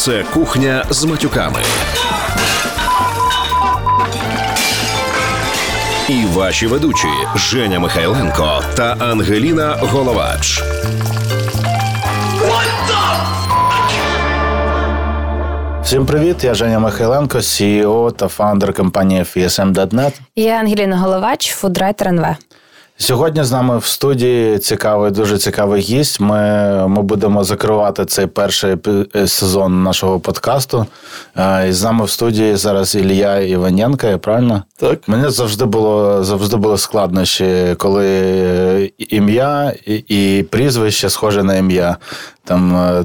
Це 0.00 0.24
кухня 0.34 0.84
з 0.90 1.04
матюками. 1.04 1.58
І 6.08 6.24
ваші 6.24 6.66
ведучі 6.66 7.08
Женя 7.36 7.78
Михайленко 7.78 8.62
та 8.76 8.96
Ангеліна 9.00 9.76
Головач. 9.80 10.62
Всім 15.82 16.06
привіт! 16.06 16.44
Я 16.44 16.54
Женя 16.54 16.78
Михайленко, 16.78 17.38
CEO 17.38 18.12
та 18.12 18.28
фаундер 18.28 18.72
компанії 18.74 19.22
FSM.net. 19.22 20.12
Я 20.36 20.52
Ангеліна 20.54 20.98
Головач, 20.98 21.50
фудрайтер 21.52 22.08
НВ. 22.08 22.26
Сьогодні 23.02 23.44
з 23.44 23.52
нами 23.52 23.78
в 23.78 23.84
студії 23.84 24.58
цікавий, 24.58 25.10
дуже 25.10 25.38
цікавий 25.38 25.82
гість. 25.82 26.20
Ми 26.20 26.38
ми 26.88 27.02
будемо 27.02 27.44
закривати 27.44 28.04
цей 28.04 28.26
перший 28.26 28.76
сезон 29.26 29.82
нашого 29.82 30.20
подкасту. 30.20 30.86
І 31.68 31.72
з 31.72 31.84
нами 31.84 32.04
в 32.04 32.10
студії 32.10 32.56
зараз 32.56 32.94
Ілья 32.94 33.38
Іваненко, 33.38 34.06
я 34.06 34.18
правильно? 34.18 34.62
Так. 34.76 35.08
Мені 35.08 35.28
завжди 35.28 35.64
було 35.64 36.24
завжди 36.24 36.56
було 36.56 36.76
складнощі, 36.78 37.74
коли 37.78 38.92
ім'я 38.98 39.72
і, 39.86 39.94
і 40.08 40.42
прізвище 40.42 41.10
схоже 41.10 41.42
на 41.42 41.54
ім'я. 41.56 41.96
Там 42.44 43.04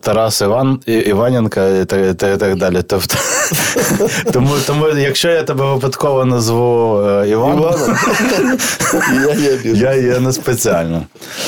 Тарас 0.00 0.40
Іван 0.40 0.80
Іваненка 0.86 1.68
і 1.68 1.84
так, 1.84 2.34
і 2.34 2.36
так 2.36 2.56
далі. 2.56 2.82
Тобто, 2.86 3.16
тому, 4.32 4.50
тому, 4.66 4.88
якщо 4.88 5.28
я 5.28 5.42
тебе 5.42 5.64
випадково 5.64 6.24
назву 6.24 7.00
Іван, 7.26 7.58
Іваном, 7.58 7.96
я, 9.64 9.72
я, 9.72 9.92
я 9.94 10.20
не 10.20 10.32
спеціально. 10.32 11.02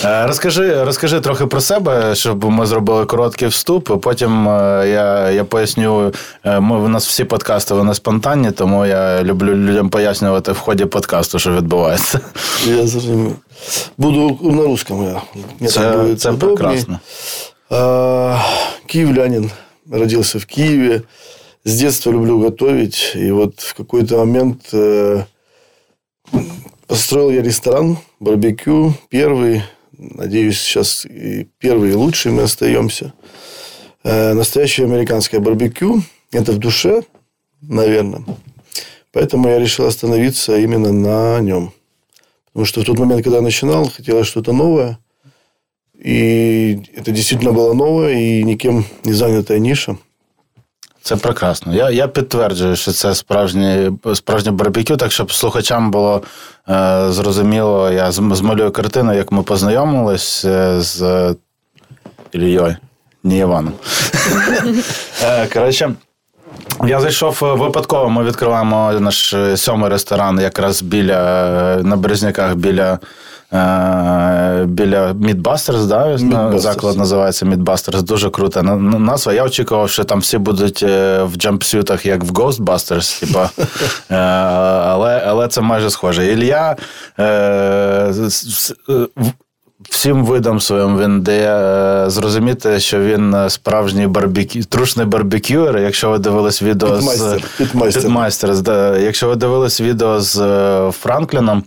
Розкажи 0.04 0.84
розкажи 0.84 1.20
трохи 1.20 1.46
про 1.46 1.60
себе, 1.60 2.14
щоб 2.14 2.44
ми 2.44 2.66
зробили 2.66 3.04
короткий 3.04 3.48
вступ. 3.48 4.00
Потім 4.00 4.46
я 4.46 5.30
я 5.30 5.44
поясню. 5.44 6.12
Ми, 6.44 6.76
У 6.76 6.88
нас 6.88 7.06
всі 7.06 7.24
подкасти 7.24 7.74
вони 7.74 7.94
спонтанні, 7.94 8.50
тому 8.50 8.86
я 8.86 9.22
люблю 9.22 9.54
людям 9.54 9.88
пояснювати 9.88 10.52
в 10.52 10.58
ході 10.58 10.84
подкасту, 10.84 11.38
що 11.38 11.50
відбувається. 11.50 12.20
Я 12.66 12.86
зрозумів. 12.86 13.36
Буду 13.98 14.38
на 14.42 14.62
русском. 14.62 15.04
Я. 15.60 15.68
Це, 15.68 16.14
це 16.16 16.32
прекрасно. 16.32 16.83
Киевлянин, 18.86 19.50
родился 19.90 20.38
в 20.38 20.46
Киеве. 20.46 21.04
С 21.64 21.78
детства 21.78 22.10
люблю 22.10 22.38
готовить. 22.38 23.12
И 23.14 23.30
вот 23.30 23.60
в 23.60 23.74
какой-то 23.74 24.18
момент 24.18 24.68
э, 24.72 25.24
построил 26.86 27.30
я 27.30 27.42
ресторан, 27.42 27.98
барбекю. 28.20 28.94
Первый, 29.08 29.62
надеюсь, 29.92 30.60
сейчас 30.60 31.06
и 31.06 31.48
первый 31.58 31.90
и 31.90 31.94
лучший 31.94 32.32
мы 32.32 32.42
остаемся. 32.42 33.14
Э, 34.02 34.34
настоящее 34.34 34.86
американское 34.86 35.40
барбекю. 35.40 36.02
Это 36.30 36.52
в 36.52 36.58
душе, 36.58 37.02
наверное. 37.62 38.24
Поэтому 39.12 39.48
я 39.48 39.58
решил 39.58 39.86
остановиться 39.86 40.58
именно 40.58 40.92
на 40.92 41.40
нем. 41.40 41.72
Потому 42.46 42.66
что 42.66 42.82
в 42.82 42.84
тот 42.84 42.98
момент, 42.98 43.22
когда 43.22 43.38
я 43.38 43.42
начинал, 43.42 43.88
хотелось 43.88 44.26
что-то 44.26 44.52
новое. 44.52 44.98
И 45.98 46.82
это 46.94 47.12
действительно 47.12 47.52
было 47.52 47.72
новое 47.72 48.12
и 48.12 48.42
никем 48.44 48.84
не 49.04 49.12
занятая 49.12 49.58
ниша. 49.58 49.96
Це 51.02 51.16
прекрасно. 51.16 51.74
Я 51.74 51.90
я 51.90 52.08
підтверджую, 52.08 52.76
що 52.76 52.92
це 52.92 53.14
справжнє 53.14 53.92
справжнє 54.14 54.52
барбекю, 54.52 54.96
так 54.96 55.12
щоб 55.12 55.32
слухачам 55.32 55.90
було 55.90 56.22
е, 56.68 57.06
зрозуміло, 57.08 57.90
я 57.90 58.12
змалюю 58.12 58.70
картину, 58.70 59.14
як 59.14 59.32
ми 59.32 59.42
познайомились 59.42 60.44
е, 60.44 60.80
з 60.80 61.34
Іллею 62.32 62.76
Іваненком. 63.22 63.72
Е, 65.24 65.46
коротше, 65.46 65.94
я 66.86 67.00
зайшов 67.00 67.38
випадково. 67.40 68.10
Ми 68.10 68.24
відкриваємо 68.24 68.92
наш 68.92 69.34
сьомий 69.56 69.90
ресторан 69.90 70.40
якраз 70.40 70.82
біля 70.82 71.80
на 71.82 71.96
Березняках 71.96 72.54
біля. 72.54 72.98
Біля 74.66 75.12
Meatbusters, 75.12 75.84
да? 75.84 76.06
Meatbusters. 76.06 76.58
заклад 76.58 76.96
називається 76.96 77.46
Meatbusters. 77.46 78.02
Дуже 78.02 78.30
крута 78.30 78.62
назва. 78.62 79.32
Я 79.32 79.44
очікував, 79.44 79.90
що 79.90 80.04
там 80.04 80.20
всі 80.20 80.38
будуть 80.38 80.82
в 81.22 81.30
jumpsuit 81.36 81.83
ах, 81.83 82.06
як 82.06 82.24
в 82.24 82.32
Ghostbusters, 82.32 83.20
типа. 83.20 83.50
але 84.88 85.22
але 85.26 85.48
це 85.48 85.60
майже 85.60 85.90
схоже. 85.90 86.26
Ілля 86.26 86.76
всім 89.90 90.24
видом 90.24 90.60
своїм 90.60 90.98
він 90.98 91.20
дає 91.20 92.10
зрозуміти, 92.10 92.80
що 92.80 93.00
він 93.00 93.36
справжній 93.48 94.06
барбекю, 94.06 94.60
трушний 94.62 95.06
барбекюер. 95.06 95.78
Якщо 95.78 96.10
ви 96.10 96.18
дивились 96.18 96.62
відео 96.62 96.96
Підмайстер. 96.96 97.40
з 97.40 97.58
Підмайстер. 97.58 98.02
Підмайстер, 98.02 98.60
да. 98.60 98.98
Якщо 98.98 99.28
ви 99.28 99.36
дивились 99.36 99.80
відео 99.80 100.20
з 100.20 100.40
Франкліном 100.90 101.64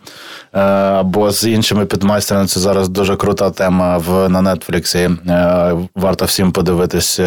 або 0.52 1.32
з 1.32 1.46
іншими 1.46 1.86
підмайстерами, 1.86 2.48
це 2.48 2.60
зараз 2.60 2.90
дуже 2.90 3.16
крута 3.16 3.50
тема 3.50 3.98
в 3.98 4.30
на 4.30 4.56
Нетфліксі. 4.56 5.10
Варто 5.96 6.26
всім 6.26 6.52
подивитись 6.52 7.20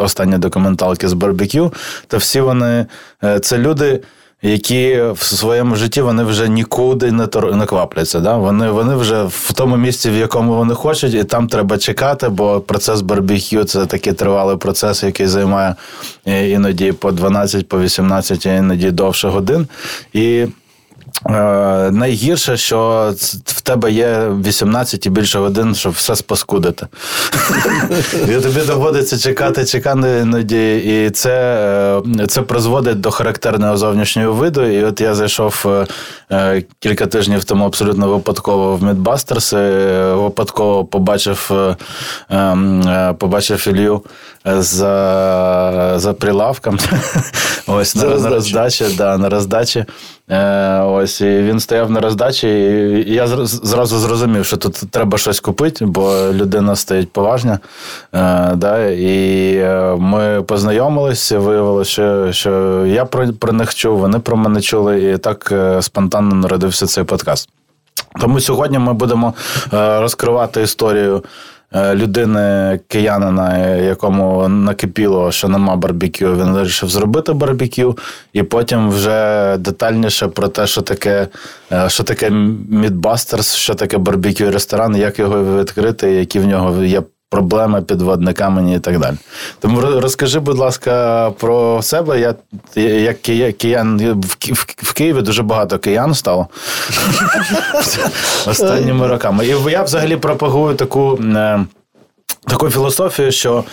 останні 0.00 0.38
документалки 0.38 1.08
з 1.08 1.12
барбекю. 1.12 1.72
То 2.06 2.16
всі 2.16 2.40
вони 2.40 2.86
це 3.40 3.58
люди 3.58 4.02
які 4.46 5.02
в 5.12 5.22
своєму 5.22 5.76
житті 5.76 6.00
вони 6.00 6.24
вже 6.24 6.48
нікуди 6.48 7.12
не 7.12 7.26
тор... 7.26 7.56
не 7.56 7.66
квапляться. 7.66 8.20
Да? 8.20 8.36
Вони 8.36 8.70
вони 8.70 8.94
вже 8.94 9.22
в 9.22 9.52
тому 9.52 9.76
місці, 9.76 10.10
в 10.10 10.14
якому 10.14 10.54
вони 10.54 10.74
хочуть, 10.74 11.14
і 11.14 11.24
там 11.24 11.48
треба 11.48 11.78
чекати, 11.78 12.28
бо 12.28 12.60
процес 12.60 13.00
барбекю 13.00 13.64
це 13.64 13.86
такий 13.86 14.12
тривалий 14.12 14.56
процес, 14.56 15.02
який 15.02 15.26
займає 15.26 15.74
іноді 16.26 16.92
по 16.92 17.12
12, 17.12 17.68
по 17.68 17.80
18, 17.80 18.46
іноді 18.46 18.90
довше 18.90 19.28
годин. 19.28 19.66
І 20.12 20.46
Е, 21.24 21.90
найгірше, 21.90 22.56
що 22.56 23.12
в 23.44 23.60
тебе 23.60 23.92
є 23.92 24.28
18 24.44 25.06
і 25.06 25.10
більше 25.10 25.38
годин, 25.38 25.74
щоб 25.74 25.92
все 25.92 26.16
спаскудити. 26.16 26.86
І 28.28 28.40
тобі 28.40 28.60
доводиться 28.66 29.18
чекати, 29.18 29.64
чекати 29.64 30.18
іноді, 30.22 30.76
і 30.76 31.10
це 31.10 31.32
е, 32.20 32.26
це 32.26 32.42
призводить 32.42 33.00
до 33.00 33.10
характерного 33.10 33.76
зовнішнього 33.76 34.32
виду. 34.32 34.62
І 34.62 34.84
от 34.84 35.00
я 35.00 35.14
зайшов 35.14 35.86
е, 36.32 36.62
кілька 36.78 37.06
тижнів 37.06 37.44
тому 37.44 37.64
абсолютно 37.64 38.08
випадково 38.08 38.76
в 38.76 38.82
Мідбастерс, 38.82 39.52
випадково 40.12 40.84
побачив 40.84 41.50
побачив 43.18 43.68
Ілью 43.68 44.02
за 44.46 45.94
за 45.96 46.12
прилавком. 46.12 46.78
Ось 47.66 47.96
на, 47.96 48.04
на 48.04 48.28
роздачі. 48.28 48.84
Да, 48.96 49.18
на 49.18 49.28
роздачі. 49.28 49.84
Ось 50.84 51.20
і 51.20 51.42
він 51.42 51.60
стояв 51.60 51.90
на 51.90 52.00
роздачі, 52.00 52.48
і 53.06 53.14
я 53.14 53.26
зразу 53.46 53.98
зрозумів, 53.98 54.46
що 54.46 54.56
тут 54.56 54.74
треба 54.90 55.18
щось 55.18 55.40
купити, 55.40 55.86
бо 55.86 56.16
людина 56.32 56.76
стоїть 56.76 57.12
поважна. 57.12 57.58
Е, 58.14 58.52
да, 58.54 58.86
І 58.86 59.56
е, 59.56 59.96
ми 59.98 60.42
познайомилися, 60.42 61.38
виявилося, 61.38 61.92
що 61.92 62.32
що 62.32 62.86
я 62.86 63.04
про, 63.04 63.32
про 63.32 63.52
них 63.52 63.74
чув, 63.74 63.98
вони 63.98 64.18
про 64.18 64.36
мене 64.36 64.60
чули, 64.60 65.12
і 65.12 65.18
так 65.18 65.48
е, 65.52 65.82
спонтанно 65.82 66.34
народився 66.34 66.86
цей 66.86 67.04
подкаст. 67.04 67.48
Тому 68.20 68.40
сьогодні 68.40 68.78
ми 68.78 68.92
будемо 68.92 69.34
розкривати 69.72 70.62
історію. 70.62 71.22
Людини 71.74 72.80
киянина, 72.88 73.58
якому 73.76 74.48
накипіло, 74.48 75.32
що 75.32 75.48
нема 75.48 75.76
барбекю, 75.76 76.26
він 76.26 76.52
вирішив 76.52 76.88
зробити 76.88 77.32
барбекю, 77.32 77.98
і 78.32 78.42
потім 78.42 78.90
вже 78.90 79.56
детальніше 79.58 80.28
про 80.28 80.48
те, 80.48 80.66
що 80.66 80.82
таке 80.82 81.28
що 81.86 82.02
таке 82.02 82.30
Мідбастерс, 82.70 83.54
що 83.54 83.74
таке 83.74 83.98
барбекю 83.98 84.50
ресторан, 84.50 84.96
як 84.96 85.18
його 85.18 85.58
відкрити, 85.60 86.10
які 86.12 86.38
в 86.38 86.46
нього 86.46 86.84
є 86.84 87.02
проблеми, 87.30 87.82
підводні 87.82 88.32
камені 88.32 88.76
і 88.76 88.78
так 88.78 88.98
далі. 88.98 89.16
Тому 89.60 89.80
розкажи, 89.80 90.40
будь 90.40 90.58
ласка, 90.58 91.30
про 91.30 91.82
себе. 91.82 92.20
Я 92.20 92.34
як 92.92 93.22
киян 93.56 94.20
в 94.82 94.92
Києві 94.92 95.22
дуже 95.22 95.42
багато 95.42 95.78
киян 95.78 96.14
стало 96.14 96.48
останніми 98.46 99.06
роками. 99.06 99.46
І 99.46 99.70
я 99.70 99.82
взагалі 99.82 100.16
пропагую 100.16 100.74
таку. 100.74 101.18
Таку 102.48 102.70
філософію, 102.70 103.32
що 103.32 103.64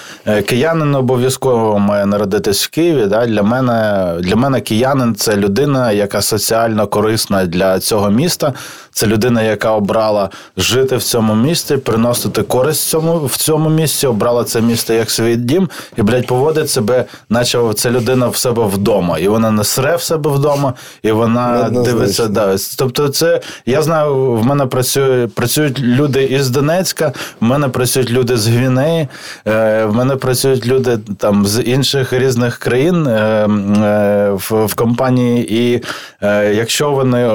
киянин 0.45 0.95
обов'язково 0.95 1.79
має 1.79 2.05
народитись 2.05 2.65
в 2.65 2.69
Києві. 2.69 3.05
Да? 3.05 3.25
Для 3.25 3.43
мене 3.43 4.13
для 4.19 4.35
мене 4.35 4.61
киянин 4.61 5.15
це 5.15 5.35
людина, 5.35 5.91
яка 5.91 6.21
соціально 6.21 6.87
корисна 6.87 7.45
для 7.45 7.79
цього 7.79 8.09
міста. 8.09 8.53
Це 8.91 9.07
людина, 9.07 9.41
яка 9.41 9.71
обрала 9.71 10.29
жити 10.57 10.97
в 10.97 11.03
цьому 11.03 11.35
місті, 11.35 11.77
приносити 11.77 12.43
користь 12.43 12.89
цьому 12.89 13.25
в 13.25 13.37
цьому 13.37 13.69
місці, 13.69 14.07
обрала 14.07 14.43
це 14.43 14.61
місто 14.61 14.93
як 14.93 15.11
свій 15.11 15.35
дім, 15.35 15.69
і 15.97 16.01
блядь, 16.01 16.27
поводить 16.27 16.69
себе, 16.69 17.05
наче 17.29 17.59
це 17.75 17.91
людина 17.91 18.27
в 18.27 18.35
себе 18.35 18.65
вдома. 18.65 19.19
І 19.19 19.27
вона 19.27 19.51
не 19.51 19.63
сре 19.63 19.95
в 19.95 20.01
себе 20.01 20.29
вдома, 20.29 20.73
і 21.03 21.11
вона 21.11 21.69
дивиться. 21.69 22.27
Да. 22.27 22.55
Тобто, 22.77 23.09
це 23.09 23.41
я 23.65 23.81
знаю, 23.81 24.31
в 24.33 24.45
мене 24.45 24.65
працює, 24.65 25.27
працюють 25.27 25.79
люди 25.79 26.23
із 26.23 26.49
Донецька, 26.49 27.13
в 27.41 27.43
мене 27.45 27.69
працюють 27.69 28.11
люди 28.11 28.37
з 28.37 28.47
Гвінеї. 28.63 29.07
В 29.45 29.91
мене 29.91 30.15
працюють 30.15 30.67
люди 30.67 30.99
там 31.17 31.45
з 31.45 31.61
інших 31.61 32.13
різних 32.13 32.57
країн 32.57 33.07
е, 33.07 33.11
е, 33.11 34.31
в, 34.31 34.75
компанії, 34.75 35.55
і 35.55 35.83
е, 36.21 36.53
якщо 36.53 36.91
вони 36.91 37.31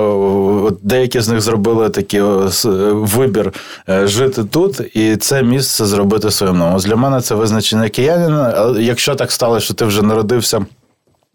деякі 0.82 1.20
з 1.20 1.28
них 1.28 1.40
зробили 1.40 1.88
такий 1.88 2.20
вибір 2.92 3.52
жити 3.88 4.44
тут, 4.44 4.96
і 4.96 5.16
це 5.16 5.42
місце 5.42 5.86
зробити 5.86 6.28
домом. 6.40 6.74
Ось 6.74 6.84
Для 6.84 6.96
мене 6.96 7.20
це 7.20 7.34
визначення 7.34 7.88
киянина. 7.88 8.74
Якщо 8.78 9.14
так 9.14 9.32
стало, 9.32 9.60
що 9.60 9.74
ти 9.74 9.84
вже 9.84 10.02
народився. 10.02 10.66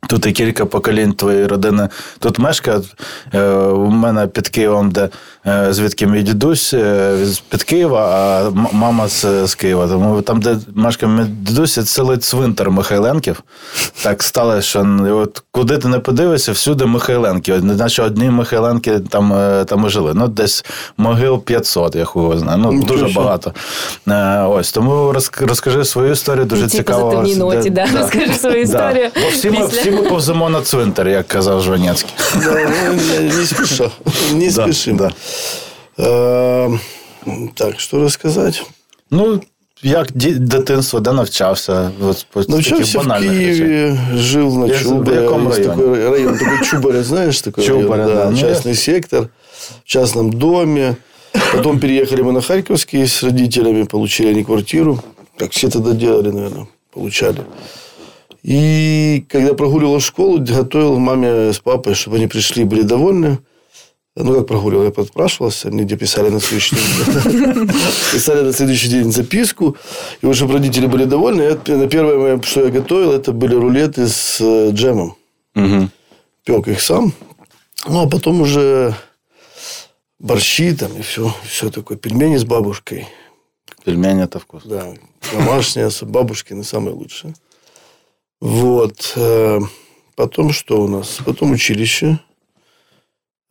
Тут 0.08 0.26
і 0.26 0.32
кілька 0.32 0.66
поколінь 0.66 1.14
твоєї 1.14 1.48
родини 1.48 1.90
тут 2.20 2.40
мешкають. 2.40 2.96
Е, 3.34 3.44
У 3.58 3.90
мене 3.90 4.28
під 4.28 4.48
Києвом, 4.48 4.92
де 4.92 5.10
е, 5.48 5.68
звідки 5.74 6.08
мій 6.08 6.22
дідусь 6.24 6.74
е, 6.74 7.16
під 7.50 7.64
Києва, 7.64 8.10
а 8.16 8.50
мама 8.72 9.08
з, 9.08 9.48
з 9.48 9.56
Києва. 9.56 9.88
Тому 9.88 10.22
там, 10.22 10.42
де 10.42 10.58
мешкає 10.76 11.12
мій 11.12 11.24
дідусь, 11.24 11.74
це 11.74 11.84
цілий 11.84 12.18
цвинтар 12.18 12.72
Михайленків. 12.72 13.44
Так 14.04 14.24
сталося, 14.24 14.62
що 14.62 14.86
от 15.12 15.44
куди 15.52 15.78
ти 15.78 15.88
не 15.88 16.00
подивишся, 16.00 16.52
всюди 16.52 16.86
Михайленки. 16.86 17.54
Наче 17.58 18.04
одні 18.04 18.30
Михайленки 18.30 19.00
там, 19.00 19.34
там 19.66 19.86
і 19.86 19.90
жили. 19.90 20.12
Ну, 20.16 20.28
десь 20.28 20.66
могил 20.98 21.44
500, 21.44 21.96
я 21.96 22.06
хуй 22.06 22.38
знаю. 22.38 22.58
Ну, 22.58 22.84
дуже 22.84 23.08
багато. 23.08 23.54
Ось 24.50 24.72
тому 24.72 25.14
розкажи 25.40 25.86
свою 25.86 26.12
історію. 26.12 26.46
Дуже 26.46 26.68
цікаво. 26.68 27.26
ноті, 27.38 27.70
да, 27.70 27.86
розкажи 28.00 28.34
свою 28.34 28.62
історію. 28.62 29.10
Бо 29.16 29.30
всі, 29.30 29.50
Після- 29.50 29.66
всі 29.66 29.92
ми 29.94 30.02
повземо 30.02 30.50
на 30.50 30.62
цвинтар, 30.62 31.08
як 31.08 31.28
казав 31.28 31.62
Жванецький. 31.62 32.14
Ну, 32.36 32.52
не, 33.22 33.46
спеша. 33.46 33.92
Не. 34.34 34.50
Э, 35.98 36.78
Так, 37.56 37.80
что 37.80 38.00
рассказать? 38.00 38.64
Ну, 39.12 39.42
як 39.84 40.12
дитинство, 40.12 41.00
де 41.00 41.12
навчався? 41.12 41.92
От, 42.02 42.26
таких 42.34 42.88
в. 42.88 43.20
Киеве, 43.20 43.98
жил 44.16 44.58
на 44.58 44.66
Я 44.66 44.78
в 44.80 45.10
районе? 45.10 45.66
такой 45.66 46.10
район, 46.10 46.38
такой 46.38 46.66
Чубаре, 46.66 47.04
знаешь, 47.04 47.42
такой 47.42 47.68
район, 47.68 47.88
да. 47.88 48.30
Ну, 48.32 48.38
частный 48.38 48.76
сектор, 48.76 49.28
в 49.86 49.88
частном 49.88 50.34
доме. 50.34 50.96
Потом 51.52 51.80
переехали 51.80 52.22
мы 52.22 52.32
на 52.32 52.42
Харьковский 52.42 53.08
с 53.08 53.24
родителями, 53.24 53.84
получили 53.84 54.30
они 54.30 54.44
квартиру. 54.44 55.04
Как 55.38 55.52
все 55.52 55.70
тогда 55.70 55.92
делали, 55.92 56.32
наверное, 56.32 56.68
получали. 56.94 57.42
И 58.44 59.26
когда 59.30 59.54
прогуливал 59.54 60.00
школу, 60.02 60.40
готовил 60.40 61.00
маме 61.00 61.54
с 61.54 61.60
папой, 61.60 61.96
чтобы 61.96 62.18
они 62.18 62.28
пришли, 62.28 62.66
были 62.66 62.82
довольны. 62.82 63.40
Ну, 64.16 64.36
как 64.36 64.48
прогуливал, 64.48 64.84
я 64.84 64.92
подпрашивался, 64.92 65.72
мне 65.72 65.86
где 65.86 65.98
писали 65.98 66.30
на 66.30 66.40
следующий 66.40 66.76
день. 66.76 67.68
Писали 68.12 68.42
на 68.42 68.54
следующий 68.54 68.90
день 68.90 69.12
записку. 69.12 69.76
И 70.22 70.34
чтобы 70.34 70.54
родители 70.54 70.86
были 70.86 71.06
довольны, 71.06 71.58
на 71.68 71.88
первое, 71.88 72.40
что 72.44 72.66
я 72.66 72.70
готовил, 72.70 73.12
это 73.12 73.32
были 73.32 73.56
рулеты 73.56 74.08
с 74.08 74.40
э, 74.40 74.70
джемом. 74.72 75.16
Пек 76.44 76.68
их 76.68 76.82
сам. 76.82 77.14
Ну, 77.88 78.04
а 78.04 78.10
потом 78.10 78.42
уже 78.42 78.94
борщи 80.20 80.76
там 80.76 80.96
и 80.98 81.02
все, 81.02 81.34
все 81.44 81.70
такое. 81.70 81.98
Пельмени 81.98 82.38
с 82.38 82.44
бабушкой. 82.44 83.08
Пельмені 83.84 84.28
та 84.28 84.40
вкус. 84.40 84.64
Да, 84.66 84.94
домашние, 85.34 85.90
бабушкины 86.02 86.64
самые 86.64 86.96
лучшие. 86.96 87.34
Вот. 88.44 89.14
э, 89.16 89.60
Потом 90.16 90.52
что 90.52 90.82
у 90.82 90.88
нас? 90.88 91.20
Потом 91.26 91.52
училище. 91.52 92.18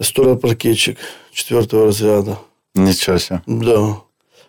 Столяр-паркетчик 0.01 0.99
четвертого 1.33 1.87
разряда. 1.87 2.37
Нічого 2.75 3.19
себе. 3.19 3.41
Да. 3.47 3.97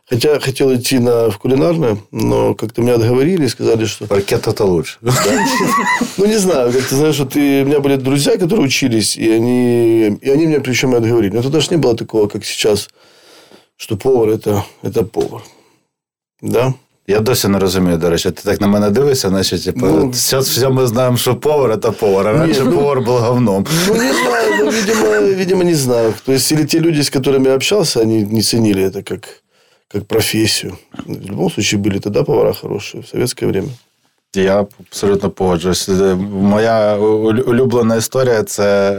Хотя 0.06 0.40
хотел 0.40 0.74
идти 0.75 1.00
на, 1.00 1.30
в 1.30 1.38
кулинарное, 1.38 1.98
но 2.12 2.56
как-то 2.56 2.81
меня 2.81 2.95
отговорили 2.95 3.45
и 3.45 3.50
сказали, 3.50 3.86
что... 3.86 4.06
Паркет 4.06 4.42
то 4.42 4.66
лучше. 4.66 4.98
Ну, 6.18 6.25
не 6.25 6.38
знаю, 6.38 6.74
как 6.74 6.81
ты 6.90 6.95
знаешь, 6.95 7.16
что 7.16 7.25
ты... 7.25 7.63
у 7.63 7.66
меня 7.66 7.80
были 7.80 7.95
друзья, 7.95 8.38
которые 8.38 8.66
учились, 8.66 9.16
и 9.16 9.31
они, 9.31 10.18
и 10.22 10.30
они 10.30 10.45
меня 10.45 10.60
причем 10.60 10.94
и 10.94 10.98
отговорили. 10.98 11.36
Но 11.36 11.42
тогда 11.42 11.62
же 11.62 11.69
не 11.72 11.78
было 11.78 11.95
такого, 11.95 12.28
как 12.28 12.44
сейчас, 12.45 12.90
что 13.78 13.95
повар 13.95 14.30
это, 14.30 14.66
это 14.81 15.04
повар. 15.06 15.42
Да? 16.42 16.74
Я 17.10 17.20
досі 17.20 17.49
не 17.49 17.58
розумію, 17.58 17.96
до 17.96 18.10
речі, 18.10 18.31
ти 18.31 18.43
так 18.43 18.60
на 18.60 18.66
мене 18.66 18.90
дивишся, 18.90 19.28
значить, 19.28 19.64
типу, 19.64 19.87
Ну, 19.87 20.10
все, 20.10 20.38
все 20.38 20.69
ми 20.69 20.87
знаємо, 20.87 21.16
що 21.16 21.34
повар 21.37 21.78
це 21.82 21.90
повар, 21.90 22.26
а 22.28 22.32
раніше 22.32 22.62
ну- 22.64 22.72
повар 22.72 23.00
був 23.00 23.16
говном. 23.19 23.66
Ну, 23.88 23.94
не 23.94 24.12
знаю, 24.12 24.64
ну, 24.64 24.70
видимо, 24.70 25.37
видимо, 25.37 25.64
не 25.64 25.75
знаю. 25.75 26.14
То 26.26 26.32
есть, 26.32 26.52
или 26.52 26.64
те 26.64 26.81
люди, 26.81 27.00
с 27.00 27.12
которыми 27.12 27.49
я 27.49 27.55
общался, 27.55 28.00
они 28.00 28.22
не 28.31 28.43
ценили 28.43 28.84
это 28.84 29.02
как, 29.02 29.28
как 29.88 30.05
профессию. 30.05 30.72
В 31.06 31.31
любом 31.31 31.50
случае, 31.50 31.81
были 31.81 31.99
тогда 32.00 32.22
повара 32.22 32.52
хорошие 32.52 33.02
в 33.02 33.08
советское 33.08 33.46
время. 33.46 33.69
Я 34.34 34.66
абсолютно 34.90 35.31
погоджуюсь. 35.31 35.88
Е, 35.88 36.14
Моя 36.43 36.96
улю- 36.99 37.43
улюблена 37.43 37.96
історія 37.96 38.43
це 38.43 38.93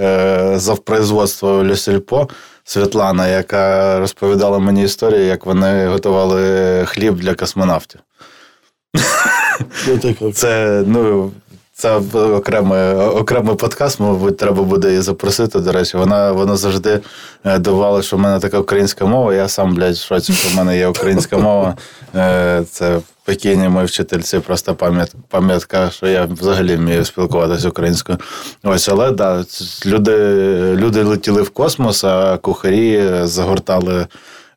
е, 0.54 0.60
завпроизводство 0.60 1.64
Люсільпо 1.64 2.28
Світлана, 2.65 3.29
яка 3.29 3.99
розповідала 3.99 4.59
мені 4.59 4.85
історію, 4.85 5.25
як 5.25 5.47
вони 5.47 5.87
готували 5.89 6.85
хліб 6.87 7.15
для 7.15 7.35
космонавтів. 7.35 8.01
Це, 10.35 10.83
ну, 10.87 11.33
це 11.77 12.01
окремий, 12.15 12.95
окремий 12.95 13.57
подкаст, 13.57 14.01
мабуть, 14.01 14.37
треба 14.37 14.63
буде 14.63 14.89
її 14.89 15.01
запросити. 15.01 15.61
До 15.61 15.73
речі, 15.73 15.97
вона, 15.97 16.33
вона 16.33 16.57
завжди 16.57 17.01
е, 17.45 17.59
давала, 17.59 18.03
що 18.03 18.17
в 18.17 18.21
мене 18.21 18.41
така 18.41 18.59
українська 18.59 19.07
мова. 19.07 19.35
Я 19.35 19.49
сам, 19.49 19.75
блядь, 19.75 19.95
в 19.95 20.07
шоці, 20.07 20.33
що 20.33 20.49
в 20.49 20.55
мене 20.55 20.79
є 20.79 20.89
українська 20.89 21.39
мова. 21.39 21.77
Е, 22.15 22.65
Це 22.71 23.01
покійні 23.25 23.69
мої 23.69 23.87
вчительці, 23.87 24.39
просто 24.39 24.75
пам'ят, 24.75 25.15
пам'ятка, 25.29 25.91
що 25.91 26.07
я 26.07 26.25
взагалі 26.25 26.77
вмію 26.77 27.05
спілкуватися 27.05 27.69
українською. 27.69 28.19
Ось, 28.63 28.89
але 28.89 29.11
да, 29.11 29.45
люди, 29.87 30.17
люди 30.77 31.03
летіли 31.03 31.43
в 31.43 31.51
космос, 31.51 32.05
а 32.05 32.37
кухарі 32.37 33.11
загортали. 33.23 34.07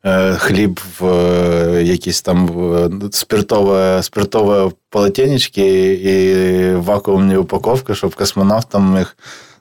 Е, 0.04 0.34
Хліб 0.34 0.80
в 1.00 1.06
е, 1.06 1.82
якісь 1.82 2.22
там 2.22 2.48
е, 2.74 2.90
спиртове, 3.12 4.02
спиртове 4.02 4.70
полотенечки 4.90 5.92
і 5.92 6.74
вакуумні 6.74 7.36
упаковки, 7.36 7.94
щоб 7.94 8.14
космонавт 8.14 8.68
там 8.68 8.94
міг 8.94 9.16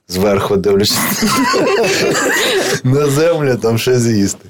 зверху 0.07 0.57
дивлячись 0.57 0.97
на 2.83 3.05
землю 3.05 3.57
там 3.61 3.77
щось 3.77 3.99
з'їсти. 3.99 4.49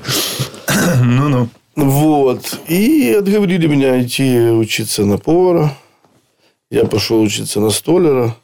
Ну 1.04 1.30
ну. 1.30 1.50
Вот. 1.78 2.60
И 2.68 3.16
отговорили 3.20 3.68
меня 3.68 4.02
идти 4.02 4.50
учиться 4.50 5.06
на 5.06 5.20
повара. 5.20 5.78
Я 6.72 6.86
пошел 6.86 7.22
учиться 7.22 7.60
на 7.60 7.70
столяра. 7.70 8.36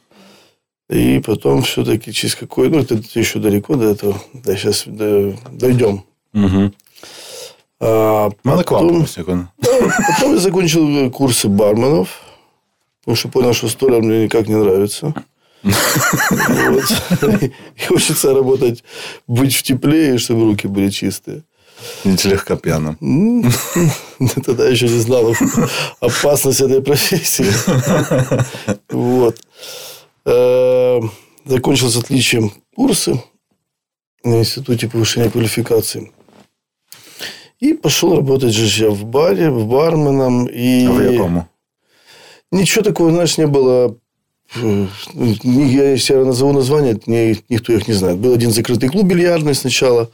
И 0.88 1.20
потом 1.20 1.64
все-таки 1.64 2.14
через 2.14 2.36
какой... 2.36 2.70
Ну, 2.70 2.78
это 2.80 3.02
еще 3.16 3.40
далеко 3.40 3.76
до 3.76 3.86
этого. 3.86 4.22
Да, 4.34 4.56
сейчас 4.56 4.84
дойдем. 4.86 6.04
Угу. 6.36 6.72
А 7.86 8.30
потом, 8.44 9.08
секунду. 9.08 9.50
потом 9.62 10.34
я 10.34 10.40
закончил 10.40 11.12
курсы 11.12 11.48
барменов. 11.50 12.08
Потому 13.02 13.16
что 13.18 13.28
понял, 13.28 13.54
что 13.54 13.68
столяр 13.68 14.02
мне 14.02 14.24
никак 14.24 14.48
не 14.48 14.56
нравится. 14.56 15.14
И 17.78 17.86
хочется 17.88 18.34
работать, 18.34 18.84
быть 19.28 19.56
в 19.56 19.64
тепле, 19.64 20.16
и 20.16 20.18
чтобы 20.18 20.46
руки 20.46 20.68
были 20.68 20.90
чистые. 20.90 21.44
Не 22.06 22.18
слегка 22.18 22.56
п'яним. 22.56 22.98
М, 23.02 23.52
Тогда 24.46 24.68
еще 24.70 24.88
не 24.88 25.00
знал 25.00 25.34
опасность 26.00 26.62
этой 26.62 26.82
профессии. 26.82 27.46
Вот. 28.90 29.38
Э, 30.26 31.02
Закончил 31.46 31.90
с 31.90 31.98
отличием 31.98 32.54
курсы 32.76 33.22
на 34.24 34.40
Институте 34.40 34.88
повышения 34.88 35.30
квалификации. 35.30 36.14
И 37.64 37.74
пошел 37.74 38.16
работать 38.16 38.54
же 38.54 38.84
я 38.86 38.90
в 38.92 39.06
баре, 39.06 39.50
в 39.50 39.66
барменом. 39.68 40.48
И 40.48 40.86
А 40.86 40.92
в 40.92 41.12
якому? 41.12 41.48
Ничего 42.52 42.84
такого, 42.84 43.10
знаешь, 43.12 43.38
не 43.38 43.48
было. 43.48 43.96
Э, 44.62 44.86
Я, 45.44 45.92
если 45.92 46.14
я 46.16 46.26
назову 46.26 46.52
название, 46.54 47.00
не- 47.06 47.38
никто 47.50 47.72
их 47.74 47.88
не 47.88 47.94
знает. 47.94 48.18
Был 48.18 48.34
один 48.34 48.52
закрытый 48.52 48.90
клуб 48.90 49.06
бильярдный 49.06 49.56
сначала, 49.56 50.10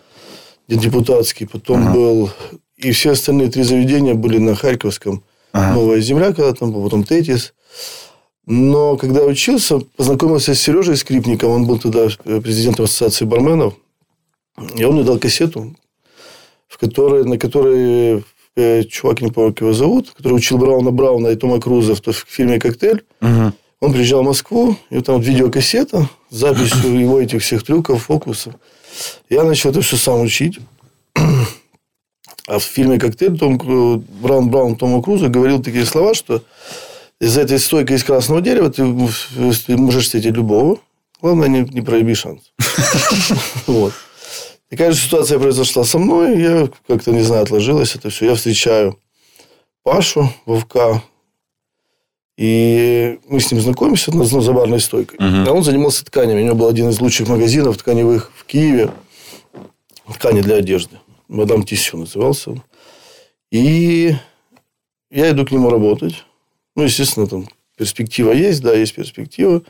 депутатский. 0.68 1.48
Потом 1.48 1.82
Ага. 1.88 1.94
был... 1.94 2.30
И 2.78 2.92
все 2.92 3.12
остальные 3.12 3.50
три 3.50 3.64
заведения 3.64 4.14
были 4.14 4.38
на 4.38 4.56
Харьковском. 4.56 5.22
Ага. 5.52 5.74
Новая 5.74 6.02
земля, 6.02 6.28
когда 6.34 6.54
там 6.54 6.72
был, 6.72 6.84
потом 6.84 7.04
Тетис. 7.04 7.54
Но 8.46 8.96
когда 8.96 9.24
учился, 9.26 9.80
познакомился 9.98 10.54
с 10.54 10.60
Сережей 10.62 10.96
Скрипником. 10.98 11.50
Он 11.52 11.66
был 11.66 11.80
тогда 11.80 12.08
э, 12.26 12.42
президентом 12.42 12.86
ассоциации 12.86 13.26
барменов. 13.26 13.74
И 14.78 14.84
он 14.84 14.94
мне 14.96 15.04
дал 15.04 15.18
кассету, 15.20 15.76
в 16.70 16.78
которой, 16.78 17.26
на 17.26 17.38
которой 17.38 18.24
э, 18.56 18.84
чувак, 18.84 19.22
не 19.22 19.32
помню, 19.32 19.52
как 19.52 19.62
его 19.62 19.74
зовут, 19.74 20.12
который 20.12 20.34
учил 20.34 20.58
Брауна 20.58 20.92
Брауна 20.92 21.28
и 21.28 21.36
Тома 21.36 21.60
Круза 21.60 21.96
в, 21.96 22.02
в 22.02 22.26
фильме 22.28 22.60
«Коктейль». 22.60 23.04
Угу. 23.22 23.52
Он 23.82 23.94
приезжал 23.94 24.22
в 24.22 24.26
Москву, 24.26 24.78
и 24.90 24.96
вот 24.96 25.06
там 25.06 25.16
вот 25.16 25.26
видеокассета 25.26 26.10
с 26.30 26.36
записью 26.36 27.00
его 27.00 27.20
этих 27.20 27.42
всех 27.42 27.64
трюков, 27.64 28.04
фокусов. 28.04 28.54
Я 29.30 29.44
начал 29.44 29.72
это 29.72 29.82
все 29.82 29.98
сам 29.98 30.22
учить. 30.22 30.60
А 32.48 32.58
в 32.58 32.64
фильме 32.64 33.00
«Коктейль» 33.00 33.38
Том, 33.38 33.58
Браун 34.22 34.50
Браун 34.50 34.76
Тому 34.76 35.02
Крузу 35.02 35.30
говорил 35.30 35.62
такие 35.62 35.86
слова, 35.86 36.14
что 36.14 36.44
из 37.20 37.38
этой 37.38 37.60
стойки 37.60 37.94
из 37.94 38.04
красного 38.04 38.42
дерева 38.42 38.70
ты, 38.70 38.84
ты 39.66 39.78
можешь 39.78 40.06
встретить 40.06 40.36
любого. 40.36 40.80
Главное, 41.22 41.48
не, 41.48 41.62
не 41.62 41.82
прояви 41.82 42.16
шанс. 42.16 42.52
Вот. 43.68 43.94
Такая 44.70 44.92
же 44.92 45.00
ситуация 45.00 45.40
произошла 45.40 45.84
со 45.84 45.98
мной. 45.98 46.40
Я 46.40 46.70
как-то, 46.88 47.12
не 47.12 47.22
знаю, 47.22 47.44
отложилось 47.44 47.96
это 47.96 48.10
все. 48.10 48.26
Я 48.26 48.36
встречаю 48.36 49.00
Пашу 49.84 50.32
Вовка. 50.46 51.04
И 52.38 53.20
мы 53.28 53.40
с 53.40 53.52
ним 53.52 53.60
знакомимся 53.60 54.12
ну, 54.14 54.24
за 54.24 54.54
барной 54.54 54.80
стойкой. 54.80 55.18
А 55.20 55.52
он 55.52 55.64
занимался 55.64 56.06
тканями. 56.06 56.42
У 56.42 56.46
него 56.46 56.56
был 56.56 56.68
один 56.68 56.90
из 56.90 57.02
лучших 57.02 57.28
магазинов 57.28 57.78
тканевых 57.78 58.32
в 58.36 58.46
Киеве. 58.46 58.92
Ткани 60.14 60.42
для 60.42 60.56
одежды. 60.56 60.98
Мадам 61.28 61.64
Тисю 61.64 61.98
назывался 61.98 62.52
он. 62.52 62.64
И 63.52 64.16
я 65.12 65.32
иду 65.32 65.46
к 65.46 65.52
нему 65.52 65.70
работать. 65.70 66.24
Ну, 66.76 66.84
естественно, 66.84 67.28
там 67.28 67.48
перспектива 67.76 68.32
есть, 68.32 68.62
да, 68.62 68.74
есть 68.74 68.94
перспектива. 68.94 69.64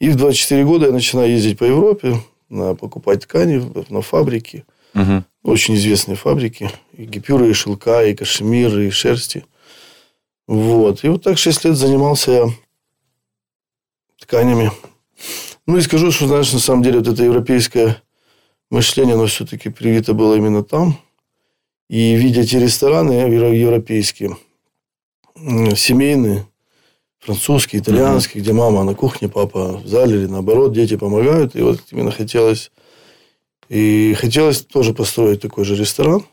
И 0.00 0.08
в 0.08 0.16
24 0.16 0.64
года 0.64 0.86
я 0.86 0.92
начинаю 0.92 1.30
ездить 1.32 1.58
по 1.58 1.64
Европе, 1.64 2.16
на, 2.48 2.74
покупать 2.74 3.22
ткани 3.22 3.62
на 3.90 4.02
фабрики. 4.02 4.64
Угу. 4.94 5.24
Очень 5.42 5.74
известные 5.74 6.16
фабрики. 6.16 6.70
И 6.92 7.04
гипюры, 7.04 7.50
и 7.50 7.52
шелка, 7.52 8.04
и 8.04 8.14
кашемиры, 8.14 8.86
и 8.86 8.90
шерсти. 8.90 9.44
Вот. 10.46 11.04
И 11.04 11.08
вот 11.08 11.22
так 11.22 11.38
6 11.38 11.64
лет 11.64 11.76
занимался 11.76 12.30
я 12.30 12.48
тканями. 14.18 14.70
Ну, 15.66 15.76
и 15.76 15.80
скажу, 15.80 16.12
что, 16.12 16.26
знаешь, 16.28 16.52
на 16.52 16.58
самом 16.58 16.82
деле, 16.82 16.98
вот 16.98 17.08
это 17.08 17.24
европейское 17.24 18.02
мышление, 18.70 19.14
оно 19.14 19.26
все-таки 19.26 19.68
привито 19.68 20.14
было 20.14 20.34
именно 20.34 20.62
там. 20.62 20.98
И 21.88 22.14
видя 22.14 22.42
эти 22.42 22.56
рестораны 22.56 23.12
европейские, 23.12 24.36
семейные, 25.36 26.46
французский, 27.26 27.78
итальянский, 27.78 28.38
mm-hmm. 28.38 28.42
где 28.42 28.52
мама 28.52 28.84
на 28.84 28.94
кухне, 28.94 29.28
папа 29.28 29.80
в 29.84 29.86
зале 29.86 30.16
или 30.16 30.26
наоборот, 30.26 30.72
дети 30.72 30.96
помогают. 30.96 31.56
И 31.56 31.62
вот 31.62 31.80
именно 31.90 32.10
хотелось... 32.10 32.70
И 33.68 34.14
хотелось 34.14 34.60
тоже 34.60 34.94
построить 34.94 35.40
такой 35.40 35.64
же 35.64 35.74
ресторан. 35.74 36.24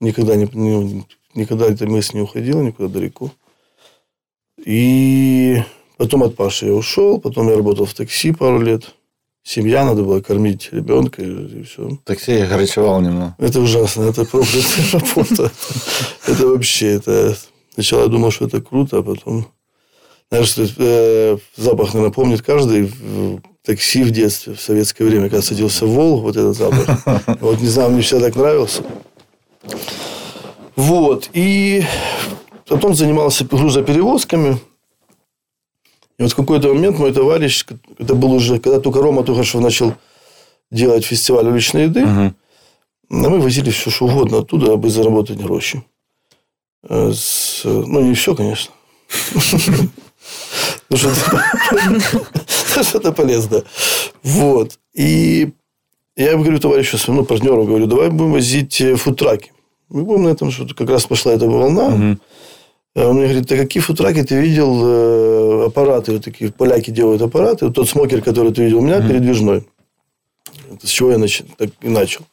Никогда, 0.00 0.36
не, 0.36 0.48
не, 0.52 1.04
никогда 1.34 1.66
эта 1.66 1.86
мысль 1.86 2.14
не 2.14 2.22
уходила 2.22 2.62
никуда 2.62 2.88
далеко. 2.88 3.32
И 4.64 5.60
потом 5.96 6.22
от 6.22 6.36
Паши 6.36 6.66
я 6.66 6.74
ушел. 6.74 7.20
Потом 7.20 7.48
я 7.48 7.56
работал 7.56 7.84
в 7.84 7.94
такси 7.94 8.30
пару 8.30 8.60
лет. 8.60 8.94
Семья, 9.42 9.84
надо 9.84 10.04
было 10.04 10.20
кормить 10.20 10.68
ребенка 10.70 11.20
и, 11.20 11.60
и 11.60 11.62
все. 11.64 11.98
Такси 12.04 12.34
я 12.34 12.46
горячевал 12.46 13.00
немного. 13.00 13.34
Это 13.38 13.60
ужасно. 13.60 14.04
Это 14.04 14.24
проклятая 14.24 14.84
работа. 14.92 15.50
Это 16.28 16.46
вообще... 16.46 16.86
это 16.92 17.36
Сначала 17.78 18.02
я 18.02 18.08
думал, 18.08 18.32
что 18.32 18.46
это 18.46 18.60
круто, 18.60 18.98
а 18.98 19.02
потом 19.04 19.46
знаешь, 20.30 20.54
э, 20.76 21.38
запах, 21.56 21.94
наверное, 21.94 22.12
помнит 22.12 22.42
каждый 22.42 22.82
в 22.82 23.40
такси 23.64 24.02
в 24.02 24.10
детстве, 24.10 24.54
в 24.54 24.60
советское 24.60 25.04
время, 25.04 25.28
когда 25.28 25.42
садился 25.42 25.86
в 25.86 25.90
Волг, 25.90 26.22
вот 26.22 26.36
этот 26.36 26.56
запах. 26.56 26.86
Вот, 27.40 27.60
не 27.60 27.68
знаю, 27.68 27.90
мне 27.90 28.02
всегда 28.02 28.26
так 28.26 28.36
нравился. 28.36 28.82
Вот. 30.76 31.30
И 31.32 31.82
потом 32.66 32.94
занимался 32.94 33.44
грузоперевозками. 33.44 34.58
И 36.18 36.22
вот 36.22 36.32
в 36.32 36.36
какой-то 36.36 36.74
момент 36.74 36.98
мой 36.98 37.12
товарищ, 37.12 37.64
это 37.98 38.14
был 38.14 38.32
уже, 38.32 38.58
когда 38.58 38.80
только 38.80 39.00
Рома 39.00 39.22
Тухашев 39.22 39.60
начал 39.60 39.94
делать 40.70 41.04
фестиваль 41.04 41.46
уличной 41.46 41.84
еды, 41.84 42.02
uh-huh. 42.02 42.34
мы 43.08 43.40
возили 43.40 43.70
все, 43.70 43.90
что 43.90 44.06
угодно 44.06 44.38
оттуда, 44.38 44.66
дабы 44.66 44.90
заработать 44.90 45.38
гроши. 45.38 45.82
Э, 46.88 47.12
с, 47.14 47.62
ну, 47.64 48.00
не 48.00 48.14
все, 48.14 48.34
конечно. 48.34 48.72
Ну, 50.90 52.82
что-то 52.82 53.12
полезно. 53.12 53.62
Вот. 54.22 54.78
И 54.94 55.50
я 56.16 56.36
говорю 56.36 56.58
товарищу 56.58 56.98
своему, 56.98 57.22
ну, 57.22 57.26
партнеру, 57.26 57.64
говорю, 57.64 57.86
давай 57.86 58.10
будем 58.10 58.32
возить 58.32 58.80
э, 58.80 58.96
фудтраки. 58.96 59.52
Мы 59.88 60.04
будем 60.04 60.24
на 60.24 60.28
этом, 60.28 60.50
что 60.50 60.66
как 60.74 60.88
раз 60.88 61.06
пошла 61.06 61.32
эта 61.32 61.46
волна. 61.46 62.16
А 62.94 63.08
он 63.08 63.16
мне 63.16 63.26
говорит, 63.26 63.52
а 63.52 63.56
какие 63.56 63.82
фудтраки 63.82 64.22
ты 64.22 64.40
видел? 64.40 64.80
Э, 64.82 65.66
аппараты 65.66 66.12
вот 66.12 66.24
такие, 66.24 66.50
поляки 66.50 66.90
делают 66.90 67.22
аппараты. 67.22 67.66
Вот 67.66 67.74
тот 67.74 67.88
смокер, 67.88 68.22
который 68.22 68.52
ты 68.52 68.64
видел 68.64 68.78
у 68.78 68.82
меня, 68.82 69.00
передвижной. 69.00 69.66
Это 70.72 70.86
с 70.86 70.90
чего 70.90 71.12
я 71.12 71.18
нач... 71.18 71.42
так 71.56 71.70
и 71.82 71.88
начал. 71.88 72.24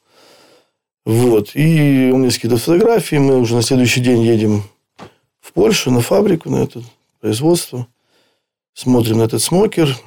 Вот. 1.06 1.52
И 1.56 2.10
он 2.14 2.22
мне 2.22 2.32
скидывает 2.32 2.64
фотографии. 2.64 3.18
Мы 3.18 3.40
уже 3.40 3.56
на 3.56 3.62
следующий 3.62 4.02
день 4.02 4.22
едем 4.24 4.64
в 5.42 5.54
Польшу 5.54 5.92
на 5.92 6.02
фабрику, 6.02 6.50
на 6.50 6.64
это 6.64 6.82
производство 7.22 7.88
смотрим 8.76 9.18
на 9.18 9.24
этот 9.24 9.42
смокер. 9.42 9.98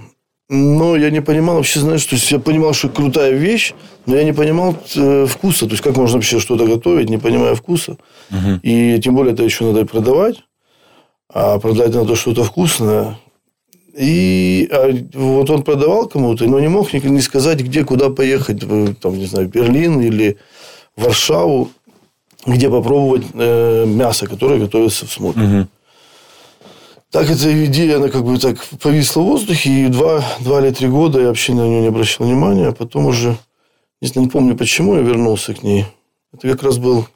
Но 0.50 0.96
я 0.96 1.10
не 1.10 1.20
понимал 1.20 1.56
вообще, 1.56 1.80
знаешь, 1.80 2.04
то 2.04 2.14
есть 2.14 2.30
я 2.30 2.38
понимал, 2.38 2.72
что 2.72 2.88
крутая 2.88 3.32
вещь, 3.32 3.74
но 4.06 4.16
я 4.16 4.24
не 4.24 4.32
понимал 4.32 4.76
э, 4.96 5.26
вкуса. 5.26 5.66
То 5.66 5.72
есть, 5.72 5.82
как 5.82 5.96
можно 5.96 6.16
вообще 6.16 6.40
что-то 6.40 6.66
готовить, 6.66 7.10
не 7.10 7.18
понимая 7.18 7.54
вкуса. 7.54 7.98
Угу. 8.30 8.60
И 8.62 8.98
тем 9.02 9.14
более, 9.14 9.34
это 9.34 9.42
еще 9.42 9.64
надо 9.64 9.84
продавать. 9.84 10.36
А 11.30 11.58
продать 11.58 11.94
надо 11.94 12.16
что-то 12.16 12.44
вкусное. 12.44 13.18
И 13.94 14.68
а 14.72 14.90
вот 15.12 15.50
он 15.50 15.64
продавал 15.64 16.06
кому-то, 16.06 16.46
но 16.46 16.60
не 16.60 16.68
мог 16.68 16.94
не 16.94 17.20
сказать, 17.20 17.60
где, 17.60 17.84
куда 17.84 18.08
поехать. 18.08 18.60
Там, 19.00 19.18
не 19.18 19.26
знаю, 19.26 19.48
Берлин 19.48 20.00
или 20.00 20.38
Варшаву, 20.96 21.68
где 22.46 22.70
попробовать 22.70 23.26
э, 23.34 23.84
мясо, 23.86 24.26
которое 24.26 24.60
готовится 24.60 25.04
в 25.04 25.12
смокере. 25.12 25.60
Угу. 25.60 25.68
Так 27.10 27.30
эта 27.30 27.64
идея, 27.66 27.96
она 27.96 28.08
как 28.08 28.22
бы 28.22 28.38
так 28.38 28.62
повисла 28.82 29.22
в 29.22 29.24
воздухе, 29.24 29.70
и 29.70 29.88
два, 29.88 30.22
два 30.40 30.60
или 30.60 30.70
три 30.70 30.88
года 30.88 31.20
я 31.20 31.28
вообще 31.28 31.54
на 31.54 31.66
нее 31.66 31.80
не 31.80 31.88
обращал 31.88 32.26
внимания, 32.26 32.68
а 32.68 32.72
потом 32.72 33.06
уже, 33.06 33.36
не, 34.02 34.08
знаю, 34.08 34.26
не 34.26 34.30
помню, 34.30 34.56
почему 34.56 34.94
я 34.94 35.00
вернулся 35.00 35.54
к 35.54 35.62
ней. 35.62 35.86
Это 36.34 36.50
как 36.50 36.62
раз 36.62 36.76
был 36.76 37.08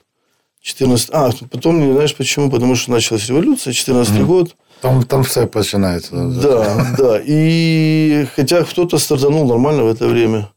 14... 0.62 1.10
А, 1.12 1.30
потом, 1.50 1.86
не 1.86 1.92
знаешь 1.92 2.16
почему? 2.16 2.50
Потому 2.50 2.74
что 2.74 2.90
началась 2.90 3.28
революция, 3.28 3.74
14 3.74 4.14
mm. 4.14 4.24
год. 4.24 4.56
Там, 4.80 5.02
там 5.04 5.24
все 5.24 5.48
начинается. 5.52 6.26
Да, 6.40 6.94
да. 6.96 7.20
И 7.24 8.26
хотя 8.34 8.64
кто-то 8.64 8.98
стартанул 8.98 9.46
нормально 9.46 9.84
в 9.84 9.88
это 9.88 10.08
время, 10.08 10.48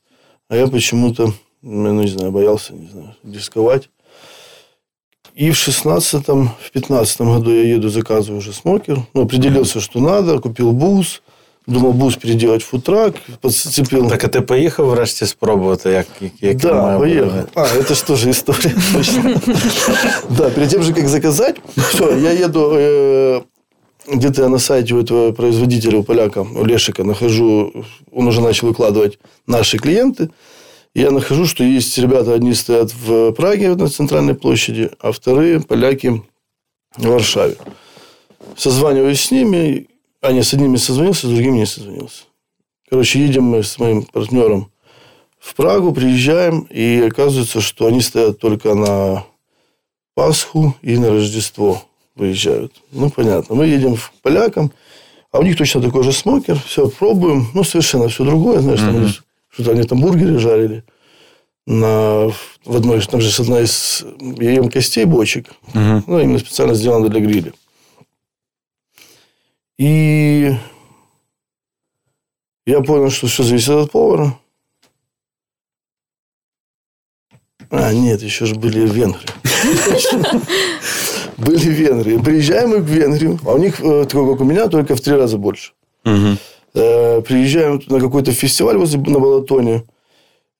а 0.48 0.56
я 0.56 0.68
почему-то, 0.68 1.34
ну, 1.62 2.02
не 2.02 2.08
знаю, 2.08 2.32
боялся, 2.32 2.74
не 2.74 2.88
знаю, 2.88 3.16
рисковать. 3.24 3.90
И 5.36 5.52
в 5.52 5.56
16-м, 5.56 6.50
в 6.62 6.72
15 6.72 7.22
году 7.22 7.52
я 7.52 7.64
еду, 7.64 7.90
заказываю 7.90 8.38
уже 8.38 8.54
смокер. 8.54 9.00
Ну, 9.14 9.24
определился, 9.24 9.82
что 9.82 10.00
надо, 10.00 10.40
купил 10.40 10.72
бус. 10.72 11.22
Думав, 11.68 11.96
бус 11.96 12.16
переделать 12.16 12.62
в 12.62 12.68
футрак, 12.68 13.16
подцепил. 13.42 14.08
Так, 14.08 14.24
а 14.24 14.28
ты 14.28 14.42
поехал 14.42 14.86
врешті 14.86 15.26
спробувати, 15.26 15.90
як, 15.90 16.08
як 16.42 16.58
Да, 16.58 17.00
поехал. 17.00 17.32
А, 17.56 17.66
это 17.66 17.96
что 17.96 18.16
же 18.16 18.30
история. 18.30 18.74
Да, 20.30 20.50
перед 20.50 20.70
тем 20.70 20.84
же, 20.84 20.94
как 20.94 21.08
заказать, 21.08 21.56
все, 21.90 22.18
я 22.18 22.32
еду 22.32 22.72
э, 22.74 23.42
где-то 24.08 24.42
я 24.42 24.50
на 24.50 24.60
сайте 24.60 24.94
у 24.94 25.02
этого 25.02 25.32
производителя, 25.32 25.98
у 25.98 26.04
поляка, 26.04 26.42
у 26.42 26.66
Лешика, 26.66 27.04
нахожу, 27.04 27.74
он 28.12 28.28
уже 28.28 28.42
начал 28.42 28.68
выкладывать 28.68 29.20
наши 29.48 29.78
клиенты 29.78 30.30
я 30.96 31.12
нахожу, 31.12 31.46
что 31.46 31.64
есть 31.64 31.98
ребята, 31.98 32.34
одни 32.34 32.54
стоят 32.54 32.94
в 32.94 33.34
Праге 33.34 33.76
на 33.76 33.90
центральной 33.90 34.34
площади, 34.34 34.92
а 35.00 35.12
вторые 35.12 35.60
поляки 35.60 36.24
в 36.96 37.06
Варшаве. 37.06 37.58
Созваниваюсь 38.56 39.22
с 39.22 39.32
ними, 39.32 39.88
а 40.22 40.32
не 40.32 40.42
с 40.42 40.54
одними 40.54 40.78
созвонился, 40.78 41.28
с 41.28 41.30
другими 41.30 41.58
не 41.58 41.66
созвонился. 41.66 42.24
Короче, 42.90 43.20
едем 43.20 43.44
мы 43.44 43.64
с 43.64 43.78
моим 43.78 44.04
партнером 44.04 44.72
в 45.38 45.54
Прагу, 45.54 45.92
приезжаем, 45.92 46.62
и 46.70 47.04
оказывается, 47.06 47.60
что 47.60 47.88
они 47.88 48.02
стоят 48.02 48.40
только 48.40 48.74
на 48.74 49.26
Пасху 50.16 50.76
и 50.82 50.98
на 50.98 51.10
Рождество 51.10 51.84
выезжают. 52.16 52.72
Ну, 52.92 53.10
понятно. 53.10 53.56
Мы 53.56 53.68
едем 53.68 53.98
к 53.98 54.12
полякам, 54.22 54.72
а 55.32 55.40
у 55.40 55.44
них 55.44 55.58
точно 55.58 55.82
такой 55.82 56.04
же 56.04 56.14
смокер. 56.14 56.58
Все, 56.66 56.88
пробуем. 56.88 57.48
Ну, 57.54 57.66
совершенно 57.66 58.08
все 58.08 58.24
другое. 58.24 58.60
Знаешь, 58.60 58.80
mm-hmm. 58.80 59.04
там 59.04 59.25
что-то 59.56 59.72
они 59.72 59.84
там 59.84 60.02
бургеры 60.02 60.38
жарили. 60.38 60.84
На, 61.66 62.28
в 62.66 62.76
одной, 62.76 63.02
там 63.02 63.22
же 63.22 63.42
одна 63.42 63.62
из 63.62 64.04
емкостей 64.22 65.06
бочек. 65.06 65.50
Угу. 65.70 66.04
Ну, 66.08 66.20
именно 66.20 66.40
специально 66.40 66.76
сделана 66.76 67.08
для 67.08 67.22
гриля. 67.22 67.54
И 69.78 70.54
я 72.66 72.82
понял, 72.82 73.10
что 73.10 73.28
все 73.28 73.44
зависит 73.44 73.70
от 73.70 73.92
повара. 73.92 74.38
А, 77.72 77.94
нет, 77.94 78.22
еще 78.22 78.46
же 78.46 78.56
были 78.56 78.88
венгры. 78.88 79.26
Были 81.38 81.68
венгры. 81.68 82.20
Приезжаем 82.20 82.70
мы 82.70 82.78
в 82.78 82.86
Венгрию, 82.86 83.38
а 83.44 83.56
у 83.56 83.58
них, 83.58 83.82
э, 83.82 84.06
такой 84.06 84.32
как 84.32 84.42
у 84.42 84.46
меня, 84.46 84.68
только 84.70 84.96
в 84.96 85.02
три 85.02 85.16
раза 85.16 85.38
больше. 85.38 85.74
Э, 86.76 87.22
приезжаем 87.22 87.82
на 87.88 88.02
какой-то 88.02 88.34
фестиваль 88.34 88.78
возле 88.78 89.00
на 89.00 89.20
Балатоне. 89.20 89.86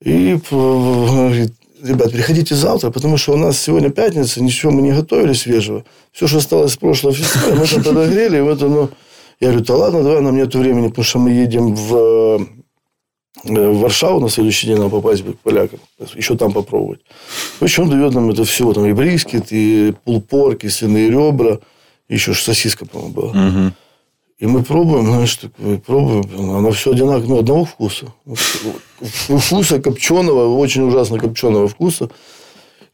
И 0.02 0.40
говорит, 0.50 1.54
ребят, 1.84 2.12
приходите 2.12 2.56
завтра, 2.56 2.90
потому 2.90 3.18
что 3.18 3.34
у 3.34 3.38
нас 3.38 3.60
сегодня 3.60 3.90
пятница, 3.90 4.42
ничего 4.42 4.72
мы 4.72 4.82
не 4.82 4.94
готовили 4.94 5.34
свежего. 5.34 5.84
Все, 6.14 6.28
что 6.28 6.38
осталось 6.38 6.74
с 6.74 6.78
прошлого 6.78 7.14
фестиваля, 7.14 7.56
мы 7.56 7.68
там 7.68 7.84
подогрели, 7.84 8.38
и 8.38 8.42
вот 8.42 8.64
оно... 8.64 8.90
Я 9.42 9.50
говорю, 9.50 9.66
да 9.66 9.76
ладно, 9.76 10.04
давай, 10.04 10.22
нам 10.22 10.38
нету 10.38 10.60
времени, 10.60 10.88
потому 10.88 11.04
что 11.04 11.20
мы 11.20 11.32
едем 11.32 11.76
в, 11.76 11.96
э, 11.96 12.38
в 13.44 13.80
Варшаву 13.80 14.22
на 14.22 14.30
следующий 14.30 14.68
день, 14.68 14.78
надо 14.78 14.92
попасть 14.92 15.24
к 15.24 15.40
полякам, 15.40 15.80
еще 16.16 16.38
там 16.38 16.54
попробовать. 16.54 17.02
В 17.60 17.64
общем, 17.64 17.84
он 17.84 17.90
дает 17.90 18.14
нам 18.14 18.30
это 18.30 18.46
все, 18.46 18.72
там 18.72 18.86
и 18.86 18.94
брискет, 18.94 19.48
и 19.52 19.94
пулпорк, 20.06 20.64
и 20.64 20.70
свиные 20.70 21.10
ребра, 21.10 21.60
еще 22.08 22.34
сосиска, 22.34 22.86
по-моему, 22.86 23.14
была. 23.14 23.30
Угу. 23.32 23.74
И 24.43 24.47
мы 24.47 24.63
пробуем, 24.63 25.07
знаешь, 25.07 25.37
такое, 25.37 25.77
пробуем, 25.77 26.51
оно 26.51 26.71
все 26.71 26.91
одинаково, 26.91 27.29
ну, 27.29 27.39
одного 27.39 27.65
вкуса. 27.65 28.07
Вкуса 29.03 29.81
копченого, 29.81 30.59
очень 30.59 30.83
ужасно 30.83 31.19
копченого 31.19 31.69
вкуса. 31.69 32.09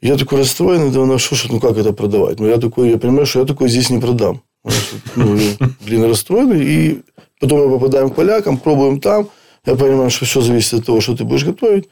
Я 0.00 0.16
такой 0.16 0.38
расстроенный, 0.38 0.90
думаю, 0.90 1.12
ну 1.12 1.18
что 1.18 1.36
ж, 1.36 1.46
ну 1.50 1.60
как 1.60 1.78
это 1.78 1.92
продавать? 1.92 2.40
Ну, 2.40 2.48
я 2.48 2.58
такой, 2.58 2.90
я 2.90 2.98
понимаю, 2.98 3.26
что 3.26 3.40
я 3.40 3.46
такой 3.46 3.68
здесь 3.68 3.90
не 3.90 4.00
продам. 4.00 4.40
Ну, 5.16 5.38
блин, 5.86 6.04
расстроенный. 6.04 6.64
И 6.64 7.02
потом 7.40 7.60
мы 7.60 7.70
попадаем 7.70 8.10
к 8.10 8.14
полякам, 8.14 8.58
пробуем 8.58 9.00
там. 9.00 9.28
Я 9.66 9.74
понимаю, 9.74 10.10
что 10.10 10.24
все 10.24 10.40
зависит 10.40 10.80
от 10.80 10.86
того, 10.86 11.00
что 11.00 11.12
ты 11.14 11.24
будешь 11.24 11.44
готовить. 11.44 11.88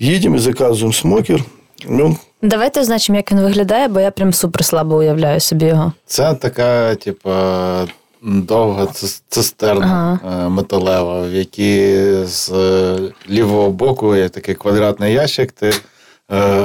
Едем 0.00 0.34
і 0.34 0.38
заказуємо 0.38 0.92
смокер. 0.92 1.44
Ну, 1.88 2.16
Давайте 2.42 2.80
означимо, 2.80 3.16
як 3.16 3.32
він 3.32 3.40
виглядає, 3.40 3.88
бо 3.88 4.00
я 4.00 4.10
прям 4.10 4.32
супер 4.32 4.64
слабо 4.64 4.96
уявляю 4.96 5.40
собі 5.40 5.66
його. 5.66 5.92
Це 6.06 6.34
така, 6.34 6.94
типа, 6.94 7.86
довга 8.25 8.87
цистерна 9.29 10.19
е, 10.45 10.49
металева, 10.49 11.21
в 11.27 11.33
якій 11.33 11.95
з 12.25 12.49
е, 12.51 12.97
лівого 13.29 13.69
боку 13.69 14.15
є 14.15 14.29
такий 14.29 14.55
квадратний 14.55 15.13
ящик, 15.13 15.51
ти 15.51 15.67
е, 15.69 15.73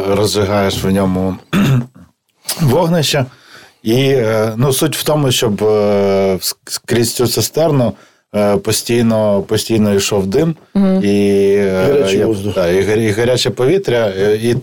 розжигаєш 0.08 0.84
в 0.84 0.90
ньому 0.90 1.36
вогнище. 2.60 3.24
І 3.82 4.16
ну, 4.56 4.72
суть 4.72 4.96
в 4.96 5.04
тому, 5.04 5.30
щоб 5.32 5.62
е, 5.64 6.34
ск- 6.34 6.80
крізь 6.86 7.14
цю 7.14 7.26
цистерну 7.26 7.92
постійно, 8.62 9.42
постійно 9.42 9.94
йшов 9.94 10.26
дим, 10.26 10.54
і, 11.02 11.08
е, 11.58 11.82
Гарячий 11.86 12.18
я- 12.18 12.26
воздух. 12.26 12.54
та, 12.54 12.68
і, 12.68 13.04
і 13.04 13.10
гаряче 13.10 13.50
повітря. 13.50 14.08
І, 14.42 14.56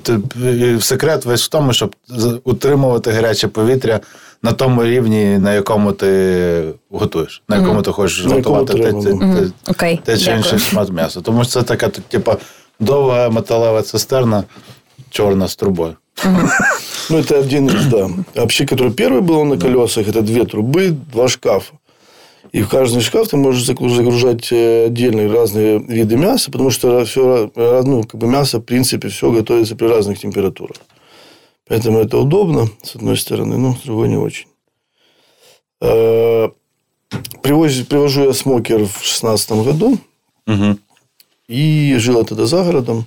і 0.77 0.81
секрет 0.81 1.25
весь 1.25 1.45
в 1.45 1.47
тому, 1.49 1.73
щоб 1.73 1.95
утримувати 2.43 3.11
гаряче 3.11 3.47
повітря 3.47 3.99
на 4.46 4.52
тому 4.52 4.84
рівні, 4.84 5.38
на 5.38 5.54
якому 5.54 5.92
ти 5.92 6.62
готуєш, 6.90 7.42
на 7.48 7.56
якому 7.56 7.82
ти 7.82 7.90
хочеш 7.92 8.24
На 8.24 8.34
якому 8.36 8.56
готувати 8.56 8.82
те, 8.82 8.90
треба, 8.90 9.02
те, 9.02 9.26
ну. 9.26 9.36
те, 9.64 9.70
Окей. 9.70 10.00
те 10.04 10.16
чи 10.16 10.24
дякую. 10.24 10.38
інший 10.38 10.58
шмат 10.58 10.90
м'яса. 10.90 11.20
Тому 11.20 11.44
що 11.44 11.52
це 11.52 11.62
така, 11.62 11.88
типа, 11.88 12.36
довга 12.80 13.28
металева 13.30 13.82
цистерна, 13.82 14.44
чорна 15.10 15.48
з 15.48 15.56
трубою. 15.56 15.96
Ну, 17.10 17.18
это 17.18 17.38
один 17.40 17.68
из, 17.68 17.86
да. 17.86 18.08
А 18.36 18.40
Вообще, 18.40 18.64
который 18.64 18.90
первый 18.90 19.20
был 19.20 19.44
на 19.44 19.56
колесах, 19.58 20.06
это 20.08 20.22
две 20.22 20.44
трубы, 20.44 20.90
два 21.12 21.28
шкафа. 21.28 21.72
И 22.54 22.62
в 22.62 22.68
каждый 22.68 23.00
шкаф 23.00 23.28
ты 23.28 23.36
можешь 23.36 23.64
загруж- 23.68 23.94
загружать 23.96 24.52
э, 24.52 24.86
отдельные 24.86 25.26
разные 25.32 25.78
виды 25.78 26.16
мяса, 26.16 26.50
потому 26.50 26.70
что 26.70 27.04
все, 27.04 27.50
ну, 27.56 28.02
как 28.02 28.20
бы 28.20 28.26
мясо, 28.26 28.58
в 28.58 28.62
принципе, 28.62 29.08
все 29.08 29.30
готовится 29.30 29.74
при 29.74 29.86
разных 29.88 30.18
температурах. 30.18 30.76
Поэтому 31.69 31.99
это 31.99 32.17
удобно, 32.17 32.69
с 32.81 32.95
одной 32.95 33.17
стороны, 33.17 33.57
но 33.57 33.75
с 33.75 33.81
другой 33.81 34.07
не 34.09 34.15
очень. 34.17 34.47
Э, 35.81 36.49
привозь- 37.43 37.85
Привожу 37.85 38.23
я 38.25 38.33
смокер 38.33 38.85
в 38.85 39.03
шестнадцатом 39.03 39.63
году. 39.63 39.97
Угу. 40.47 40.77
И 41.49 41.95
жил 41.97 42.19
я 42.19 42.23
тогда 42.23 42.45
за 42.45 42.63
городом. 42.63 43.05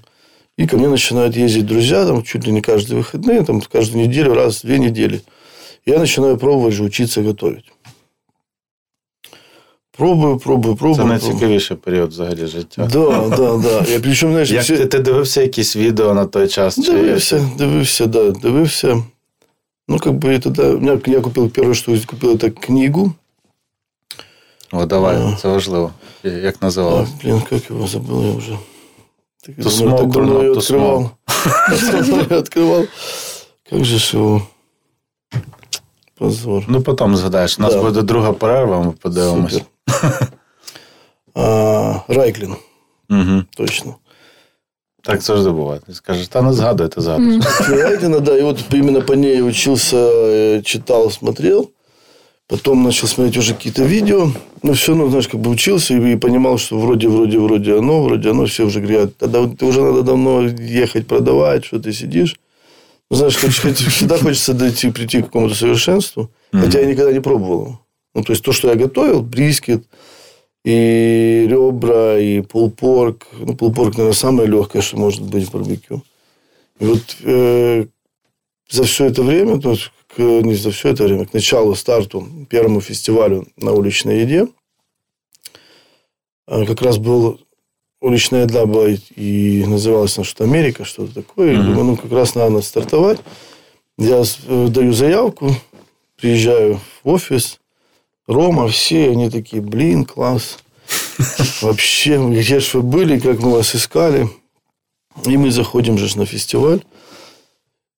И 0.57 0.67
ко 0.67 0.77
мне 0.77 0.89
начинают 0.89 1.37
ездить 1.37 1.67
друзья, 1.67 2.05
там, 2.07 2.23
чуть 2.23 2.45
ли 2.45 2.53
не 2.53 2.61
каждые 2.61 2.99
выходные, 2.99 3.43
там, 3.45 3.63
каждую 3.63 4.07
неделю, 4.07 4.35
раз 4.35 4.59
в 4.59 4.67
две 4.67 4.79
недели. 4.79 5.23
Я 5.87 5.99
начинаю 5.99 6.37
пробовать 6.37 6.75
же 6.75 6.83
учиться 6.85 7.23
готовить. 7.23 7.65
Пробую, 10.00 10.38
пробую, 10.38 10.76
Це 10.76 10.80
пробую. 10.80 10.98
пробую. 10.98 11.08
найцікавіший 11.22 11.78
період 11.78 12.10
взагалі 12.10 12.46
життя. 12.46 12.90
Да, 12.94 13.30
да, 13.38 13.58
да. 13.58 13.92
Я 13.92 14.00
причому, 14.00 14.32
знаєш, 14.32 14.52
Як 14.52 14.64
всі- 14.64 14.78
ти, 14.78 14.86
ти 14.86 15.00
дивився 15.00 15.42
якісь 15.42 15.76
відео 15.76 16.14
на 16.14 16.26
той 16.26 16.48
час? 16.48 16.76
Чи... 16.76 16.92
Дивився, 16.92 17.50
дивився, 17.58 18.06
да, 18.06 18.32
дивився. 18.32 19.04
Ну, 19.88 20.00
как 20.00 20.14
бы 20.14 20.30
это, 20.40 20.50
да, 20.50 20.70
у 20.70 20.80
меня, 20.80 21.00
я 21.06 21.22
купил 21.22 21.50
первое, 21.50 21.74
что 21.76 21.92
купил, 22.08 22.32
это 22.36 22.50
книгу. 22.50 23.12
О, 24.72 24.86
давай, 24.86 25.16
А. 25.18 25.36
це 25.42 25.48
важливо. 25.48 25.92
Як 26.24 26.56
А, 26.60 26.66
називалось? 26.66 27.10
блин, 27.24 27.42
как 27.50 27.72
его 27.72 27.86
забыл 27.86 28.26
я 28.28 28.32
уже. 28.34 28.58
Так, 29.46 29.56
To 29.56 29.64
давно- 29.64 29.98
так 29.98 30.00
smoke 30.00 30.08
or 30.08 30.12
давно 30.12 30.34
not 30.40 30.44
я 30.44 30.50
to 30.52 30.56
открывал. 30.56 31.10
Давно 31.92 32.18
я 32.30 32.38
открывал. 32.40 32.88
Как 33.70 33.86
же 33.86 34.00
ж 34.00 34.18
его? 34.18 34.42
Позор. 36.18 36.64
Ну, 36.68 36.82
потім 36.82 37.16
згадаєш. 37.16 37.60
У 37.60 37.62
нас 37.62 37.74
Да. 37.74 37.82
буде 37.82 38.02
друга 38.02 38.34
перерва, 38.34 38.82
ми 38.84 38.92
подивимось. 38.92 39.54
Супер. 39.54 39.68
А, 41.35 42.01
Райклин, 42.09 42.55
Угу. 43.11 43.45
точно. 43.57 43.97
Так 45.03 45.23
завжди 45.23 45.51
буває. 45.51 45.81
Ти 45.87 45.95
скажеш, 45.95 46.29
та 46.29 46.43
не 46.43 46.53
згадуй, 46.53 46.89
ти 46.89 47.01
згадуєш. 47.01 47.45
Райклина, 47.69 48.21
да, 48.21 48.39
и 48.39 48.43
вот 48.43 48.59
именно 48.75 49.03
по 49.03 49.15
ней 49.15 49.43
учился, 49.43 50.63
читал, 50.65 51.11
смотрел. 51.11 51.71
Потом 52.47 52.83
начал 52.83 53.07
смотреть 53.09 53.37
уже 53.37 53.55
какие-то 53.55 53.85
видео. 53.85 54.33
Ну, 54.63 54.73
все 54.73 54.89
равно, 54.93 55.09
знаешь, 55.09 55.29
как 55.29 55.41
бы 55.41 55.51
учился 55.51 55.95
и, 55.95 56.17
понимал, 56.17 56.59
что 56.59 56.79
вроде, 56.79 57.09
вроде, 57.09 57.39
вроде 57.39 57.79
оно, 57.79 58.03
вроде 58.03 58.31
оно. 58.31 58.45
Все 58.45 58.65
уже 58.65 58.81
говорят, 58.81 59.17
тогда 59.17 59.41
уже 59.41 59.83
надо 59.83 60.03
давно 60.03 60.43
ехать 60.83 61.07
продавать, 61.07 61.65
что 61.65 61.79
ты 61.79 61.93
сидишь. 61.93 62.37
Ну, 63.11 63.17
знаешь, 63.17 63.37
всегда 63.37 64.19
хочется 64.23 64.53
дойти, 64.53 64.91
прийти 64.91 65.23
к 65.23 65.27
какому-то 65.27 65.55
совершенству. 65.55 66.29
Хотя 66.53 66.81
я 66.81 66.87
никогда 66.87 67.13
не 67.13 67.21
пробовал. 67.21 67.79
Ну, 68.15 68.23
то 68.23 68.33
есть, 68.33 68.43
то, 68.45 68.53
что 68.53 68.69
я 68.69 68.75
готовил, 68.75 69.23
брискет, 69.23 69.85
и 70.65 71.47
ребра, 71.49 72.19
и 72.19 72.41
пулпорк. 72.43 73.27
Ну, 73.33 73.55
пулпорк, 73.55 73.93
наверное, 73.97 74.13
самое 74.15 74.49
легкое, 74.49 74.83
что 74.83 74.97
может 74.99 75.23
быть 75.23 75.45
в 75.45 75.53
барбекю. 75.53 76.03
И 76.81 76.85
вот 76.85 77.17
э, 77.23 77.87
за 78.69 78.85
все 78.85 79.07
это 79.07 79.23
время, 79.23 79.61
то 79.61 79.71
есть, 79.71 79.91
к- 80.15 80.19
не 80.21 80.55
за 80.55 80.71
все 80.71 80.91
это 80.91 81.05
время, 81.05 81.27
к 81.27 81.33
началу, 81.33 81.75
старту, 81.75 82.27
первому 82.51 82.81
фестивалю 82.81 83.47
на 83.57 83.73
уличной 83.73 84.21
еде, 84.21 84.49
а, 86.47 86.65
как 86.67 86.83
раз 86.83 86.99
был 86.99 87.41
уличная 88.01 88.43
еда 88.45 88.67
была 88.67 88.89
и- 88.89 89.65
называлась 89.67 90.17
она 90.19 90.25
что-то 90.25 90.45
Америка, 90.45 90.85
что-то 90.85 91.15
такое. 91.15 91.55
Мгм. 91.57 91.67
думаю, 91.67 91.85
ну, 91.85 91.97
как 91.97 92.13
раз 92.13 92.35
надо 92.35 92.61
стартовать. 92.61 93.21
Я 93.99 94.23
э, 94.49 94.69
даю 94.69 94.93
заявку, 94.93 95.55
приезжаю 96.17 96.81
в 97.05 97.09
офис, 97.09 97.60
Рома, 98.31 98.67
все, 98.69 99.11
они 99.11 99.31
такие, 99.31 99.61
блин, 99.63 100.05
класс. 100.05 100.59
Вообще, 101.63 102.17
где 102.31 102.61
же 102.61 102.79
вы 102.79 102.83
были, 102.83 103.19
как 103.19 103.41
мы 103.41 103.51
вас 103.51 103.75
искали. 103.75 104.29
И 105.27 105.37
мы 105.37 105.51
заходим 105.51 105.99
же 105.99 106.19
на 106.19 106.27
фестиваль. 106.27 106.81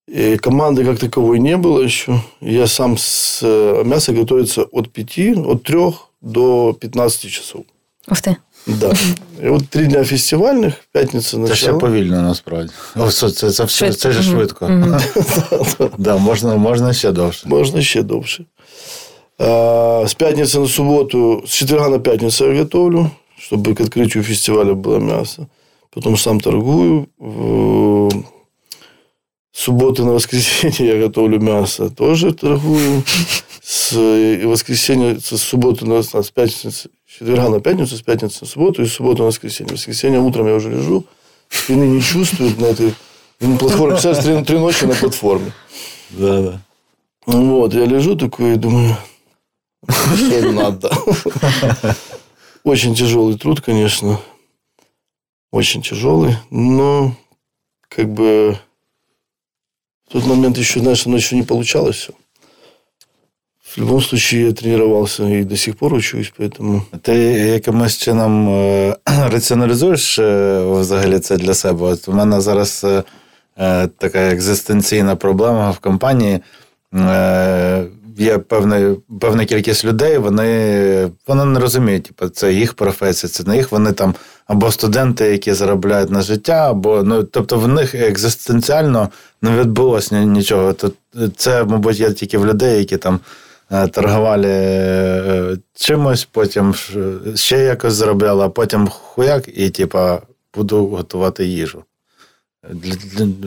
И 0.08 0.36
команды 0.36 0.84
как 0.84 0.98
таковой 0.98 1.38
не 1.38 1.56
было 1.56 1.80
еще. 1.82 2.20
Я 2.40 2.66
сам 2.66 2.96
с... 2.98 3.40
э, 3.42 3.82
Мясо 3.84 4.12
готовится 4.12 4.62
от 4.62 4.90
5, 4.92 5.18
от 5.46 5.62
3 5.62 5.78
до 6.20 6.72
15 6.80 7.30
часов. 7.30 7.62
Ух 8.08 8.20
ти. 8.20 8.36
Да. 8.66 8.92
И 9.42 9.48
вот 9.48 9.68
три 9.70 9.86
дня 9.86 10.04
фестивальных, 10.04 10.72
пятница 10.92 11.30
Це 11.30 11.54
ще 11.54 11.66
начало. 11.66 11.78
повільно 11.78 12.22
насправді. 12.22 12.72
О, 12.96 13.10
це, 13.10 13.30
це, 13.30 13.50
це, 13.50 13.64
все- 13.64 13.92
це 13.92 14.12
ж 14.12 14.22
швидко. 14.22 14.68
Да, 15.98 16.16
можна, 16.16 16.56
можна 16.56 16.92
ще 16.92 17.12
довше. 17.12 17.48
Можно 17.48 17.82
ще 17.82 18.02
довше. 18.02 18.44
С 19.38 20.14
пятницы 20.14 20.60
на 20.60 20.66
субботу, 20.66 21.42
с 21.46 21.50
четверга 21.50 21.88
на 21.88 21.98
пятницу 21.98 22.50
я 22.50 22.62
готовлю, 22.62 23.10
чтобы 23.38 23.74
к 23.74 23.80
открытию 23.80 24.22
фестиваля 24.22 24.74
было 24.74 24.98
мясо. 24.98 25.48
Потом 25.92 26.16
сам 26.16 26.40
торгую. 26.40 27.08
В 27.18 28.10
субботы 29.52 30.04
на 30.04 30.12
воскресенье 30.12 30.94
я 30.94 30.98
готовлю 30.98 31.40
мясо, 31.40 31.90
тоже 31.90 32.32
торгую. 32.32 33.02
С 33.62 33.92
воскресенья, 34.44 35.18
с 35.18 35.36
субботы 35.36 35.86
на 35.86 36.02
с 36.02 36.30
пятницы, 36.30 36.70
с 36.70 36.88
четверга 37.06 37.48
на 37.48 37.60
пятницу, 37.60 37.96
с 37.96 38.02
пятницы 38.02 38.38
на 38.42 38.46
субботу 38.46 38.82
и 38.82 38.86
с 38.86 38.92
субботы 38.94 39.20
на 39.20 39.26
воскресенье. 39.26 39.70
В 39.70 39.78
воскресенье 39.78 40.20
утром 40.20 40.46
я 40.48 40.54
уже 40.54 40.70
лежу, 40.70 41.04
спины 41.48 41.84
не 41.84 42.00
чувствую 42.00 42.52
на 42.58 42.66
этой 42.66 42.94
на 43.40 43.56
платформе. 43.58 43.92
Представляешь, 43.92 44.24
три, 44.24 44.44
три 44.44 44.58
ночи 44.58 44.84
на 44.84 44.94
платформе. 44.94 45.52
Да, 46.10 46.40
да. 46.40 46.60
Ну 47.26 47.60
Вот, 47.60 47.74
я 47.74 47.84
лежу 47.84 48.16
такой 48.16 48.54
и 48.54 48.56
думаю, 48.56 48.96
что 49.89 50.51
надо. 50.51 50.91
Очень 52.63 52.95
тяжелый 52.95 53.37
труд, 53.37 53.61
конечно. 53.61 54.19
Очень 55.51 55.81
тяжелый. 55.81 56.35
Но, 56.49 57.15
как 57.87 58.09
бы, 58.09 58.59
в 60.07 60.11
тот 60.11 60.25
момент 60.25 60.57
еще, 60.57 60.79
знаешь, 60.79 61.07
оно 61.07 61.15
еще 61.15 61.35
не 61.35 61.43
получалось 61.43 61.95
все. 61.95 62.13
В 63.61 63.77
любом 63.77 64.01
случае, 64.01 64.47
я 64.47 64.53
тренировался 64.53 65.23
и 65.27 65.43
до 65.43 65.55
сих 65.57 65.77
пор 65.77 65.93
учусь, 65.93 66.33
поэтому... 66.37 66.81
Ти 67.01 67.13
якимось 67.53 67.97
чином 67.97 68.49
е, 68.49 68.97
раціоналізуєш 69.05 70.19
е, 70.19 70.61
взагалі 70.65 71.19
це 71.19 71.37
для 71.37 71.53
себе? 71.53 71.85
От 71.85 72.07
у 72.07 72.13
мене 72.13 72.41
зараз 72.41 72.83
е, 72.83 73.03
е, 73.57 73.87
така 73.87 74.19
екзистенційна 74.19 75.15
проблема 75.15 75.71
в 75.71 75.79
компанії. 75.79 76.39
Е, 76.93 77.85
Є 78.18 78.38
певна, 78.38 78.96
певна 79.20 79.44
кількість 79.44 79.84
людей, 79.84 80.18
вони 80.18 81.10
вони 81.26 81.44
не 81.44 81.60
розуміють, 81.60 82.02
типу, 82.02 82.28
це 82.28 82.52
їх 82.52 82.74
професія, 82.74 83.30
це 83.30 83.44
не 83.44 83.56
їх. 83.56 83.72
Вони 83.72 83.92
там 83.92 84.14
або 84.46 84.70
студенти, 84.70 85.24
які 85.24 85.52
заробляють 85.52 86.10
на 86.10 86.22
життя, 86.22 86.70
або 86.70 87.02
ну 87.02 87.22
тобто 87.22 87.58
в 87.58 87.68
них 87.68 87.94
екзистенціально 87.94 89.08
не 89.42 89.50
відбулося 89.50 90.24
нічого. 90.24 90.72
То 90.72 90.92
це, 91.36 91.64
мабуть, 91.64 92.00
є 92.00 92.12
тільки 92.12 92.38
в 92.38 92.46
людей, 92.46 92.78
які 92.78 92.96
там 92.96 93.20
е, 93.70 93.88
торгували 93.88 94.48
е, 94.48 95.56
чимось, 95.74 96.24
потім 96.24 96.74
ще 97.34 97.58
якось 97.58 97.94
заробляли, 97.94 98.44
а 98.44 98.48
потім 98.48 98.88
хуяк, 98.88 99.58
і 99.58 99.70
типа 99.70 100.22
буду 100.54 100.86
готувати 100.86 101.46
їжу. 101.46 101.84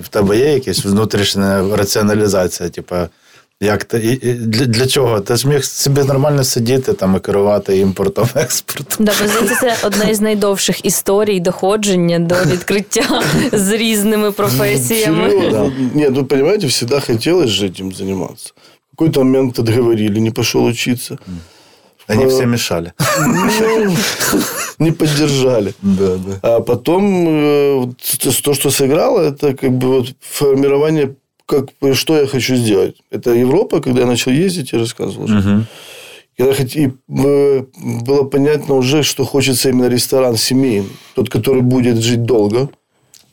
В 0.04 0.08
тебе 0.10 0.38
є 0.38 0.54
якась 0.54 0.86
внутрішня 0.86 1.76
раціоналізація, 1.76 2.70
типа. 2.70 3.10
Як 3.63 3.85
ти, 3.85 4.19
і, 4.23 4.33
для, 4.33 4.67
для 4.67 4.87
чого? 4.87 5.21
Ти 5.21 5.37
ж 5.37 5.49
міг 5.49 5.65
собі 5.65 6.03
нормально 6.03 6.45
сидіти 6.45 6.93
там 6.93 7.17
і 7.17 7.21
керувати 7.21 7.79
імпортом, 7.79 8.29
експортом. 8.35 9.07
Да, 9.07 9.13
це 9.61 9.77
одна 9.83 10.05
із 10.05 10.21
найдовших 10.21 10.85
історій 10.85 11.41
доходження 11.41 12.19
до 12.19 12.35
відкриття 12.35 13.23
з 13.53 13.73
різними 13.73 14.33
професіями. 14.33 15.31
Серьезно? 15.31 15.73
Нет, 15.95 16.11
ну, 16.11 16.25
понимаете, 16.25 16.67
всегда 16.67 17.01
хотелось 17.01 17.51
же 17.51 17.67
этим 17.67 17.97
заниматься. 17.97 18.53
В 18.93 18.97
какой-то 18.97 19.25
момент 19.25 19.59
отговорили, 19.59 20.21
не 20.21 20.31
пошел 20.31 20.65
учиться. 20.65 21.19
Они 22.09 22.27
все 22.27 22.47
мешали. 22.47 22.93
Ну, 23.19 23.97
не 24.79 24.93
поддержали. 24.93 25.75
Да, 25.83 26.17
да. 26.17 26.39
А 26.43 26.61
потом 26.61 27.29
э, 27.29 27.87
то, 28.45 28.55
что 28.55 28.71
сыграло, 28.71 29.21
это 29.21 29.55
как 29.55 29.71
бы 29.71 29.89
вот 29.89 30.15
формирование 30.21 31.15
как, 31.46 31.70
что 31.94 32.18
я 32.18 32.28
хочу 32.28 32.56
сделать. 32.56 32.96
Это 33.12 33.32
Европа, 33.32 33.82
когда 33.82 34.02
я 34.02 34.08
начал 34.08 34.32
ездить, 34.32 34.74
я 34.74 34.80
рассказывал. 34.80 35.26
Угу. 35.26 35.66
Когда 36.38 36.54
и 36.64 36.92
было 37.08 38.24
понятно 38.24 38.76
уже, 38.76 39.04
что 39.04 39.24
хочется 39.24 39.70
именно 39.70 39.88
ресторан 39.88 40.36
семейный. 40.36 40.90
Тот, 41.14 41.30
который 41.30 41.62
будет 41.62 41.98
жить 41.98 42.24
долго, 42.24 42.70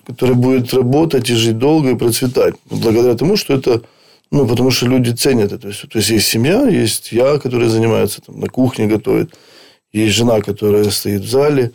который 0.07 0.37
будет 0.37 0.73
работать 0.73 1.31
и 1.31 1.35
жить 1.35 1.59
долго 1.59 1.91
и 1.91 1.97
процветать. 1.97 2.55
Благодаря 2.71 3.15
тому, 3.15 3.37
что 3.37 3.55
это... 3.55 3.83
Ну, 4.31 4.47
потому 4.47 4.71
что 4.71 4.87
люди 4.87 5.11
ценят 5.11 5.53
это. 5.53 5.71
То 5.89 5.99
есть, 5.99 6.11
есть 6.11 6.29
семья, 6.29 6.67
есть 6.67 7.13
я, 7.13 7.39
который 7.39 7.69
занимается 7.69 8.23
там, 8.23 8.41
на 8.41 8.49
кухне, 8.49 8.87
готовит. 8.87 9.35
Есть 9.93 10.15
жена, 10.15 10.41
которая 10.41 10.89
стоит 10.91 11.21
в 11.21 11.29
зале, 11.29 11.73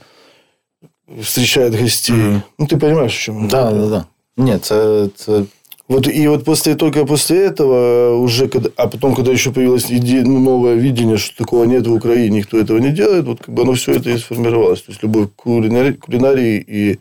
встречает 1.21 1.75
гостей. 1.75 2.15
Mm-hmm. 2.15 2.41
Ну, 2.57 2.67
ты 2.67 2.77
понимаешь, 2.77 3.13
в 3.13 3.19
чем 3.21 3.47
Да, 3.47 3.71
да, 3.71 3.87
да. 3.87 4.07
Нет, 4.37 4.65
это, 4.65 5.11
это 5.25 5.47
Вот, 5.88 6.06
и 6.08 6.28
вот 6.28 6.44
после, 6.44 6.74
только 6.74 7.04
после 7.04 7.46
этого 7.46 8.16
уже, 8.16 8.48
когда, 8.48 8.70
а 8.76 8.86
потом, 8.86 9.14
когда 9.14 9.32
еще 9.32 9.50
появилось 9.52 9.90
идея, 9.90 10.22
ну, 10.22 10.38
новое 10.40 10.74
видение, 10.76 11.18
что 11.18 11.36
такого 11.36 11.64
нет 11.64 11.86
в 11.86 11.92
Украине, 11.92 12.38
никто 12.38 12.58
этого 12.58 12.78
не 12.78 12.90
делает, 12.90 13.26
вот 13.26 13.40
как 13.40 13.54
бы 13.54 13.62
оно 13.62 13.72
все 13.72 13.92
это 13.92 14.10
и 14.10 14.18
сформировалось. 14.18 14.82
То 14.82 14.92
есть, 14.92 15.02
любовь 15.02 15.28
к 15.36 15.42
кулинарии, 15.42 15.92
кулинарии 15.92 16.64
и 16.68 16.98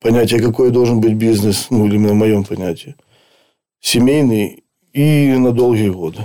понятие, 0.00 0.40
какой 0.40 0.70
должен 0.70 1.00
быть 1.00 1.14
бизнес, 1.14 1.66
ну, 1.70 1.86
именно 1.86 2.12
в 2.12 2.16
моем 2.16 2.44
понятии, 2.44 2.94
сімейний 3.80 4.62
і 4.92 5.26
на 5.38 5.50
довгі 5.50 5.88
годы. 5.90 6.18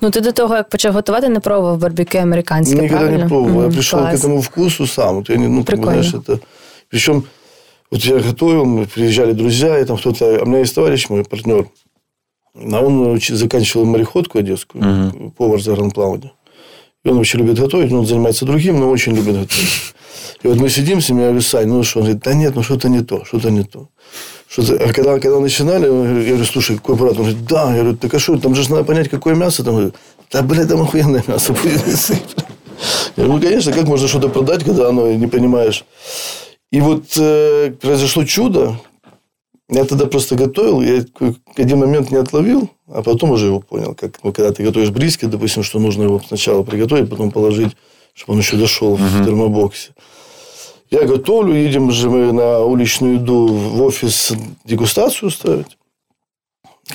Ну, 0.00 0.10
ти 0.10 0.20
до 0.20 0.32
того, 0.32 0.54
як 0.54 0.68
почав 0.68 0.92
готувати, 0.94 1.28
не 1.28 1.40
пробував 1.40 1.78
барбекю 1.78 2.18
американське, 2.18 2.74
Никогда 2.74 2.96
правильно? 2.98 3.18
не 3.22 3.28
пробовал. 3.28 3.60
Mm, 3.60 3.64
я 3.64 3.70
пришел 3.70 4.00
класс. 4.00 4.20
к 4.22 4.26
этому 4.26 4.40
вкусу 4.40 4.86
сам. 4.86 5.14
Вот 5.16 5.30
я 5.30 5.36
не, 5.36 5.48
ну, 5.48 5.64
как 5.64 5.78
бы, 5.78 5.82
Прикольно. 5.82 6.02
знаешь, 6.02 6.14
это... 6.14 6.38
Причем 6.88 7.22
вот 7.91 8.01
я 8.01 8.19
готовил, 8.19 8.65
мы 8.65 8.85
приезжали 8.85 9.33
друзья, 9.33 9.79
и 9.79 9.85
там 9.85 9.97
кто-то... 9.97 10.39
А 10.39 10.43
у 10.43 10.45
меня 10.45 10.59
есть 10.59 10.73
товарищ 10.73 11.09
мой, 11.09 11.23
партнер. 11.23 11.67
А 12.55 12.79
он 12.79 13.19
заканчивал 13.21 13.85
мореходку 13.85 14.39
одесскую, 14.39 14.83
Мгм. 14.83 15.31
повар 15.31 15.61
за 15.61 15.75
гранплавания. 15.75 16.31
И 17.03 17.09
он 17.09 17.17
вообще 17.17 17.37
любит 17.39 17.59
готовить, 17.59 17.91
ну, 17.91 17.99
он 17.99 18.05
занимается 18.05 18.45
другим, 18.45 18.79
но 18.79 18.89
очень 18.89 19.13
любит 19.15 19.33
готовить. 19.33 19.93
И 20.43 20.47
вот 20.47 20.57
мы 20.57 20.69
сидим 20.69 21.01
с 21.01 21.09
ним, 21.09 21.19
я 21.19 21.25
говорю, 21.25 21.41
Сань, 21.41 21.67
ну 21.67 21.83
что? 21.83 21.99
Он 21.99 22.05
говорит, 22.05 22.23
да 22.23 22.33
нет, 22.33 22.55
ну 22.55 22.63
что-то 22.63 22.89
не 22.89 23.01
то, 23.01 23.25
что-то 23.25 23.49
не 23.51 23.63
то. 23.63 23.89
Что-то... 24.47 24.75
А 24.75 24.93
когда, 24.93 25.19
когда 25.19 25.39
начинали, 25.39 25.85
я 25.85 26.29
говорю, 26.29 26.45
слушай, 26.45 26.77
какой 26.77 26.95
аппарат? 26.95 27.13
Он 27.13 27.23
говорит, 27.23 27.45
да. 27.45 27.71
Я 27.75 27.81
говорю, 27.81 27.97
так 27.97 28.13
а 28.13 28.19
что, 28.19 28.37
там 28.37 28.53
же 28.55 28.69
надо 28.69 28.83
понять, 28.83 29.09
какое 29.09 29.35
мясо. 29.35 29.63
Там, 29.63 29.75
говорит, 29.75 29.95
да, 30.31 30.41
блядь, 30.41 30.67
там 30.67 30.81
охуенное 30.81 31.23
мясо 31.27 31.53
будет. 31.53 31.81
Я 33.15 33.23
говорю, 33.23 33.33
ну, 33.33 33.41
конечно, 33.41 33.71
как 33.71 33.85
можно 33.85 34.07
что-то 34.07 34.29
продать, 34.29 34.63
когда 34.63 34.89
оно 34.89 35.11
не 35.11 35.27
понимаешь. 35.27 35.85
И 36.71 36.79
вот 36.79 37.17
э, 37.17 37.73
произошло 37.81 38.23
чудо. 38.23 38.79
Я 39.69 39.85
тогда 39.85 40.05
просто 40.05 40.35
готовил, 40.35 40.81
я 40.81 41.05
один 41.55 41.79
момент 41.79 42.11
не 42.11 42.17
отловил, 42.17 42.69
а 42.87 43.01
потом 43.01 43.31
уже 43.31 43.47
его 43.47 43.61
понял. 43.61 43.95
Как, 43.95 44.21
ну, 44.23 44.33
когда 44.33 44.51
ты 44.51 44.63
готовишь 44.63 44.89
брискет, 44.89 45.29
допустим, 45.29 45.63
что 45.63 45.79
нужно 45.79 46.03
его 46.03 46.21
сначала 46.25 46.63
приготовить, 46.63 47.09
потом 47.09 47.31
положить, 47.31 47.75
чтобы 48.13 48.33
он 48.33 48.39
еще 48.39 48.57
дошел 48.57 48.95
в 48.95 49.25
термобоксе. 49.25 49.91
Я 50.89 51.03
готовлю, 51.05 51.53
едем 51.53 51.89
же 51.91 52.09
мы 52.09 52.33
на 52.33 52.59
уличную 52.59 53.15
еду 53.15 53.47
в 53.47 53.81
офис 53.81 54.33
дегустацию 54.65 55.31
ставить. 55.31 55.77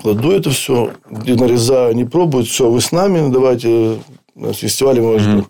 Кладу 0.03 0.31
это 0.31 0.51
все, 0.51 0.93
нарезаю, 1.09 1.93
они 1.93 2.05
пробуют, 2.05 2.49
все, 2.49 2.71
вы 2.71 2.83
с 2.83 2.93
нами, 2.93 3.33
давайте, 3.33 3.99
на 4.35 4.53
фестивале 4.53 5.01
мы 5.01 5.15
вас 5.15 5.23
ждем. 5.23 5.47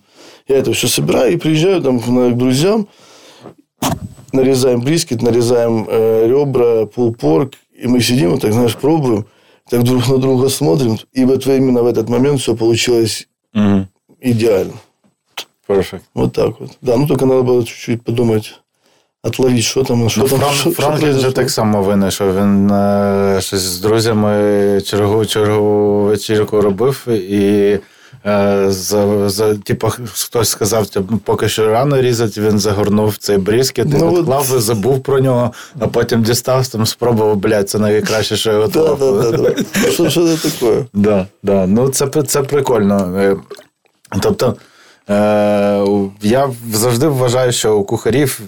Я 0.47 0.59
это 0.59 0.73
все 0.73 0.87
собираю 0.87 1.33
и 1.33 1.37
приезжаю 1.37 1.83
там 1.83 1.99
к 1.99 2.37
друзьям, 2.37 2.87
нарезаем 4.34 4.82
брискет, 4.82 5.22
нарезаем 5.22 5.86
э, 5.90 6.28
ребра, 6.28 6.86
пулпорк, 6.86 7.54
и 7.84 7.88
мы 7.88 8.02
сидим, 8.02 8.32
вот 8.32 8.42
так, 8.42 8.54
знаешь, 8.54 8.76
пробуем, 8.76 9.26
так 9.70 9.84
друг 9.84 10.08
на 10.10 10.18
друга 10.18 10.50
смотрим, 10.50 10.98
и 11.14 11.26
вот 11.26 11.48
именно 11.48 11.82
в 11.84 11.88
этот 11.88 12.10
момент 12.10 12.40
все 12.40 12.56
получилось 12.56 13.28
Угу. 13.56 13.88
идеально. 14.22 14.74
Perfect. 15.68 16.02
Вот 16.14 16.34
так 16.34 16.60
вот. 16.60 16.72
Да, 16.82 16.98
ну 16.98 17.08
только 17.08 17.26
надо 17.26 17.42
было 17.44 17.64
чуть-чуть 17.66 18.04
подумать, 18.04 18.60
отловить, 19.24 19.64
что 19.64 19.84
там, 19.84 20.10
что 20.10 20.22
Ну, 20.22 20.28
там, 20.28 20.40
Фран, 20.40 20.54
что- 20.54 20.72
что 20.72 20.82
Франклін 20.82 21.00
же 21.08 21.12
произошло. 21.14 21.32
так 21.32 21.50
само 21.52 21.84
винайшов. 21.84 22.36
Він 22.38 22.72
е, 22.72 23.38
щось 23.42 23.60
з 23.62 23.80
друзями 23.80 24.82
чергу, 24.86 25.26
чергову 25.26 26.04
вечірку 26.04 26.62
робив 26.62 27.08
і. 27.08 27.80
е, 28.27 28.67
За, 28.71 29.29
за, 29.29 29.55
типу, 29.55 29.89
хтось 30.13 30.49
сказав, 30.49 30.87
«Ну, 31.11 31.19
поки 31.25 31.49
що 31.49 31.67
рано 31.67 32.01
різати, 32.01 32.41
він 32.41 32.59
загорнув 32.59 33.17
цей 33.17 33.39
брискет, 33.39 33.87
Ну, 33.91 33.99
і 33.99 34.03
от- 34.03 34.19
відклав, 34.19 34.45
забув 34.45 35.03
про 35.03 35.21
нього, 35.21 35.53
а 35.81 35.87
потім 35.87 36.23
дістав, 36.23 36.69
там 36.69 36.87
спробував, 36.87 37.37
блядь, 37.37 37.71
це 37.71 37.79
найкраще, 37.79 38.37
що 38.37 38.53
я 38.53 38.59
готував. 38.59 38.99
что 40.11 40.23
это 40.27 40.53
такое? 40.61 40.85
Да, 40.93 41.27
да. 41.43 41.67
Ну, 41.67 41.89
це, 41.89 42.07
це 42.23 42.43
прикольно. 42.43 43.17
Е, 43.19 43.37
Тобто, 44.23 44.57
е, 45.11 45.85
я 46.23 46.51
завжди 46.73 47.07
вважаю, 47.09 47.53
що 47.53 47.77
у 47.77 47.85
кухарів, 47.85 48.41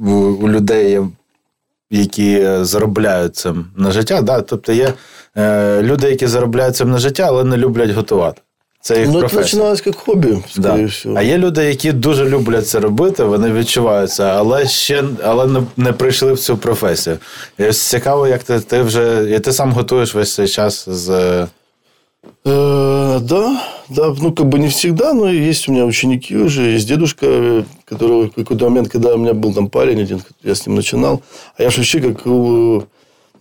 у, 0.00 0.10
у 0.12 0.48
людей, 0.48 1.00
які 1.90 2.48
заробляють 2.60 3.36
цим 3.36 3.66
на 3.76 3.90
життя, 3.90 4.22
да? 4.22 4.40
тобто 4.40 4.72
є 4.72 4.92
е, 5.36 5.82
люди, 5.82 6.10
які 6.10 6.26
заробляють 6.26 6.76
цим 6.76 6.90
на 6.90 6.98
життя, 6.98 7.24
але 7.28 7.44
не 7.44 7.56
люблять 7.56 7.90
готувати. 7.90 8.42
Це 8.81 8.99
їх 8.99 9.07
Ну, 9.07 9.13
это 9.13 9.19
професія. 9.19 9.41
начиналось 9.41 9.81
как 9.81 9.95
хобби, 9.95 10.43
скорее 10.51 10.77
Да. 10.77 10.85
всего. 10.85 11.15
А 11.17 11.21
є 11.21 11.37
люди, 11.37 11.63
які 11.65 11.91
дуже 11.91 12.29
люблять 12.29 12.67
це 12.67 12.79
робити, 12.79 13.23
вони 13.23 13.51
відчувають 13.51 14.11
це, 14.11 14.23
але 14.23 14.67
ще 14.67 15.03
але 15.23 15.47
не, 15.47 15.61
не 15.77 15.91
прийшли 15.93 16.33
в 16.33 16.39
цю 16.39 16.57
професію. 16.57 17.17
І 17.59 17.63
ось 17.63 17.81
цікаво, 17.81 18.27
як 18.27 18.43
ти, 18.43 18.59
ти 18.59 18.81
вже 18.81 19.35
і 19.35 19.39
ти 19.39 19.51
сам 19.53 19.71
готуєш 19.71 20.15
весь 20.15 20.33
цей 20.33 20.47
час 20.47 20.89
з. 20.89 21.09
е, 21.09 21.47
Э, 22.45 23.19
Да, 23.19 23.61
да, 23.89 24.15
ну 24.21 24.31
как 24.33 24.47
бы 24.47 24.57
не 24.59 24.67
всегда, 24.67 25.13
но 25.13 25.27
есть 25.29 25.69
у 25.69 25.71
меня 25.71 25.85
ученики 25.85 26.37
уже, 26.37 26.61
есть 26.75 26.87
дедушка, 26.87 27.25
э, 27.25 27.63
которого 27.85 28.25
в 28.25 28.31
какой-то 28.35 28.65
момент, 28.65 28.87
когда 28.91 29.13
у 29.13 29.17
меня 29.17 29.33
был 29.33 29.53
там 29.53 29.67
парень 29.69 30.01
один, 30.01 30.21
я 30.43 30.51
с 30.51 30.67
ним 30.67 30.75
начинал, 30.75 31.21
а 31.57 31.63
я 31.63 31.69
же 31.69 31.77
вообще 31.77 31.99
как 32.01 32.25
э, 32.25 32.81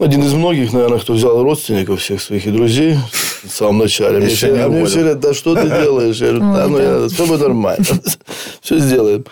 один 0.01 0.23
из 0.23 0.33
многих, 0.33 0.73
наверное, 0.73 0.99
кто 0.99 1.13
взял 1.13 1.43
родственников 1.43 2.01
всех 2.01 2.21
своих 2.21 2.47
и 2.47 2.51
друзей 2.51 2.97
в 3.43 3.49
самом 3.49 3.79
начале. 3.79 4.19
Мне 4.19 4.27
все, 4.29 4.63
а 4.63 4.67
мне 4.67 4.85
все 4.85 4.99
говорят, 4.99 5.19
да 5.19 5.33
что 5.33 5.55
ты 5.55 5.67
делаешь? 5.67 6.17
Я 6.17 6.31
говорю, 6.31 6.53
да, 6.53 6.67
ну, 6.67 6.79
я, 6.79 7.07
все 7.09 7.25
будет 7.25 7.41
нормально. 7.41 7.85
Все 8.61 8.79
сделаем. 8.79 9.25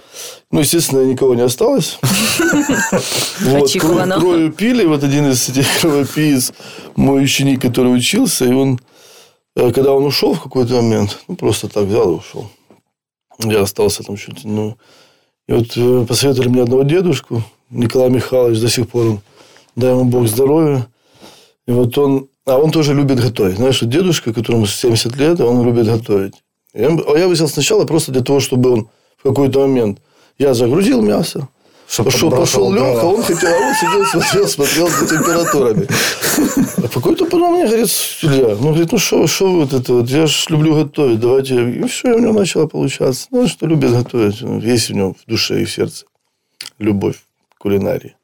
Ну, 0.51 0.59
естественно, 0.61 1.05
никого 1.05 1.35
не 1.35 1.43
осталось. 1.43 1.99
Вот, 3.41 3.63
Очікувано. 3.63 4.15
кро- 4.15 4.19
Кровью 4.19 4.51
пили. 4.51 4.85
Вот 4.85 5.03
один 5.03 5.29
из 5.29 5.49
этих 5.49 5.65
кровопиец, 5.81 6.53
мой 6.95 7.23
ученик, 7.23 7.61
который 7.61 7.95
учился, 7.95 8.45
и 8.45 8.53
он, 8.53 8.79
э, 9.55 9.71
когда 9.71 9.93
он 9.93 10.05
ушел 10.05 10.33
в 10.33 10.41
какой-то 10.41 10.75
момент, 10.75 11.19
ну, 11.27 11.35
просто 11.35 11.67
так 11.67 11.85
взял 11.85 12.11
и 12.11 12.15
ушел. 12.15 12.49
Я 13.39 13.61
остался 13.61 14.03
там 14.03 14.17
чуть 14.17 14.43
ну. 14.43 14.75
И 15.47 15.53
вот 15.53 15.77
э, 15.77 16.05
посоветовали 16.07 16.49
мне 16.49 16.63
одного 16.63 16.83
дедушку, 16.83 17.43
Николай 17.69 18.09
Михайлович, 18.09 18.59
до 18.59 18.69
сих 18.69 18.87
пор 18.87 19.05
он, 19.05 19.19
дай 19.75 19.91
ему 19.91 20.05
Бог 20.05 20.27
здоровья. 20.27 20.87
И 21.67 21.71
вот 21.71 21.97
он, 21.97 22.27
а 22.45 22.57
он 22.57 22.71
тоже 22.71 22.93
любит 22.93 23.19
готовить. 23.19 23.57
Знаешь, 23.57 23.81
вот 23.81 23.89
дедушка, 23.89 24.33
которому 24.33 24.65
70 24.65 25.15
лет, 25.17 25.39
он 25.39 25.63
любит 25.63 25.85
готовить. 25.85 26.35
Я, 26.73 26.87
а 26.87 27.17
я 27.17 27.27
взял 27.27 27.47
сначала 27.47 27.85
просто 27.85 28.11
для 28.11 28.21
того, 28.21 28.39
чтобы 28.39 28.71
он 28.71 28.89
в 29.17 29.23
какой-то 29.23 29.59
момент, 29.59 29.99
я 30.37 30.53
загрузил 30.53 31.01
мясо, 31.01 31.47
Щоб 31.89 32.05
пошел, 32.05 32.29
пошел 32.29 32.71
Леха, 32.71 32.93
дрова. 32.93 33.13
он 33.13 33.23
хотел, 33.23 33.49
а 33.49 33.67
он 33.67 33.73
сидел, 33.73 34.05
смотрел, 34.05 34.47
смотрел 34.47 34.89
за 34.89 35.07
температурами. 35.07 35.87
А 36.77 36.87
какой-то 36.87 37.25
потом 37.25 37.53
мне 37.53 37.65
говорит, 37.65 37.89
Илья, 38.21 38.55
ну, 38.61 38.69
говорит, 38.69 38.91
ну, 38.91 38.99
что 38.99 39.25
что 39.25 39.51
вот 39.51 39.73
это 39.73 39.93
вот, 39.93 40.09
я 40.09 40.27
же 40.27 40.35
люблю 40.49 40.75
готовить, 40.75 41.19
давайте. 41.19 41.55
И 41.55 41.83
все, 41.87 42.13
у 42.13 42.19
него 42.19 42.33
начало 42.33 42.67
получаться. 42.67 43.27
Ну, 43.31 43.47
что 43.47 43.65
любит 43.65 43.91
готовить, 43.91 44.41
есть 44.63 44.91
у 44.91 44.93
него 44.93 45.15
в 45.15 45.27
душе 45.27 45.61
и 45.61 45.65
в 45.65 45.71
сердце 45.71 46.05
любовь 46.77 47.15
к 47.55 47.61
кулинарии. 47.61 48.15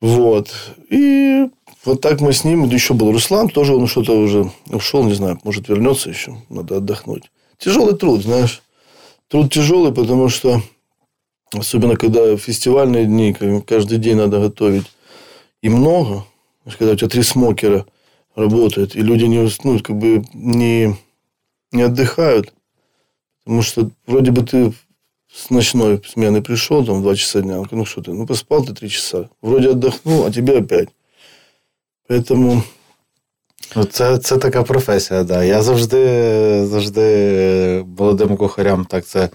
Вот. 0.00 0.52
И 0.90 1.48
вот 1.84 2.00
так 2.00 2.20
мы 2.20 2.32
с 2.32 2.44
ним, 2.44 2.64
еще 2.68 2.94
был 2.94 3.12
Руслан, 3.12 3.48
тоже 3.48 3.74
он 3.74 3.86
что-то 3.86 4.18
уже 4.18 4.50
ушел, 4.66 5.04
не 5.04 5.14
знаю, 5.14 5.38
может, 5.44 5.68
вернется 5.68 6.10
еще, 6.10 6.36
надо 6.48 6.76
отдохнуть. 6.76 7.30
Тяжелый 7.58 7.96
труд, 7.96 8.22
знаешь. 8.22 8.62
Труд 9.28 9.52
тяжелый, 9.52 9.92
потому 9.92 10.28
что 10.28 10.62
Особенно, 11.52 11.96
когда 11.96 12.36
фестивальные 12.36 13.06
дни, 13.06 13.34
каждый 13.66 13.98
день 13.98 14.16
надо 14.16 14.40
готовить. 14.40 14.84
И 15.62 15.68
много. 15.68 16.24
Когда 16.78 16.92
у 16.92 16.96
тебя 16.96 17.08
три 17.08 17.22
смокера 17.22 17.86
работают, 18.34 18.94
и 18.94 19.00
люди 19.00 19.24
не, 19.24 19.48
ну, 19.64 19.78
как 19.80 19.96
бы 19.96 20.22
не, 20.34 20.94
не 21.72 21.82
отдыхают. 21.82 22.52
Потому 23.44 23.62
что 23.62 23.90
вроде 24.06 24.30
бы 24.30 24.44
ты 24.44 24.74
с 25.37 25.49
ночной 25.49 26.01
смены 26.05 26.41
пришел, 26.41 26.85
там, 26.85 26.99
в 26.99 27.03
2 27.03 27.15
часа 27.15 27.41
дня. 27.41 27.63
Ну, 27.71 27.85
что 27.85 28.01
ты, 28.01 28.13
ну, 28.13 28.25
поспал 28.25 28.65
ты 28.65 28.73
3 28.73 28.89
часа. 28.89 29.29
Вроде 29.41 29.69
отдохнул, 29.69 30.25
а 30.25 30.31
тебе 30.31 30.59
опять. 30.59 30.89
Поэтому 32.09 32.63
Ну, 33.75 33.85
це, 33.85 34.17
це 34.17 34.37
така 34.37 34.63
професія, 34.63 35.23
да. 35.23 35.43
Я 35.43 35.61
завжди, 35.61 36.65
завжди 36.65 37.85
молодим 37.97 38.37
кухарям 38.37 38.85
так 38.85 39.05
це 39.05 39.29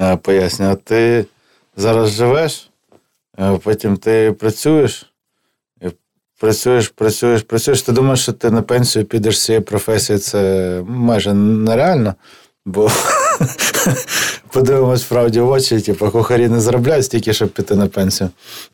е, 0.00 0.16
пояснюю. 0.16 0.76
Ти 0.84 1.26
зараз 1.76 2.10
живеш, 2.10 2.70
е, 3.40 3.58
потім 3.64 3.96
ти 3.96 4.32
працюєш, 4.32 5.12
і 5.82 5.86
працюєш, 6.40 6.88
працюєш, 6.88 7.42
працюєш. 7.42 7.82
Ти 7.82 7.92
думаєш, 7.92 8.20
що 8.20 8.32
ти 8.32 8.50
на 8.50 8.62
пенсію 8.62 9.04
підеш 9.04 9.38
з 9.38 9.44
цієї 9.44 9.64
професії, 9.64 10.18
це 10.18 10.82
майже 10.86 11.34
нереально. 11.34 12.14
Бо 12.66 12.90
подивимось 14.51 15.03
правді 15.03 15.39
в 15.39 15.49
очі, 15.49 15.79
типу, 15.79 16.09
кухарі 16.09 16.47
не 16.47 16.59
заробляють 16.59 17.05
стільки, 17.05 17.33
щоб 17.33 17.49
піти 17.49 17.75
на 17.75 17.87
пенсію. 17.87 18.29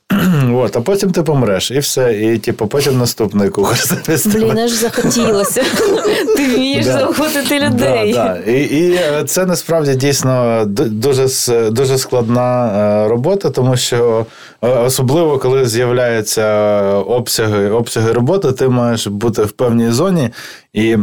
От, 0.53 0.75
а 0.77 0.81
потім 0.81 1.11
ти 1.11 1.23
помреш, 1.23 1.71
і 1.71 1.79
все. 1.79 2.19
І 2.19 2.37
типу, 2.37 2.67
потім 2.67 2.97
наступний 2.97 3.49
кухар. 3.49 3.79
Блін, 4.25 4.57
аж 4.57 4.71
захотілося. 4.71 5.63
Ти 6.37 6.45
вмієш 6.45 6.85
Да. 6.85 6.93
заохотити 6.93 7.59
людей. 7.59 8.13
Да, 8.13 8.39
да. 8.45 8.51
І, 8.51 8.61
і 8.61 8.93
е, 8.93 9.23
це 9.23 9.45
насправді 9.45 9.95
дійсно 9.95 10.63
дуже, 10.67 11.27
дуже 11.71 11.97
складна 11.97 12.67
е, 12.67 13.07
робота, 13.07 13.49
тому 13.49 13.77
що 13.77 14.25
е, 14.61 14.67
особливо 14.69 15.37
коли 15.37 15.65
з'являються 15.65 16.45
обсяги, 16.93 17.69
обсяги 17.69 18.11
роботи, 18.11 18.51
ти 18.51 18.67
маєш 18.69 19.07
бути 19.07 19.43
в 19.43 19.51
певній 19.51 19.91
зоні. 19.91 20.29
І 20.73 20.97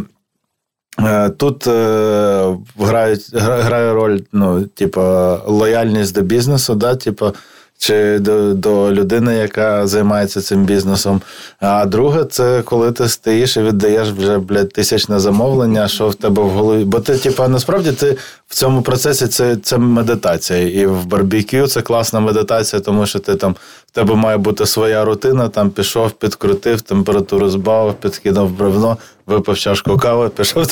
тут 1.36 1.66
е, 1.66 2.56
грають, 2.78 3.34
гра- 3.34 3.62
грає 3.62 3.92
роль, 3.92 4.20
ну, 4.32 4.62
типу, 4.62 5.00
лояльність 5.46 6.14
до 6.14 6.20
бізнесу, 6.20 6.74
да, 6.74 6.94
типу, 6.94 7.32
чи 7.78 8.18
до, 8.18 8.54
до 8.54 8.92
людини, 8.92 9.36
яка 9.36 9.86
займається 9.86 10.40
цим 10.40 10.64
бізнесом. 10.64 11.20
А 11.60 11.86
друге, 11.86 12.24
це 12.24 12.62
коли 12.64 12.92
ти 12.92 13.08
стоїш 13.08 13.56
і 13.56 13.62
віддаєш 13.62 14.08
вже 14.08 14.38
блядь, 14.38 14.72
тисячне 14.72 15.20
замовлення, 15.20 15.88
що 15.88 16.08
в 16.08 16.14
тебе 16.14 16.42
в 16.42 16.50
голові. 16.50 16.84
Бо 16.84 17.00
ти, 17.00 17.18
типа, 17.18 17.48
насправді 17.48 17.92
ти 17.92 18.16
в 18.46 18.54
цьому 18.54 18.82
процесі 18.82 19.26
це, 19.26 19.56
це 19.56 19.78
медитація. 19.78 20.68
І 20.80 20.86
в 20.86 21.06
барбекю 21.06 21.66
це 21.66 21.82
класна 21.82 22.20
медитація, 22.20 22.82
тому 22.82 23.06
що 23.06 23.18
ти 23.18 23.34
там 23.34 23.56
в 23.86 23.90
тебе 23.90 24.14
має 24.14 24.36
бути 24.36 24.66
своя 24.66 25.04
рутина, 25.04 25.48
там 25.48 25.70
пішов, 25.70 26.10
підкрутив, 26.10 26.80
температуру 26.80 27.48
збавив, 27.48 27.94
підкинув 27.94 28.50
бревно, 28.50 28.96
випив 29.26 29.58
чашку 29.58 29.96
кави, 29.98 30.28
пішов. 30.36 30.62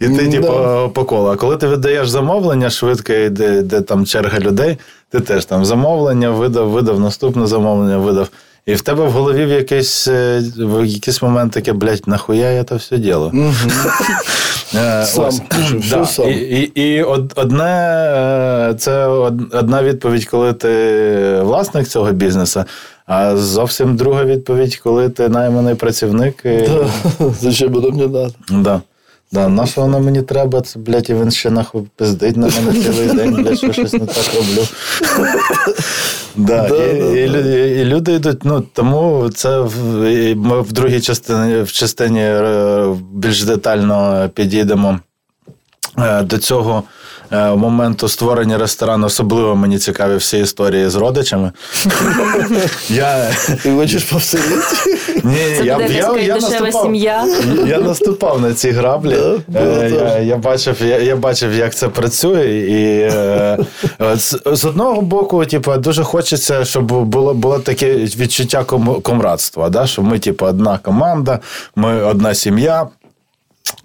І 0.00 0.08
ти, 0.08 0.26
Да. 0.26 0.30
типу, 0.30 0.90
по 0.94 1.04
колу. 1.04 1.28
А 1.28 1.36
коли 1.36 1.56
ти 1.56 1.68
віддаєш 1.68 2.08
замовлення 2.08 2.70
швидке, 2.70 3.28
де, 3.30 3.62
де 3.62 3.80
там 3.80 4.06
черга 4.06 4.38
людей, 4.38 4.78
ти 5.10 5.20
теж 5.20 5.44
там 5.44 5.64
замовлення 5.64 6.30
видав, 6.30 6.70
видав, 6.70 7.00
наступне 7.00 7.46
замовлення 7.46 7.98
видав. 7.98 8.28
І 8.66 8.74
в 8.74 8.80
тебе 8.80 9.04
в 9.04 9.10
голові 9.10 9.44
в 9.44 9.48
якийсь, 9.48 10.08
е, 10.08 10.42
в 10.56 10.84
якийсь 10.86 11.22
момент 11.22 11.52
таке, 11.52 11.72
блядь, 11.72 12.02
нахуя 12.08 12.50
я 12.50 12.64
це 12.64 12.74
все 12.74 12.98
діло? 12.98 13.32
Е, 14.74 15.04
Сам. 15.06 15.30
І, 16.28 16.30
і, 16.30 16.82
і 16.82 17.02
од- 17.02 17.32
одне 17.36 17.64
е, 18.70 18.74
це 18.78 19.06
одна 19.52 19.82
відповідь, 19.82 20.26
коли 20.26 20.52
ти 20.52 21.40
власник 21.42 21.88
цього 21.88 22.12
бізнесу, 22.12 22.64
а 23.08 23.36
зовсім 23.36 23.96
друга 23.96 24.24
відповідь, 24.24 24.76
коли 24.76 25.08
ти 25.08 25.28
найманий 25.28 25.74
працівник. 25.74 26.42
І... 26.44 26.48
да, 27.18 27.30
зачем 27.40 27.74
это 27.74 27.92
мне 27.92 28.06
надо? 28.06 28.34
Да. 28.50 28.80
Да, 29.32 29.48
на 29.48 29.66
що 29.66 29.80
воно 29.80 30.00
мені 30.00 30.22
треба, 30.22 30.60
це, 30.60 30.78
блядь, 30.78 31.10
і 31.10 31.14
він 31.14 31.30
ще 31.30 31.50
нахуй 31.50 31.82
пиздить 31.96 32.36
на 32.36 32.46
мене 32.46 32.82
цілий 32.82 33.08
день, 33.16 33.34
блядь, 33.34 33.58
що 33.58 33.72
щось 33.72 33.92
не 33.92 34.06
так 34.06 34.24
роблю. 34.34 34.66
Да, 36.36 36.68
Да, 36.68 36.84
і, 36.86 37.28
да, 37.28 37.38
і, 37.38 37.80
і 37.80 37.84
люди 37.84 38.12
йдуть, 38.12 38.44
ну 38.44 38.64
тому 38.72 39.30
це 39.34 39.60
в, 39.60 39.74
ми 40.34 40.60
в 40.60 40.72
другій 40.72 41.00
частині, 41.00 41.62
в 41.62 41.72
частині 41.72 42.20
е, 42.20 42.86
більш 43.12 43.44
детально 43.44 44.30
підійдемо 44.34 44.98
е, 45.98 46.22
до 46.22 46.38
цього 46.38 46.82
моменту 47.30 48.08
створення 48.08 48.58
ресторану. 48.58 49.06
Особливо 49.06 49.56
мені 49.56 49.78
цікаві 49.78 50.16
всі 50.16 50.38
історії 50.38 50.88
з 50.88 50.94
родичами. 50.94 51.52
Я, 52.88 53.30
Ты 53.48 53.76
хочешь 53.76 54.04
повторить? 54.04 55.24
ні, 55.24 55.36
я, 55.38 55.62
я, 55.62 55.78
я, 55.78 56.34
дешева 56.34 56.40
наступав, 56.40 56.82
сім'я. 56.82 57.26
я 57.66 57.78
наступав 57.78 58.40
на 58.40 58.54
ці 58.54 58.70
граблі. 58.70 59.16
Е, 59.54 59.90
я, 59.94 60.18
я, 60.18 60.36
бачив, 60.36 60.76
я, 60.80 60.98
я 60.98 61.16
бачив, 61.16 61.52
як 61.52 61.74
це 61.74 61.88
працює. 61.88 62.46
І 62.46 63.00
е, 63.00 63.58
з, 64.16 64.64
одного 64.64 65.02
боку, 65.02 65.46
типу, 65.46 65.76
дуже 65.76 66.02
хочеться, 66.02 66.64
щоб 66.64 66.84
було, 66.84 67.34
було 67.34 67.58
таке 67.58 67.94
відчуття 67.94 68.64
ком, 68.64 69.00
комрадства. 69.02 69.68
Да? 69.68 69.86
Що 69.86 70.02
ми, 70.02 70.18
типу, 70.18 70.46
одна 70.46 70.78
команда, 70.78 71.38
ми 71.76 72.02
одна 72.02 72.34
сім'я. 72.34 72.86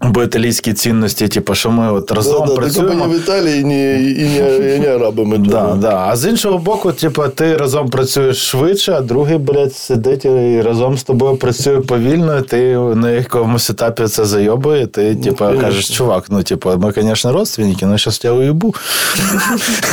Бо 0.00 0.22
італійські 0.22 0.72
цінності, 0.72 1.28
типу, 1.28 1.54
що 1.54 1.70
ми 1.70 1.92
от 1.92 2.10
разом 2.12 2.32
Да, 2.32 2.38
да, 2.40 2.46
только 2.46 2.60
працюємо. 2.60 3.06
не 3.06 3.14
в 3.16 3.16
Италии 3.20 3.60
и 3.60 3.64
не, 3.64 4.00
и 4.02 4.28
не, 4.28 4.74
и 4.74 4.78
не 4.78 4.86
арабы 4.86 5.24
мы 5.24 5.38
Да, 5.38 5.50
дома. 5.62 5.74
да. 5.74 6.06
А 6.08 6.16
з 6.16 6.28
іншого 6.30 6.58
боку, 6.58 6.92
типу, 6.92 7.22
ти 7.34 7.56
разом 7.56 7.90
працюєш 7.90 8.36
швидше, 8.36 8.92
а 8.92 9.00
другий, 9.00 9.38
блядь, 9.38 9.74
сидить 9.74 10.24
і 10.24 10.62
разом 10.62 10.98
з 10.98 11.02
тобою 11.02 11.36
працює 11.36 11.80
повільно, 11.80 12.38
і 12.38 12.42
ти 12.42 12.76
на 12.78 13.10
якомусь 13.10 13.70
етапі 13.70 14.06
це 14.06 14.24
зайобує, 14.24 14.86
ти, 14.86 15.14
типу, 15.16 15.36
конечно. 15.36 15.60
кажеш, 15.60 15.88
чувак, 15.90 16.24
ну, 16.30 16.42
типу, 16.42 16.70
ми, 16.76 16.92
звісно, 16.96 17.32
родственники, 17.32 17.84
але 17.86 17.98
зараз 17.98 18.20
я 18.24 18.32
уїбу. 18.32 18.74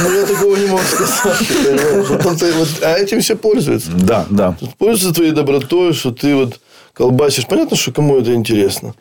Ну, 0.04 0.13
я 0.15 0.26
такого 0.26 0.58
не 0.58 0.68
могу 0.68 0.84
сказать. 0.84 1.48
понимаешь? 1.63 2.10
Вот 2.10 2.26
это 2.26 2.58
вот, 2.60 2.68
а 2.82 2.88
этим 3.00 3.20
все 3.20 3.36
пользуются. 3.36 3.89
Да, 3.98 4.26
да. 4.30 4.56
Пользуются 4.78 5.12
твоей 5.12 5.32
добротой, 5.32 5.94
что 5.94 6.10
ты 6.12 6.36
вот 6.36 6.60
колбасишь. 6.94 7.46
Понятно, 7.46 7.78
что 7.78 7.91
кому 7.91 8.18
это 8.18 8.34
интересно. 8.34 8.94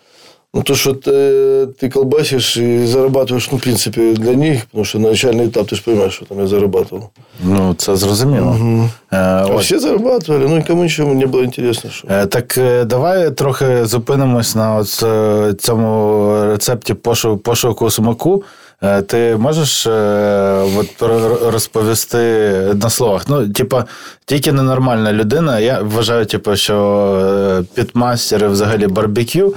Ну, 0.57 0.63
то, 0.63 0.75
что 0.75 0.93
ты, 0.93 1.67
ты 1.81 1.91
колбасишь 1.91 2.57
и 2.57 2.87
зарабатываешь, 2.87 3.49
ну, 3.53 3.59
в 3.59 3.61
принципе, 3.63 4.13
для 4.13 4.35
них, 4.35 4.67
потому 4.67 4.85
что 4.85 4.99
на 4.99 5.09
начальный 5.09 5.47
этап 5.49 5.67
ты 5.67 5.75
же 5.77 5.83
понимаешь, 5.83 6.13
что 6.15 6.25
там 6.27 6.39
я 6.41 6.47
зарабатывал. 6.47 7.03
Ну, 7.45 7.75
це 7.75 7.97
зрозуміло. 7.97 8.57
Е, 9.13 9.17
А 9.17 9.47
ось. 9.47 9.65
все 9.65 9.79
зарабатывали, 9.79 10.49
ну, 10.49 10.57
никому 10.57 10.83
ничего 10.83 11.15
не 11.15 11.27
было 11.27 11.45
интересно. 11.45 11.91
Что... 11.91 12.09
Е, 12.11 12.27
Так 12.27 12.59
е, 12.59 12.85
давай 12.85 13.31
трохи 13.31 13.85
зупинимось 13.87 14.55
на 14.55 14.77
от, 14.77 15.01
е, 15.03 15.55
цьому 15.59 16.31
рецепті 16.51 16.95
пошу- 16.95 17.37
пошуку 17.37 17.91
смаку. 17.91 18.43
Е, 18.83 19.03
Ти 19.03 19.37
можеш 19.39 19.87
е, 19.87 19.91
от, 20.79 21.03
р- 21.03 21.53
розповісти 21.53 22.19
на 22.83 22.91
словах? 22.91 23.25
Ну, 23.29 23.49
типа, 23.49 23.85
тільки 24.25 24.53
ненормальна 24.53 25.13
людина. 25.13 25.61
Я 25.61 25.81
вважаю, 25.83 26.27
типу, 26.27 26.57
що 26.57 26.77
е, 27.61 27.65
підмастери 27.75 28.49
взагалі 28.49 28.87
барбекю 28.87 29.47
е, 29.49 29.55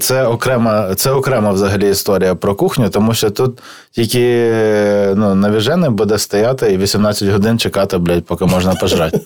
це 0.00 0.24
окрема, 0.26 0.94
це 0.94 1.10
окрема 1.10 1.52
взагалі 1.52 1.90
історія 1.90 2.34
про 2.34 2.54
кухню, 2.54 2.88
тому 2.88 3.14
що 3.14 3.30
тут 3.30 3.58
тільки 3.92 4.20
е, 4.22 5.12
ну, 5.16 5.34
навіжений 5.34 5.90
буде 5.90 6.18
стояти 6.18 6.72
і 6.72 6.76
18 6.76 7.28
годин 7.28 7.58
чекати, 7.58 7.98
блядь, 7.98 8.24
поки 8.24 8.44
можна 8.44 8.74
пожрати. 8.74 9.20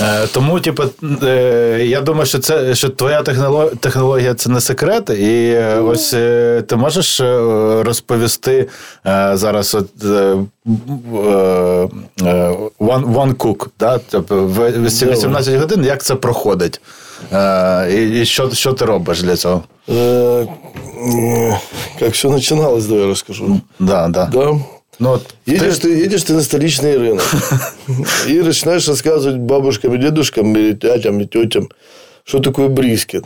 Е, 0.00 0.26
Тому, 0.32 0.60
типу, 0.60 0.82
е, 1.22 1.80
я 1.86 2.00
думаю, 2.00 2.26
що 2.26 2.38
це 2.38 2.74
що 2.74 2.88
твоя 2.88 3.22
техноло- 3.22 3.76
технологія 3.76 4.34
це 4.34 4.50
не 4.50 4.60
секрет. 4.60 5.10
І 5.10 5.50
е, 5.56 5.78
ось 5.78 6.14
е, 6.14 6.62
ти 6.68 6.76
можеш 6.76 7.20
е, 7.20 7.24
розповісти 7.82 8.68
е, 9.06 9.30
зараз 9.34 9.74
от, 9.74 9.88
е, 10.04 10.08
е, 10.08 10.70
е, 12.22 12.56
one, 12.80 13.14
one 13.14 13.34
cook, 13.34 13.66
да? 13.80 14.00
тобто 14.10 14.44
в- 14.44 14.70
в 14.70 14.84
18 14.84 15.54
годин, 15.60 15.84
як 15.84 16.02
це 16.02 16.14
проходить? 16.14 16.80
Е, 17.32 18.20
І, 18.20 18.24
що, 18.24 18.50
що 18.50 18.72
ти 18.72 18.84
робиш 18.84 19.22
для 19.22 19.36
цього? 19.36 19.62
Э, 19.88 20.46
Как 21.98 22.12
все 22.12 22.28
начиналось, 22.28 22.86
давай 22.86 23.02
я 23.02 23.08
расскажу. 23.08 23.60
Да, 23.78 24.08
да. 24.08 24.26
Да. 24.32 24.60
Ну, 25.00 25.10
от 25.10 25.34
Едешь 25.48 25.78
ти- 25.78 25.88
ты, 25.88 26.04
едешь 26.04 26.22
ты 26.22 26.32
на 26.34 26.40
столичный 26.42 26.96
рынок 26.98 27.34
и 28.28 28.42
начинаешь 28.42 28.88
рассказывать 28.88 29.36
бабушкам 29.38 29.94
и 29.94 29.98
дедушкам, 29.98 30.56
или 30.56 30.72
тятям, 30.74 31.20
и 31.20 31.26
тетям, 31.26 31.68
что 32.24 32.38
такое 32.38 32.68
брискет. 32.68 33.24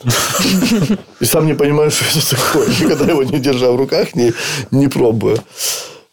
И 1.21 1.25
сам 1.27 1.47
не 1.47 1.55
понимаешь, 1.55 1.93
что 1.93 2.19
это 2.19 2.37
такое. 2.37 2.69
Никогда 2.81 3.05
его 3.13 3.23
не 3.23 3.39
держал 3.39 3.75
в 3.75 3.77
руках, 3.77 4.15
не, 4.17 4.33
не 4.71 4.89
пробуя. 4.89 5.37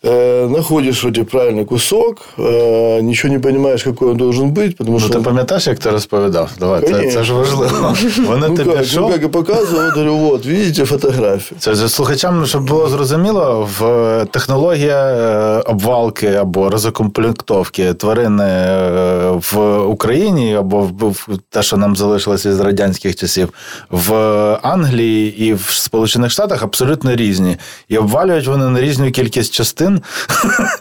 Э, 0.04 0.48
находишь 0.48 1.02
вроде 1.02 1.24
правильный 1.24 1.66
кусок, 1.66 2.22
э, 2.38 3.00
ничего 3.02 3.32
не 3.32 3.38
понимаешь, 3.38 3.82
какой 3.82 4.12
он 4.12 4.16
должен 4.16 4.50
быть, 4.50 4.76
потому 4.76 4.98
Ну, 4.98 5.00
что... 5.00 5.12
ти 5.12 5.18
он- 5.18 5.24
пам'ятаєш, 5.24 5.66
як 5.66 5.78
ти 5.78 5.90
розповідав? 5.90 6.50
Давай, 6.60 6.80
це, 6.80 6.88
це 6.88 7.24
ж 7.24 7.32
Конечно. 7.32 7.36
важливо. 7.36 7.96
Вони 8.28 8.48
ну, 8.48 8.56
тобі 8.56 8.70
как, 8.70 8.84
що? 8.84 9.00
ну 9.00 9.08
как, 9.08 9.22
я 9.22 9.28
показывал, 9.28 9.84
я 9.84 9.90
говорю, 9.90 10.16
вот, 10.16 10.46
видите 10.46 10.84
фотографию. 10.84 11.58
Це 11.58 11.74
ж 11.74 11.88
слухачам, 11.88 12.46
щоб 12.46 12.66
було 12.66 12.88
зрозуміло, 12.88 13.68
в 13.78 14.26
технологія 14.30 15.06
е, 15.06 15.62
обвалки 15.66 16.34
або 16.34 16.70
розокомплектовки 16.70 17.94
тварин 17.94 18.40
е, 18.40 19.40
в 19.52 19.78
Україні, 19.78 20.54
або 20.54 20.80
в 20.80 21.10
в 21.10 21.38
те, 21.50 21.62
що 21.62 21.76
нам 21.76 21.96
залишилося 21.96 22.54
з 22.54 22.60
радянських 22.60 23.16
часів, 23.16 23.48
в 23.90 24.14
Англії 24.62 25.38
і 25.44 25.54
в 25.54 25.66
Сполучених 25.70 26.30
Штатах 26.30 26.62
абсолютно 26.62 27.16
різні. 27.16 27.56
І 27.88 27.98
обвалюють 27.98 28.46
вони 28.46 28.68
на 28.68 28.80
різну 28.80 29.10
кількість 29.10 29.54
частин 29.54 29.90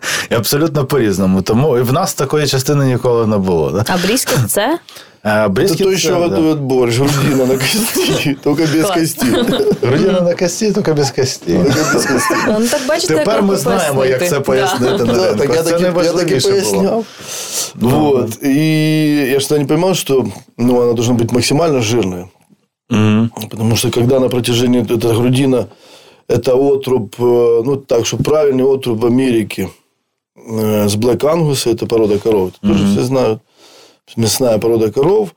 і 0.32 0.34
абсолютно 0.34 0.86
по-різному. 0.86 1.42
Тому 1.42 1.78
і 1.78 1.82
в 1.82 1.94
нас 1.94 2.14
такої 2.14 2.48
частини 2.48 2.86
ніколи 2.86 3.28
не 3.28 3.38
було. 3.38 3.72
Да? 3.72 3.86
А 3.88 3.98
бріскет 4.08 4.40
це? 4.52 4.80
Е, 5.24 5.30
Это 5.30 5.50
брискет 5.50 5.78
то 5.78 5.84
це, 5.86 5.92
еще 5.96 6.10
да. 6.10 6.16
готовят 6.16 6.60
борщ, 6.60 6.98
грудина 6.98 7.46
на 7.46 7.54
кости, 7.58 8.36
только 8.44 8.64
без 8.74 8.86
Класс. 8.86 9.00
кости. 9.00 9.26
Грудина 9.82 10.22
на 10.22 10.34
кості, 10.34 10.72
тільки 10.72 10.94
без 10.94 11.12
кості. 11.12 11.54
Только 11.54 11.70
без 11.94 12.06
кости. 12.06 12.36
Ну 12.48 12.68
так 12.68 12.82
бачите, 12.88 13.16
Тепер 13.16 13.34
як 13.36 13.44
ми 13.44 13.50
легко 13.50 13.64
знаємо, 13.64 14.06
як 14.06 14.30
це 14.30 14.40
пояснити. 14.40 14.86
пояснити 14.86 15.04
на 15.04 15.14
Да, 15.14 15.26
ринку. 15.30 15.40
так 15.46 15.56
я 15.56 15.64
Це 15.64 15.72
таки, 15.72 15.84
я 15.84 15.92
таки 15.92 16.04
найважливіше 16.04 16.50
було. 16.50 16.62
пояснял. 16.62 17.06
Вот. 17.76 18.44
И 18.44 19.30
я 19.34 19.40
что 19.40 19.58
не 19.58 19.66
понимал, 19.66 19.94
что 19.94 20.26
ну, 20.58 20.82
она 20.82 20.94
должна 20.94 21.16
быть 21.16 21.34
максимально 21.34 21.82
жирная. 21.82 22.26
Мгм. 22.90 23.30
Потому 23.50 23.76
что 23.76 23.90
когда 23.92 24.20
на 24.20 24.30
протяжении 24.30 24.82
эта 24.84 25.14
грудина, 25.16 25.66
это 26.29 26.55
отруб, 26.55 27.15
э, 27.19 27.63
ну 27.65 27.77
так, 27.77 28.07
что 28.07 28.17
правильный 28.17 28.65
отруб 28.65 29.01
в 29.01 29.07
Америке 29.07 29.71
э, 30.37 30.89
с 30.89 30.97
Black 30.97 31.19
Angus, 31.19 31.71
это 31.71 31.87
порода 31.87 32.19
коров, 32.19 32.51
это 32.51 32.61
тоже 32.61 32.87
все 32.87 33.03
знают, 33.03 33.43
мясная 34.17 34.59
порода 34.59 34.91
коров, 34.93 35.35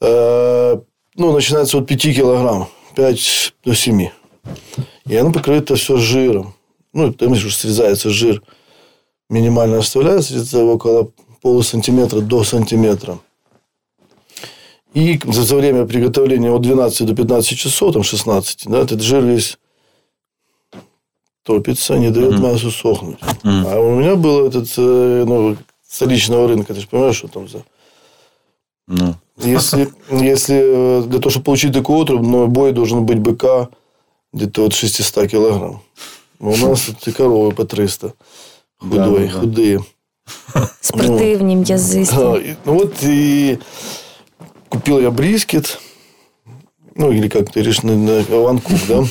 э, 0.00 0.80
ну, 1.16 1.32
начинается 1.32 1.78
от 1.78 1.86
5 1.86 2.00
килограмм, 2.14 2.68
5 2.96 3.54
до 3.64 3.74
7. 3.74 4.08
И 5.06 5.16
оно 5.16 5.32
покрыто 5.32 5.76
все 5.76 5.96
жиром. 5.96 6.54
Ну, 6.92 7.12
там 7.12 7.32
уже 7.32 7.50
срезается 7.50 8.10
жир. 8.10 8.42
Минимально 9.28 9.78
оставляется 9.78 10.34
где-то 10.34 10.64
около 10.64 11.12
полусантиметра 11.42 12.20
до 12.20 12.42
сантиметра. 12.44 13.18
И 14.92 15.20
за, 15.24 15.42
за 15.42 15.56
время 15.56 15.86
приготовления 15.86 16.50
от 16.50 16.62
12 16.62 17.06
до 17.06 17.14
15 17.14 17.58
часов, 17.58 17.92
там 17.92 18.02
16, 18.02 18.64
да, 18.66 18.80
этот 18.80 19.02
жир 19.02 19.22
весь 19.22 19.58
топится, 21.50 21.98
не 21.98 22.10
дает 22.10 22.38
мясу 22.38 22.70
сохнуть. 22.70 23.18
А 23.44 23.80
у 23.80 23.96
меня 23.98 24.14
был 24.16 24.46
этот, 24.46 24.68
э, 24.78 25.24
ну, 25.26 25.56
столичного 25.88 26.46
рынка, 26.48 26.74
ты 26.74 26.80
же 26.80 26.86
понимаешь, 26.86 27.16
что 27.16 27.28
там 27.28 27.48
за... 27.48 27.62
Ну. 28.88 29.14
Если, 29.36 29.88
если 30.10 30.56
э, 30.56 31.02
для 31.08 31.18
того, 31.18 31.30
чтобы 31.30 31.44
получить 31.44 31.72
такой 31.72 32.02
отруб, 32.02 32.22
но 32.22 32.46
бой 32.46 32.72
должен 32.72 33.04
быть 33.06 33.18
быка 33.18 33.68
где-то 34.32 34.64
от 34.64 34.74
600 34.74 35.30
килограмм. 35.30 35.80
А 36.40 36.44
у 36.44 36.56
нас 36.56 36.82
тут 36.82 37.08
и 37.08 37.12
коровы 37.12 37.52
по 37.52 37.64
300. 37.64 38.12
Худой, 38.78 38.98
Да, 38.98 39.32
да, 39.34 39.40
худые. 39.40 39.80
Спортивні, 40.80 41.56
м'язисті. 41.56 42.16
А, 42.16 42.36
и- 42.36 42.56
Ну 42.66 42.74
вот 42.74 43.02
и 43.02 43.58
купил 44.68 45.00
я 45.00 45.10
брискет. 45.10 45.78
Ну, 46.96 47.12
или 47.12 47.28
как 47.28 47.50
ты 47.50 47.86
на, 47.86 47.96
на 47.96 48.22
ванкук, 48.38 48.78
да? 48.88 49.04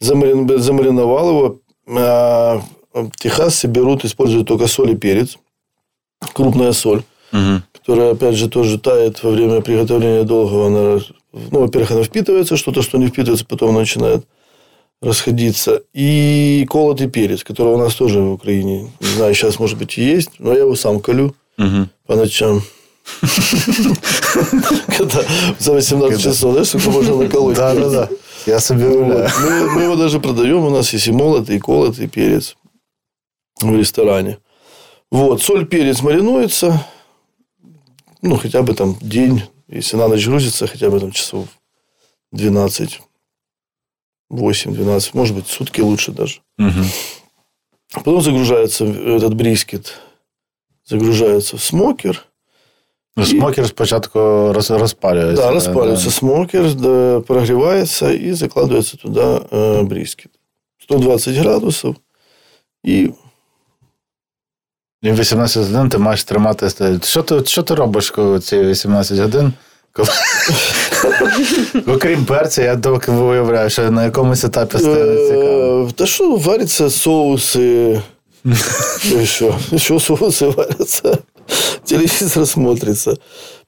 Замарин- 0.00 0.58
замариновал 0.58 1.28
его. 1.30 1.60
А, 1.98 2.60
В 2.92 3.10
Техасе 3.16 3.68
берут, 3.68 4.04
используют 4.06 4.48
только 4.48 4.66
соль 4.68 4.92
и 4.92 4.96
перец. 4.96 5.36
Крупная 6.32 6.72
соль, 6.72 7.02
Мгм. 7.30 7.62
которая, 7.74 8.12
опять 8.12 8.36
же, 8.36 8.48
тоже 8.48 8.78
тает 8.78 9.22
во 9.22 9.30
время 9.30 9.60
приготовления 9.60 10.22
долгого. 10.24 10.66
Она, 10.68 11.00
ну, 11.50 11.60
во-первых, 11.60 11.90
она 11.90 12.02
впитывается, 12.04 12.56
что-то, 12.56 12.80
что 12.82 12.96
не 12.96 13.08
впитывается, 13.08 13.44
потом 13.46 13.74
начинает 13.74 14.24
расходиться. 15.02 15.82
И 15.92 16.64
колотый 16.70 17.08
перец, 17.10 17.44
которого 17.44 17.74
у 17.74 17.78
нас 17.78 17.94
тоже 17.94 18.20
в 18.22 18.32
Украине, 18.32 18.90
не 19.00 19.06
знаю, 19.08 19.34
сейчас, 19.34 19.58
может 19.58 19.76
быть, 19.76 19.98
и 19.98 20.02
есть, 20.02 20.30
но 20.38 20.52
я 20.54 20.60
его 20.60 20.74
сам 20.74 21.00
колю 21.00 21.34
Мгм. 21.58 21.90
по 22.06 22.16
ночам. 22.16 22.62
Когда 24.96 25.22
за 25.58 25.72
18 25.72 26.22
часов, 26.22 26.52
знаешь, 26.52 26.68
сколько 26.68 26.90
можно 26.90 27.16
наколоть? 27.16 27.56
Да, 27.56 27.74
да, 27.74 27.88
да. 27.90 28.08
Я 28.46 28.60
собі 28.60 28.84
Вот. 28.84 29.30
Мы, 29.40 29.74
мы 29.76 29.82
его 29.82 29.96
даже 29.96 30.20
продаем. 30.20 30.64
У 30.64 30.70
нас 30.70 30.94
есть 30.94 31.08
и 31.08 31.12
молотый, 31.12 31.56
и 31.56 31.60
колотый 31.60 32.08
перец 32.08 32.56
в 33.60 33.76
ресторане. 33.76 34.38
Вот. 35.10 35.42
Соль, 35.42 35.64
перец 35.64 36.02
маринуется. 36.02 36.84
Ну, 38.22 38.36
хотя 38.36 38.62
бы 38.62 38.74
там 38.74 38.96
день. 39.00 39.42
Если 39.68 39.96
на 39.96 40.08
ночь 40.08 40.26
грузится, 40.26 40.66
хотя 40.66 40.90
бы 40.90 41.00
там 41.00 41.12
часов 41.12 41.48
12. 42.32 43.00
8-12. 44.32 45.10
Может 45.12 45.36
быть, 45.36 45.46
сутки 45.46 45.80
лучше 45.80 46.12
даже. 46.12 46.40
Мгм. 46.58 46.84
Потом 47.92 48.20
загружается 48.20 48.84
этот 48.84 49.34
брискет. 49.34 50.00
Загружается 50.84 51.56
в 51.56 51.62
смокер. 51.62 52.24
Ну, 53.17 53.25
Смокер 53.25 53.67
спочатку 53.67 54.19
роз, 54.53 54.71
розпалюється. 54.71 55.45
Да, 55.45 55.51
распаливается 55.51 56.11
смокер, 56.11 56.73
да, 56.73 57.19
прогревается 57.27 58.11
и 58.11 58.31
закладывается 58.33 58.97
туда 58.97 59.41
э, 59.51 59.83
брискет. 59.83 60.31
120 60.79 61.35
градусов. 61.35 61.95
И 62.87 63.09
І 65.01 65.11
18 65.11 65.67
годин 65.67 65.89
ти 65.89 65.97
маєш 65.97 66.23
тримати. 66.23 66.69
Що 67.03 67.23
ти, 67.23 67.45
що 67.45 67.63
ти 67.63 67.75
робиш 67.75 68.09
коли 68.09 68.39
ці 68.39 68.59
18 68.59 69.19
годин? 69.19 69.53
Коли... 69.93 70.09
Окрім 71.87 72.25
перця, 72.25 72.63
я 72.63 72.75
доки 72.75 73.11
виявляю, 73.11 73.69
що 73.69 73.91
на 73.91 74.03
якомусь 74.03 74.43
етапі 74.43 74.77
стає 74.77 75.27
цікаво. 75.27 75.83
э, 75.83 75.95
да 75.97 76.05
что, 76.05 76.35
варятся 76.35 76.89
соусы. 76.89 78.01
Что 78.99 79.17
еще? 79.19 79.53
Еще 79.71 79.99
соусы 79.99 80.49
варятся. 80.55 81.17
Телевизор 81.84 82.46
смотрится. 82.46 83.16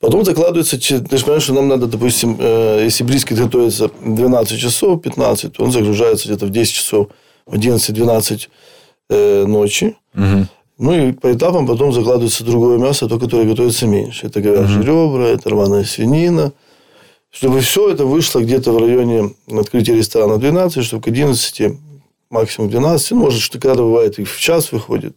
Потом 0.01 0.25
закладывается... 0.25 0.79
Ты 0.79 1.01
понимаешь, 1.01 1.43
что 1.43 1.55
нам 1.55 1.69
надо, 1.69 1.87
допустим, 1.87 2.37
э, 2.41 2.83
если 2.85 3.05
брискет 3.05 3.39
готовится 3.39 3.91
12 4.05 4.59
часов, 4.59 5.01
15, 5.03 5.53
то 5.53 5.65
он 5.65 5.73
загружается 5.73 6.29
где-то 6.29 6.47
в 6.47 6.51
10 6.51 6.73
часов, 6.73 7.09
в 7.47 7.55
11-12 7.55 8.49
э, 9.11 9.45
ночи. 9.47 9.97
Мгм. 10.15 10.49
Ну 10.79 10.93
и 10.93 11.13
по 11.13 11.33
этапам 11.33 11.67
потом 11.67 11.93
закладывается 11.93 12.45
другое 12.45 12.79
мясо, 12.79 13.09
то, 13.09 13.19
которое 13.19 13.47
готовится 13.47 13.87
меньше. 13.87 14.27
Это 14.27 14.41
говяжьи 14.41 14.81
ребра, 14.83 15.27
это 15.27 15.51
рваная 15.51 15.85
свинина. 15.85 16.53
Чтобы 17.31 17.61
все 17.61 17.91
это 17.91 18.07
вышло 18.07 18.41
где-то 18.41 18.73
в 18.73 18.79
районе 18.79 19.35
открытия 19.53 19.95
ресторана 19.95 20.39
12, 20.39 20.85
чтобы 20.85 21.03
к 21.03 21.09
11, 21.09 21.79
максимум 22.31 22.71
12, 22.71 23.11
ну, 23.11 23.17
может, 23.19 23.43
что 23.43 23.59
когда 23.59 23.83
бывает 23.83 24.19
и 24.19 24.25
в 24.25 24.39
час 24.39 24.73
выходит. 24.73 25.15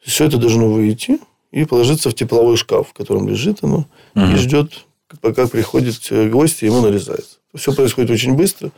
Все 0.00 0.24
это 0.24 0.38
должно 0.38 0.68
выйти 0.68 1.18
и 1.56 1.64
положиться 1.64 2.10
в 2.10 2.14
тепловой 2.14 2.56
шкаф, 2.58 2.88
в 2.88 2.92
котором 2.92 3.26
лежит 3.28 3.58
оно, 3.62 3.86
и 4.14 4.36
ждет, 4.36 4.84
пока 5.22 5.46
приходит 5.46 5.96
э, 6.10 6.28
гость, 6.28 6.62
и 6.62 6.66
ему 6.66 6.82
нарезается. 6.82 7.36
Все 7.54 7.72
происходит 7.72 8.10
очень 8.10 8.34
быстро. 8.34 8.70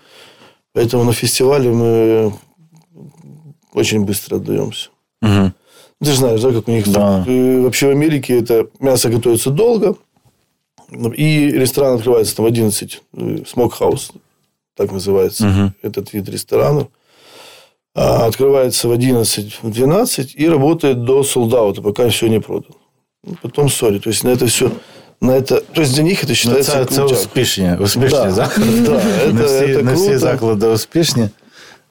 Поэтому 0.72 1.02
на 1.02 1.12
фестивале 1.12 1.70
мы 1.72 2.32
очень 3.72 4.04
быстро 4.04 4.36
отдаемся. 4.36 4.90
Мгм. 5.20 5.54
Ты 6.00 6.10
же 6.10 6.16
знаешь, 6.16 6.40
да, 6.40 6.52
как 6.52 6.68
у 6.68 6.70
них 6.70 6.86
Да. 6.92 7.24
э, 7.26 7.60
вообще 7.62 7.88
в 7.88 7.90
Америке 7.90 8.38
это 8.38 8.68
мясо 8.78 9.08
готовится 9.08 9.50
долго, 9.50 9.96
и 11.16 11.50
ресторан 11.50 11.96
открывается 11.96 12.36
там 12.36 12.44
в 12.44 12.48
11, 12.48 13.02
э, 13.14 13.38
смокхаус, 13.44 14.12
так 14.76 14.92
называется 14.92 15.46
Мгм. 15.46 15.74
этот 15.82 16.12
вид 16.12 16.28
ресторанов. 16.28 16.86
А, 17.97 18.25
Открывается 18.27 18.87
в 18.87 18.91
11, 18.91 19.59
в 19.63 19.69
12 19.69 20.35
и 20.39 20.49
работает 20.49 21.03
до 21.03 21.23
солдаута, 21.23 21.81
пока 21.81 22.07
все 22.07 22.27
не 22.27 22.39
продано. 22.39 22.75
Ну, 23.27 23.35
Потом 23.41 23.69
сори. 23.69 23.99
То 23.99 24.09
есть 24.09 24.23
на 24.23 24.29
это 24.31 24.45
все, 24.45 24.69
на 25.21 25.31
это, 25.37 25.61
то 25.73 25.81
есть 25.81 25.93
для 25.95 26.03
них 26.03 26.23
это 26.23 26.29
Ну, 26.29 26.35
считается 26.35 26.71
це, 26.71 26.85
це 26.85 26.95
крутяк. 26.95 27.17
успішні, 27.19 27.75
успішні 27.79 28.17
Да. 28.19 28.31
заклади. 28.31 28.71
Да, 28.79 28.91
не, 29.33 29.41
это- 29.41 29.45
всі, 29.45 29.65
это 29.65 29.81
не 29.83 29.93
всі 29.93 30.03
круто. 30.05 30.19
заклади 30.19 30.67
успішні. 30.67 31.29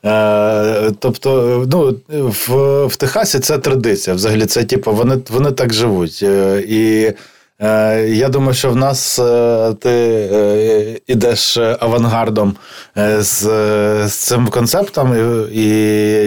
Е, 0.04 0.90
тобто, 0.98 1.64
ну, 1.72 1.96
в, 2.08 2.86
в 2.86 2.96
Техасі 2.96 3.38
це 3.38 3.58
традиція. 3.58 4.16
Взагалі, 4.16 4.46
це 4.46 4.64
типу, 4.64 4.92
вони, 4.92 5.18
вони 5.30 5.50
так 5.52 5.72
живуть. 5.72 6.20
Е, 6.22 6.60
і 6.68 7.04
е, 7.04 7.14
я 8.07 8.29
думаю, 8.29 8.53
що 8.53 8.69
в 8.71 8.75
нас 8.75 9.19
е, 9.19 9.73
ти 9.79 10.99
йдеш 11.07 11.57
ідеш 11.57 11.77
авангардом 11.79 12.55
е, 12.97 13.21
з, 13.21 14.09
цим 14.09 14.47
концептом, 14.47 15.13
і, 15.51 15.65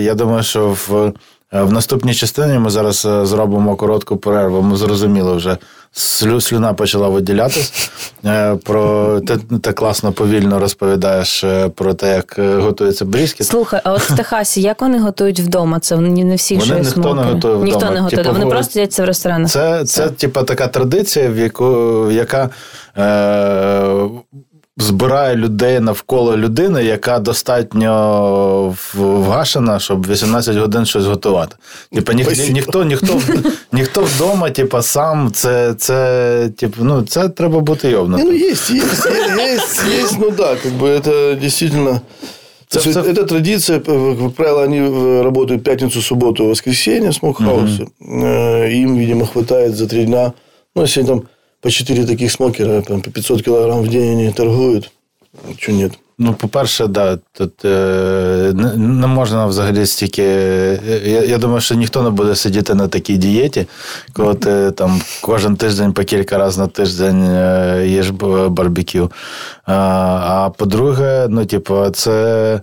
я 0.03 0.15
думаю, 0.15 0.43
що 0.43 0.77
в 0.89 1.13
Е, 1.53 1.65
наступній 1.65 2.15
частині 2.15 2.59
ми 2.59 2.71
зараз 2.71 3.07
е, 3.07 3.27
зробимо 3.27 3.77
коротку 3.77 4.17
перерву. 4.17 4.63
Ми 4.63 4.77
зрозуміли 4.77 5.37
вже, 5.37 5.59
слюна 5.93 6.75
почала 6.75 7.09
виділятись. 7.09 7.91
Е, 8.25 8.57
Про 8.57 9.21
ти, 9.21 9.39
так 9.63 9.75
класно 9.75 10.13
повільно 10.13 10.59
розповідаєш 10.59 11.45
е, 11.45 11.69
про 11.69 11.95
те, 11.95 12.15
як 12.15 12.39
е, 12.39 12.57
готується 12.57 13.05
брізкіт. 13.05 13.47
Слухай, 13.47 13.81
а 13.85 13.93
от 13.93 14.01
в 14.01 14.17
Техасі 14.17 14.63
як 14.63 14.83
вони 14.83 14.99
готують 14.99 15.41
вдома? 15.41 15.81
Це 15.81 15.97
не 15.97 16.25
не 16.25 16.35
всі 16.35 16.57
Вони 16.57 16.81
ніхто 16.81 17.15
не 17.15 17.23
готує 17.23 17.55
готує 17.55 17.65
Ніхто 17.65 17.91
не 17.91 18.01
готує. 18.01 18.23
Типу, 18.23 18.39
Вони 18.39 18.51
просто 18.51 18.79
їдять 18.79 18.93
це 18.93 19.03
в 19.03 19.07
ресторанах. 19.07 19.51
Це, 19.51 19.85
це 19.85 20.09
типа 20.09 20.43
така 20.43 20.69
традиція, 20.69 21.31
в 21.31 21.39
яку 21.39 22.11
яка 22.11 22.51
е, 22.99 24.09
збирає 24.80 25.36
людей 25.36 25.80
навколо 25.80 26.38
людини, 26.38 26.84
яка 26.84 27.20
достатньо 27.20 28.76
в- 28.94 29.00
вгашена, 29.00 29.80
щоб 29.80 30.08
18 30.08 30.56
годин 30.58 30.86
щось 30.86 31.06
готувати. 31.06 31.56
Типа 31.94 32.14
ні, 32.14 32.18
ні, 32.18 32.24
Спасибо. 32.24 32.54
ніхто, 32.54 32.84
ніхто, 32.84 33.22
ніхто 33.72 34.02
вдома, 34.04 34.50
типа, 34.50 34.82
сам 34.82 35.32
це, 35.34 35.74
це, 35.74 36.50
типу, 36.58 36.84
ну, 36.84 37.02
це 37.04 37.30
треба 37.30 37.60
бути 37.60 37.88
Не, 37.88 37.94
ну 37.94 38.00
йовнутим. 38.00 38.32
есть, 38.32 38.70
есть, 38.72 39.06
есть, 39.40 39.82
есть, 40.04 40.16
ну 40.20 40.32
да, 40.32 40.56
как 40.56 40.72
бы 40.74 41.00
это 41.02 41.40
действительно... 41.40 42.02
Це- 42.68 42.80
То 42.80 42.90
есть 42.90 42.94
це- 43.04 43.12
Эта 43.12 43.26
традиция, 43.26 43.80
как 43.80 44.32
правило, 44.36 44.64
они 44.64 44.82
э, 44.82 45.24
работают 45.24 45.64
пятницу, 45.64 46.02
субботу, 46.02 46.48
воскресенье 46.48 47.10
в 47.10 47.14
смокхаусе. 47.16 47.84
Э, 48.02 48.82
Им, 48.82 48.98
видимо, 48.98 49.26
хватает 49.26 49.76
за 49.76 49.88
три 49.88 50.06
дня. 50.06 50.32
Ну, 50.76 50.84
если 50.84 51.04
там 51.04 51.22
по 51.61 51.71
4 51.71 52.07
таких 52.07 52.33
смокера, 52.33 52.83
по 52.83 53.01
500 53.01 53.43
килограмм 53.43 53.83
в 53.83 53.89
день 53.89 54.11
они 54.13 54.33
торгуют, 54.33 54.91
чего 55.59 55.77
нет. 55.77 55.93
Ну, 56.23 56.35
по-перше, 56.35 56.87
да, 56.87 57.19
тут 57.33 57.65
е, 57.65 58.53
не, 58.77 59.07
можна 59.07 59.47
взагалі 59.47 59.87
стільки. 59.87 60.23
Я, 61.05 61.25
я 61.25 61.39
думаю, 61.39 61.61
що 61.61 61.75
ніхто 61.75 62.03
не 62.03 62.11
буде 62.11 62.35
сидіти 62.35 62.75
на 62.75 62.89
такій 62.89 63.17
дієті, 63.17 63.67
коли 64.13 64.35
ти 64.35 64.71
там 64.71 65.01
кожен 65.23 65.57
тиждень 65.57 65.93
по 65.93 66.05
кілька 66.05 66.39
разів 66.39 66.61
на 66.61 66.67
тиждень 66.67 67.23
е, 67.23 67.85
їш 67.87 68.11
барбекю. 68.49 69.13
А, 69.67 69.75
а 69.75 70.51
по-друге, 70.51 71.27
ну, 71.31 71.47
типу, 71.47 71.91
це, 71.91 72.61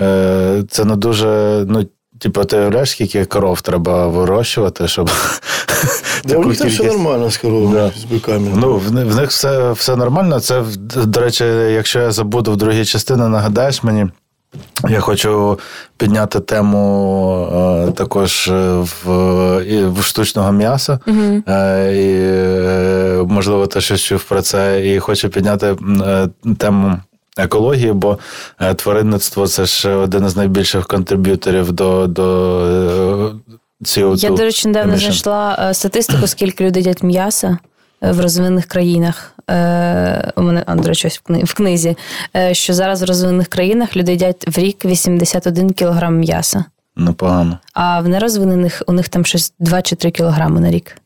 е, 0.00 0.64
це 0.68 0.84
не 0.84 0.96
дуже. 0.96 1.64
Ну, 1.68 1.86
Типу, 2.18 2.44
ти 2.44 2.56
уявляєш, 2.56 2.90
скільки 2.90 3.24
коров 3.24 3.60
треба 3.60 4.08
вирощувати, 4.08 4.88
щоб 4.88 5.10
Да, 6.24 6.36
у 6.36 6.44
них 6.44 6.58
там 6.58 6.68
все 6.68 6.84
нормально 6.84 7.26
с 7.26 7.36
коровами, 7.38 7.74
Да. 7.74 7.86
с 7.88 8.04
быками. 8.04 8.52
Ну, 8.56 8.76
в, 8.76 8.88
в 8.88 9.16
них 9.20 9.28
все, 9.30 9.72
все 9.72 9.96
нормально. 9.96 10.40
Це, 10.40 10.62
до 11.04 11.20
речі, 11.20 11.44
якщо 11.44 12.00
я 12.00 12.10
забуду 12.10 12.52
в 12.52 12.56
другій 12.56 12.84
частині, 12.84 13.22
нагадаєш 13.28 13.82
мені. 13.82 14.06
Я 14.88 15.00
хочу 15.00 15.58
підняти 15.96 16.40
тему 16.40 17.48
е, 17.88 17.90
також 17.92 18.48
е, 18.48 18.76
в, 19.04 19.06
і 19.68 19.84
в 19.84 20.02
штучного 20.02 20.52
м'яса. 20.52 20.98
Е, 21.08 21.92
і, 21.96 22.14
е, 23.20 23.24
можливо, 23.28 23.66
ти 23.66 23.80
щось 23.80 24.00
чув 24.02 24.22
про 24.24 24.42
це. 24.42 24.88
І 24.94 24.98
хочу 24.98 25.28
підняти 25.28 25.76
е, 26.06 26.28
тему 26.58 26.98
екології, 27.36 27.92
бо 27.92 28.18
е, 28.60 28.74
тваринництво 28.74 29.46
це 29.46 29.66
ж 29.66 29.90
один 29.94 30.26
із 30.26 30.36
найбільших 30.36 30.86
контриб'юторів 30.86 31.72
до, 31.72 32.06
до 32.06 32.58
е, 33.46 33.52
CO2 33.82 34.16
Я, 34.24 34.30
до 34.30 34.42
речі, 34.42 34.68
недавно 34.68 34.96
знайшла 34.98 35.66
е, 35.70 35.74
статистику, 35.74 36.26
скільки 36.26 36.64
люди 36.66 36.80
їдять 36.80 37.02
м'яса 37.02 37.58
е, 38.02 38.12
в 38.12 38.20
розвинених 38.20 38.66
країнах. 38.66 39.32
Е, 39.50 40.32
У 40.36 40.42
мене, 40.42 40.62
Андре 40.66 40.94
щось 40.94 41.18
в 41.24 41.30
кни- 41.32 41.44
в 41.44 41.54
книзі, 41.54 41.96
що 42.52 42.74
зараз 42.74 43.02
в 43.02 43.04
розвинених 43.04 43.48
країнах 43.48 43.96
люди 43.96 44.12
їдять 44.12 44.56
в 44.56 44.58
рік 44.58 44.84
81 44.84 45.70
кілограм 45.70 46.16
м'яса, 46.18 46.64
Непогано. 46.96 47.58
а 47.74 48.00
в 48.00 48.08
нерозвинених 48.08 48.82
у 48.86 48.92
них 48.92 49.08
там 49.08 49.24
щось 49.24 49.52
2 49.58 49.82
чи 49.82 49.96
3 49.96 50.10
кілограми 50.10 50.60
на 50.60 50.70
рік. 50.70 50.96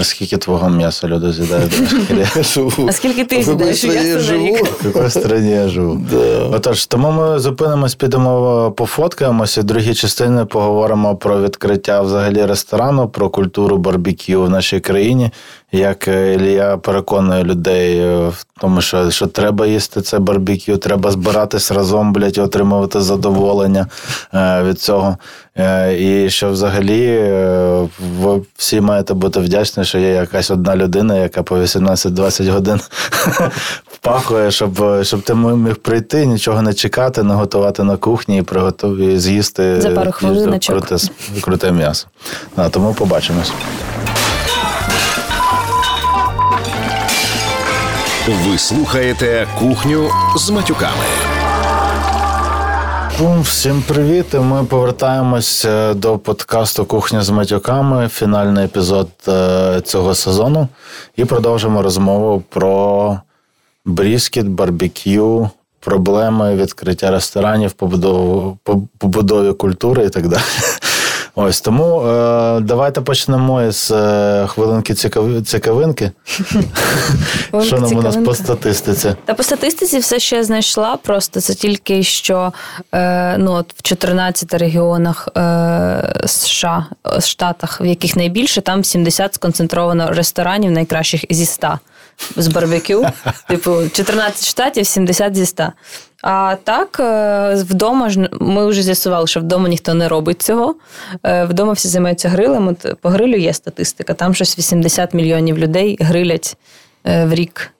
А 0.00 0.04
скільки 0.04 0.36
твого 0.36 0.70
м'яса 0.70 1.08
люди 1.08 1.32
з'їдають? 1.32 1.72
Я 2.36 2.42
живу. 2.42 2.86
А 2.88 2.92
скільки 2.92 3.24
ти 3.24 3.42
з'їдаєш 3.42 3.84
я 3.84 4.18
живу? 4.18 4.56
В 4.84 4.96
якій 4.96 5.20
країні 5.20 5.50
я 5.50 5.68
живу? 5.68 6.00
Да. 6.10 6.16
Отож, 6.56 6.86
тому 6.86 7.10
ми 7.10 7.38
зупинимось, 7.38 7.94
підемо 7.94 8.72
пофоткаємося. 8.76 9.60
В 9.60 9.64
другій 9.64 9.94
частині 9.94 10.44
поговоримо 10.44 11.16
про 11.16 11.42
відкриття 11.42 12.02
взагалі 12.02 12.46
ресторану, 12.46 13.08
про 13.08 13.30
культуру 13.30 13.76
барбекю 13.76 14.42
в 14.42 14.50
нашій 14.50 14.80
країні. 14.80 15.30
Як 15.72 16.08
е, 16.08 16.34
Ілля 16.34 16.76
переконує 16.76 17.44
людей 17.44 17.98
е, 17.98 18.28
в 18.28 18.46
тому, 18.60 18.80
що, 18.80 19.10
що 19.10 19.26
треба 19.26 19.66
їсти 19.66 20.00
це 20.00 20.18
барбекю, 20.18 20.76
треба 20.76 21.10
збиратись 21.10 21.70
разом, 21.70 22.12
блядь, 22.12 22.38
і 22.38 22.40
отримувати 22.40 23.00
задоволення 23.00 23.86
е, 24.34 24.62
від 24.62 24.80
цього. 24.80 25.16
І 25.98 26.30
що 26.30 26.50
взагалі 26.50 27.32
ви 28.18 28.42
всі 28.56 28.80
маєте 28.80 29.14
бути 29.14 29.40
вдячні, 29.40 29.84
що 29.84 29.98
є 29.98 30.08
якась 30.08 30.50
одна 30.50 30.76
людина, 30.76 31.16
яка 31.16 31.42
по 31.42 31.56
18-20 31.56 32.50
годин 32.50 32.80
впахує, 33.92 34.50
щоб, 34.50 35.02
щоб 35.02 35.22
ти 35.22 35.34
міг 35.34 35.76
прийти, 35.76 36.26
нічого 36.26 36.62
не 36.62 36.74
чекати, 36.74 37.22
не 37.22 37.34
готувати 37.34 37.82
на 37.82 37.96
кухні 37.96 38.38
і 38.38 38.42
приготувати 38.42 39.20
з'їсти 39.20 39.80
За 39.80 39.90
пару 39.90 40.12
хвилиночок. 40.12 40.86
круте, 40.86 41.04
круте 41.40 41.72
м'ясо. 41.72 42.06
Тому 42.70 42.94
побачимось. 42.94 43.52
Ви 48.30 48.58
слухаєте 48.58 49.46
кухню 49.58 50.10
з 50.36 50.50
матюками. 50.50 51.04
Всім 53.42 53.82
привіт! 53.82 54.26
Ми 54.34 54.64
повертаємось 54.64 55.66
до 55.94 56.18
подкасту 56.18 56.84
Кухня 56.84 57.22
з 57.22 57.30
матюками, 57.30 58.08
фінальний 58.08 58.64
епізод 58.64 59.08
е, 59.28 59.80
цього 59.84 60.14
сезону. 60.14 60.68
І 61.16 61.24
продовжимо 61.24 61.82
розмову 61.82 62.42
про 62.48 63.20
бріскіт, 63.84 64.46
барбекю, 64.46 65.50
проблеми 65.80 66.56
відкриття 66.56 67.10
ресторанів, 67.10 67.72
побудову, 67.72 68.58
побудові 68.98 69.52
культури 69.52 70.04
і 70.04 70.08
так 70.10 70.28
далі. 70.28 70.42
Ось 71.34 71.60
тому 71.60 72.02
е, 72.02 72.60
давайте 72.60 73.00
почнемо 73.00 73.62
із 73.62 73.90
е, 73.90 74.46
хвилинки 74.48 74.94
цікави- 74.94 75.42
цікавинки. 75.42 76.10
Що 77.62 77.78
нам 77.78 77.96
у 77.96 78.02
нас 78.02 78.16
по 78.16 78.34
статистиці? 78.34 79.14
Та 79.24 79.34
по 79.34 79.42
статистиці 79.42 79.98
все, 79.98 80.18
що 80.18 80.36
я 80.36 80.44
знайшла, 80.44 80.96
просто 80.96 81.40
це 81.40 81.54
тільки 81.54 82.02
що 82.02 82.52
е, 82.94 83.38
ну, 83.38 83.52
от 83.52 83.74
в 83.76 83.82
14 83.82 84.54
регіонах 84.54 85.28
е, 85.36 86.22
США, 86.26 86.86
е, 87.16 87.20
штатах, 87.20 87.80
в 87.80 87.84
яких 87.84 88.16
найбільше, 88.16 88.60
там 88.60 88.84
70 88.84 89.34
сконцентровано 89.34 90.10
ресторанів 90.10 90.70
найкращих 90.70 91.24
зі 91.30 91.46
100 91.46 91.78
з 92.36 92.48
барбекю. 92.48 93.06
Типу, 93.48 93.76
14 93.92 94.48
штатів, 94.48 94.86
70 94.86 95.34
зі 95.36 95.46
100. 95.46 95.72
А 96.22 96.56
так, 96.64 97.00
е, 97.00 97.54
вдома 97.54 98.08
ж 98.08 98.28
ми 98.40 98.66
вже 98.66 98.82
з'ясували, 98.82 99.26
що 99.26 99.40
вдома 99.40 99.68
ніхто 99.68 99.94
не 99.94 100.08
робить 100.08 100.42
цього. 100.42 100.74
Е, 101.24 101.44
Вдома 101.44 101.72
всі 101.72 101.88
займаються 101.88 102.28
грилем. 102.28 102.68
От 102.68 103.00
по 103.00 103.08
грилю 103.08 103.36
є 103.36 103.52
статистика. 103.52 104.14
Там 104.14 104.34
щось 104.34 104.58
80 104.58 105.14
мільйонів 105.14 105.58
людей 105.58 105.96
грилять 106.00 106.56
е, 107.06 107.24
в 107.24 107.34
рік 107.34 107.72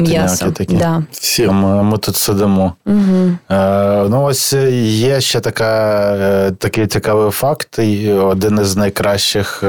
м'ясо. 0.00 0.50
такі. 0.50 0.76
Да. 0.76 1.02
Все. 1.10 1.48
А 1.48 1.52
Ми, 1.52 1.82
ми 1.82 1.98
тут 1.98 2.16
сидимо. 2.16 2.74
Угу. 2.86 3.30
Е, 3.50 4.06
ну, 4.08 4.22
ось 4.22 4.52
є 4.82 5.20
ще 5.20 5.40
така, 5.40 6.50
такий 6.58 6.86
цікавий 6.86 7.30
факт. 7.30 7.78
Один 8.18 8.58
із 8.60 8.76
найкращих, 8.76 9.64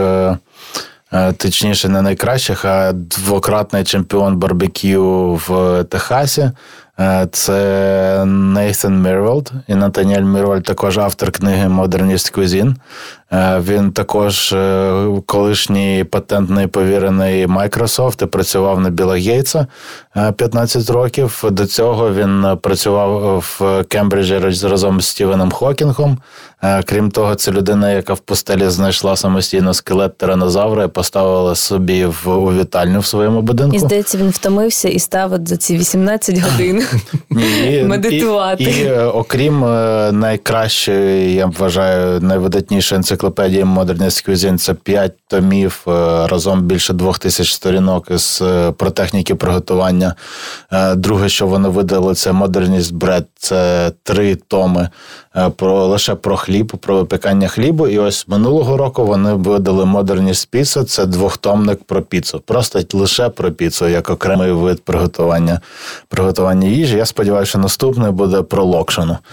точніше, 1.38 1.90
не 1.90 2.02
найкращих, 2.02 2.66
а 2.66 2.92
двократний 2.94 3.84
чемпіон 3.84 4.36
барбекю 4.36 5.42
в 5.48 5.84
Техасі. 5.84 6.52
Е, 7.00 7.28
Це 7.32 8.26
Нейтан 8.26 9.02
Мірвелд. 9.02 9.52
І 9.68 9.76
Натаніель 9.76 10.22
Мірвелд 10.22 10.64
також 10.64 10.98
автор 10.98 11.32
книги 11.32 11.68
Modernist 11.68 12.38
Cuisine. 12.38 12.76
Е, 13.34 13.60
Він 13.68 13.92
також 13.92 14.54
е, 14.54 15.08
колишній 15.26 16.04
патентний 16.04 16.68
повірений 16.68 17.48
Microsoft 17.48 18.24
і 18.24 18.26
працював 18.26 18.80
на 18.80 18.90
Біла 18.90 19.16
Гейтса 19.16 19.68
е, 20.18 20.32
15 20.32 20.90
років. 20.90 21.44
До 21.52 21.66
цього 21.66 22.14
він 22.14 22.46
працював 22.62 23.38
в 23.40 23.84
Кембриджі 23.84 24.38
разом 24.64 25.02
з 25.02 25.08
Стівеном 25.08 25.52
Хокінгом. 25.52 26.18
Крім 26.86 27.12
того, 27.12 27.36
це 27.36 27.52
людина, 27.52 27.92
яка 27.92 28.14
в 28.14 28.20
пустелі 28.20 28.70
знайшла 28.70 29.16
самостійно 29.16 29.74
скелет 29.74 30.18
тиранозавра 30.18 30.84
і 30.84 30.88
поставила 30.88 31.56
собі 31.56 32.06
в 32.06 32.60
вітальню 32.60 33.00
в 33.00 33.06
своєму 33.06 33.42
будинку. 33.42 33.76
І 33.76 33.80
здається, 33.80 34.18
він 34.18 34.30
втомився 34.30 34.90
і 34.90 35.00
став 35.00 35.32
за 35.46 35.58
ці 35.58 35.78
18 35.78 36.38
годин 36.38 36.84
медитувати. 37.86 38.64
І, 38.64 38.68
і 38.68 38.84
е, 38.84 39.06
окрім 39.06 39.66
е, 39.66 40.12
найкращої, 40.12 41.34
я 41.34 41.46
вважаю, 41.46 42.22
найвидатнішої 42.22 42.98
енциклопедії 42.98 43.64
Modernist 43.64 44.30
Cuisine, 44.30 44.58
це 44.58 44.74
5 44.74 45.14
томів, 45.28 45.86
е, 45.88 45.92
разом 46.28 46.62
більше 46.62 46.94
двох 46.94 47.20
тисяч 47.20 47.52
сторінок 47.52 48.12
із 48.12 48.40
е, 48.42 48.72
про 48.72 48.92
техніки 48.92 49.36
приготування. 49.36 50.16
Друге, 50.96 51.30
що 51.30 51.48
вони 51.48 51.70
видали, 51.70 52.14
це 52.16 52.32
Modernist 52.32 52.94
Bread, 52.94 53.26
це 53.36 53.92
три 54.04 54.36
томи 54.36 54.90
про 55.56 55.86
лише 55.86 56.16
про 56.16 56.38
хліб, 56.38 56.68
про 56.68 56.98
випікання 56.98 57.48
хлібу. 57.48 57.88
І 57.88 58.00
ось 58.00 58.28
минулого 58.28 58.78
року 58.78 59.06
вони 59.06 59.34
видали 59.34 59.84
Modernist 59.84 60.48
Pizza, 60.54 60.84
це 60.84 61.06
двохтомник 61.06 61.84
про 61.84 62.02
піцу. 62.02 62.40
Просто 62.46 62.80
лише 62.94 63.30
про 63.30 63.52
піцу, 63.52 63.88
як 63.88 64.10
окремий 64.10 64.52
вид 64.52 64.84
приготування 64.84 65.62
приготування 66.08 66.68
їжі. 66.68 66.98
Я 66.98 67.06
сподіваюся, 67.06 67.50
що 67.50 67.60
наступний 67.60 68.12
буде 68.12 68.42
про 68.42 68.64
локшину. 68.64 69.18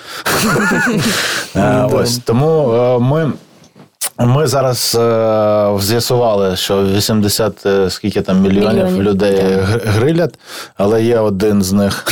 Е, 1.57 1.88
ось 1.92 2.18
тому 2.18 2.72
е, 2.72 2.98
ми. 2.98 3.32
Ми 4.18 4.46
зараз 4.46 4.96
е, 5.00 5.70
з'ясували, 5.80 6.57
що 6.57 6.84
80 6.84 7.66
е, 7.66 7.90
скільки 7.90 8.20
там 8.22 8.40
мільйонів, 8.40 8.84
Мільйонів, 8.84 9.02
людей 9.02 9.36
г- 9.40 9.80
грилять, 9.84 10.34
але 10.76 11.02
є 11.02 11.18
один 11.18 11.62
з 11.62 11.72
них, 11.72 12.05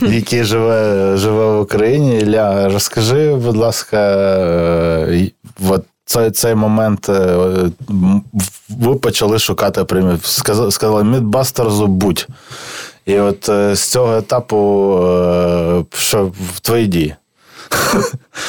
який 0.00 0.44
живе, 0.44 1.12
живе 1.16 1.46
в 1.46 1.60
Україні. 1.60 2.18
Ілля, 2.18 2.68
розкажи, 2.68 3.34
будь 3.34 3.56
ласка, 3.56 3.96
е, 3.98 5.30
от 5.68 5.84
цей, 6.04 6.30
цей 6.30 6.54
момент 6.54 7.08
е, 7.08 7.36
ви 8.68 8.94
почали 8.94 9.38
шукати 9.38 9.84
премію. 9.84 10.18
Сказали, 10.22 10.70
сказали 10.70 11.04
Мідбастерзу 11.04 11.86
будь. 11.86 12.26
І 13.06 13.18
от 13.18 13.48
е, 13.48 13.74
з 13.76 13.82
цього 13.90 14.16
етапу, 14.16 14.98
е, 15.04 15.84
що 15.98 16.30
в 16.54 16.60
твої 16.60 16.86
дії? 16.86 17.14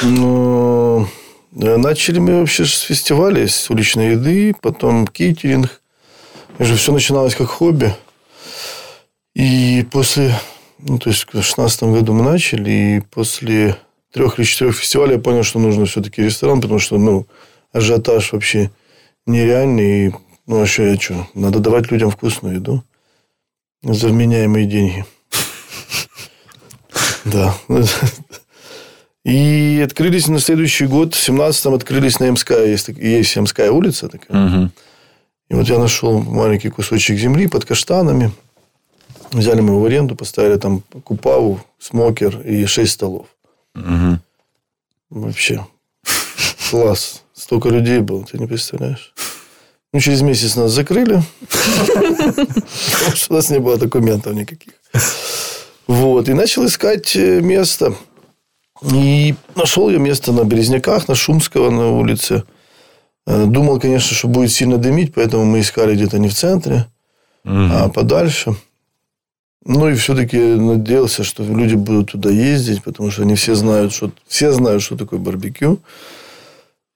Ну, 0.04 1.08
начали 1.56 2.20
мы 2.20 2.40
вообще 2.40 2.66
с 2.66 2.80
фестиваля, 2.80 3.48
с 3.48 3.70
уличной 3.70 4.12
еды, 4.12 4.56
потом 4.62 5.08
кейтеринг. 5.08 5.82
И 6.60 6.64
же 6.64 6.76
все 6.76 6.92
начиналось 6.92 7.36
как 7.36 7.48
хобби. 7.48 7.94
И 9.36 9.86
после, 9.92 10.34
ну, 10.80 11.00
то 11.00 11.10
есть 11.10 11.24
в 11.24 11.32
2016 11.32 11.84
году 11.84 12.14
мы 12.14 12.24
начали, 12.24 12.72
и 12.72 13.00
после 13.02 13.78
трех 14.12 14.38
или 14.38 14.46
четырех 14.46 14.76
фестивалей 14.76 15.14
я 15.14 15.20
понял, 15.20 15.44
что 15.44 15.60
нужно 15.60 15.86
все-таки 15.86 16.24
ресторан, 16.24 16.62
потому 16.62 16.80
что, 16.80 16.98
ну, 16.98 17.28
ажиотаж 17.72 18.34
вообще 18.34 18.72
нереальный. 19.26 20.08
И, 20.08 20.12
ну, 20.46 20.62
а 20.62 20.66
что 20.66 20.84
я 20.84 21.00
что? 21.00 21.28
Надо 21.34 21.60
давать 21.60 21.92
людям 21.92 22.12
вкусную 22.12 22.56
еду 22.56 22.84
за 23.84 24.10
вменяемые 24.10 24.66
деньги. 24.66 25.06
Да. 27.26 27.56
И 29.26 29.82
открылись 29.84 30.28
на 30.28 30.40
следующий 30.40 30.86
год, 30.86 31.16
в 31.16 31.30
17-м 31.30 31.74
открылись 31.74 32.20
на 32.20 32.26
Ямская, 32.26 32.66
есть, 32.66 32.90
есть 32.90 33.36
Ямская 33.36 33.72
улица 33.72 34.10
такая. 34.10 34.46
Угу. 34.46 34.72
И 35.50 35.54
вот 35.56 35.68
я 35.68 35.80
нашел 35.80 36.20
маленький 36.22 36.70
кусочек 36.70 37.18
земли 37.18 37.48
под 37.48 37.64
каштанами. 37.64 38.32
Взяли 39.32 39.62
мы 39.62 39.70
его 39.70 39.82
в 39.82 39.86
аренду, 39.86 40.16
поставили 40.16 40.58
там 40.58 40.82
купаву, 41.04 41.62
смокер 41.80 42.42
и 42.42 42.66
шесть 42.66 42.94
столов. 42.94 43.28
Угу. 43.76 44.20
Вообще. 45.10 45.66
Класс. 46.70 47.24
Столько 47.34 47.70
людей 47.70 48.00
было, 48.00 48.26
ты 48.26 48.38
не 48.38 48.48
представляешь. 48.48 49.14
Ну, 49.94 50.00
через 50.00 50.22
месяц 50.22 50.56
нас 50.56 50.72
закрыли. 50.72 51.22
Потому 51.50 53.16
что 53.16 53.34
у 53.34 53.36
нас 53.36 53.50
не 53.50 53.60
было 53.60 53.78
документов 53.78 54.34
никаких. 54.34 54.74
Вот. 55.88 56.30
И 56.30 56.34
начал 56.34 56.66
искать 56.66 57.16
э, 57.16 57.42
место. 57.42 57.96
И 58.93 59.35
нашел 59.57 59.91
я 59.91 59.99
место 59.99 60.33
на 60.33 60.45
Березняках, 60.45 61.09
на 61.09 61.15
Шумского, 61.15 61.71
на 61.71 61.91
улице. 61.91 62.43
Э, 63.27 63.45
Думал, 63.47 63.81
конечно, 63.81 64.17
что 64.17 64.29
будет 64.29 64.53
сильно 64.53 64.77
дымить, 64.79 65.13
поэтому 65.15 65.45
мы 65.45 65.61
искали 65.61 65.95
где-то 65.95 66.19
не 66.19 66.29
в 66.29 66.35
центре, 66.35 66.85
а 67.45 67.89
подальше. 67.89 68.55
Ну, 69.67 69.89
и 69.89 69.95
все-таки 69.95 70.39
надеялся, 70.39 71.25
что 71.25 71.43
люди 71.43 71.75
будут 71.75 72.13
туда 72.13 72.31
ездить, 72.31 72.83
потому 72.83 73.11
что 73.11 73.23
они 73.23 73.35
все 73.35 73.55
знают, 73.55 73.93
что, 73.93 74.11
все 74.29 74.53
знают, 74.53 74.83
что 74.83 74.97
такое 74.97 75.19
барбекю. 75.19 75.79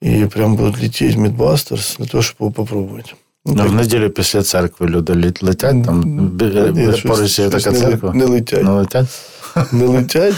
И 0.04 0.24
прям 0.26 0.56
будут 0.56 0.82
лететь 0.82 1.14
в 1.14 1.18
Мидбастерс 1.18 1.96
для 1.98 2.06
того, 2.06 2.22
щоб 2.22 2.36
його 2.40 2.52
попробувати. 2.52 3.10
Ну, 3.44 3.52
Ну, 3.52 3.58
так, 3.62 3.68
в 3.68 3.74
неділю 3.74 4.10
після 4.10 4.42
церкви 4.42 4.86
люди 4.86 5.12
лет- 5.12 5.42
летять, 5.42 5.84
там 5.84 6.02
бі- 6.28 6.44
ні, 6.44 6.70
бі- 6.70 6.92
щось- 6.96 7.02
поруч 7.02 7.38
є 7.38 7.50
щось 7.50 7.64
така 7.64 7.70
не, 7.70 7.78
церква. 7.80 8.12
Не 8.14 8.24
летять. 8.24 8.62
Не 8.64 8.70
летять? 8.70 9.08
не 9.72 9.86
летять. 9.86 10.34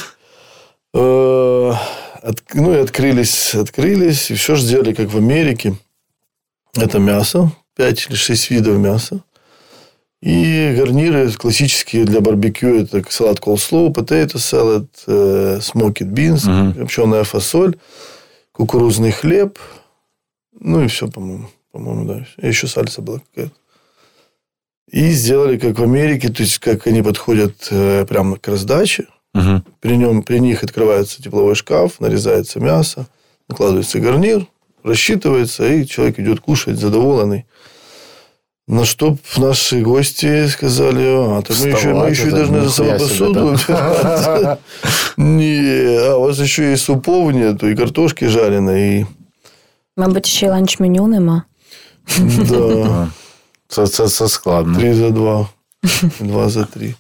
Э, 0.94 1.72
от- 2.22 2.44
Ну, 2.54 2.74
и 2.74 2.78
открылись, 2.78 3.54
открылись, 3.56 4.32
и 4.32 4.36
все 4.36 4.56
же 4.56 4.64
сделали, 4.64 4.94
как 4.94 5.10
в 5.10 5.18
Америке. 5.18 5.76
Это 6.76 7.00
мясо, 7.00 7.52
5 7.76 8.08
или 8.10 8.16
6 8.16 8.50
видов 8.50 8.78
мяса. 8.78 9.22
И 10.22 10.76
гарниры 10.78 11.32
классические 11.32 12.04
для 12.06 12.20
барбекю. 12.22 12.76
Это 12.82 13.02
салат 13.10 13.40
coleslaw, 13.40 13.94
potato 13.94 14.36
salad, 14.36 14.88
э, 15.08 15.60
smoked 15.62 16.02
beans, 16.12 16.46
Мгм. 16.50 16.74
копченая 16.74 17.24
фасоль, 17.24 17.78
кукурузный 18.52 19.12
хлеб. 19.12 19.58
Ну, 20.60 20.84
и 20.84 20.88
все, 20.88 21.08
по-моему. 21.08 21.48
По-моему, 21.72 22.06
да. 22.06 22.26
И 22.42 22.48
еще 22.48 22.68
сальса 22.68 23.02
была 23.02 23.20
какая-то. 23.34 23.54
И 24.92 25.12
сделали, 25.12 25.58
как 25.58 25.78
в 25.80 25.84
Америке, 25.84 26.30
то 26.30 26.42
есть, 26.44 26.58
как 26.60 26.88
они 26.88 27.02
подходят 27.02 27.68
э, 27.72 28.06
прямо 28.10 28.38
к 28.38 28.48
раздаче. 28.48 29.06
Угу. 29.36 29.62
При, 29.80 29.98
нем, 29.98 30.24
при 30.24 30.40
них 30.40 30.64
открывается 30.64 31.22
тепловой 31.22 31.56
шкаф, 31.56 32.00
нарезается 32.00 32.60
мясо, 32.60 33.06
накладывается 33.48 34.00
гарнир, 34.00 34.48
рассчитывается, 34.84 35.68
и 35.72 35.86
человек 35.86 36.20
идет 36.20 36.40
кушать 36.40 36.78
задоволенный. 36.80 37.46
На 38.68 38.86
что 38.86 39.18
наши 39.38 39.82
гости 39.82 40.48
сказали, 40.48 41.04
а, 41.04 41.42
так 41.42 41.58
мы 41.60 41.68
еще, 41.70 41.94
мы 41.94 42.10
еще 42.10 42.30
должны 42.30 42.62
за 42.62 42.70
собой 42.70 43.00
посуду. 43.00 43.58
Не, 45.18 45.98
а 46.08 46.18
у 46.18 46.22
вас 46.22 46.40
еще 46.40 46.74
и 46.74 46.76
супов 46.76 47.34
нету, 47.34 47.68
и 47.68 47.76
картошки 47.76 48.26
жареной, 48.26 49.02
и 49.02 49.06
Мабуть, 49.98 50.26
ще 50.26 50.50
ланч-меню 50.50 51.08
нема. 51.08 51.44
да, 52.50 53.08
Це, 53.68 53.88
це, 53.88 54.08
це 54.08 54.28
складно. 54.30 54.80
три 54.80 54.94
за 54.94 55.10
два, 55.10 55.50
два 56.20 56.50
за 56.50 56.64
три. 56.66 56.96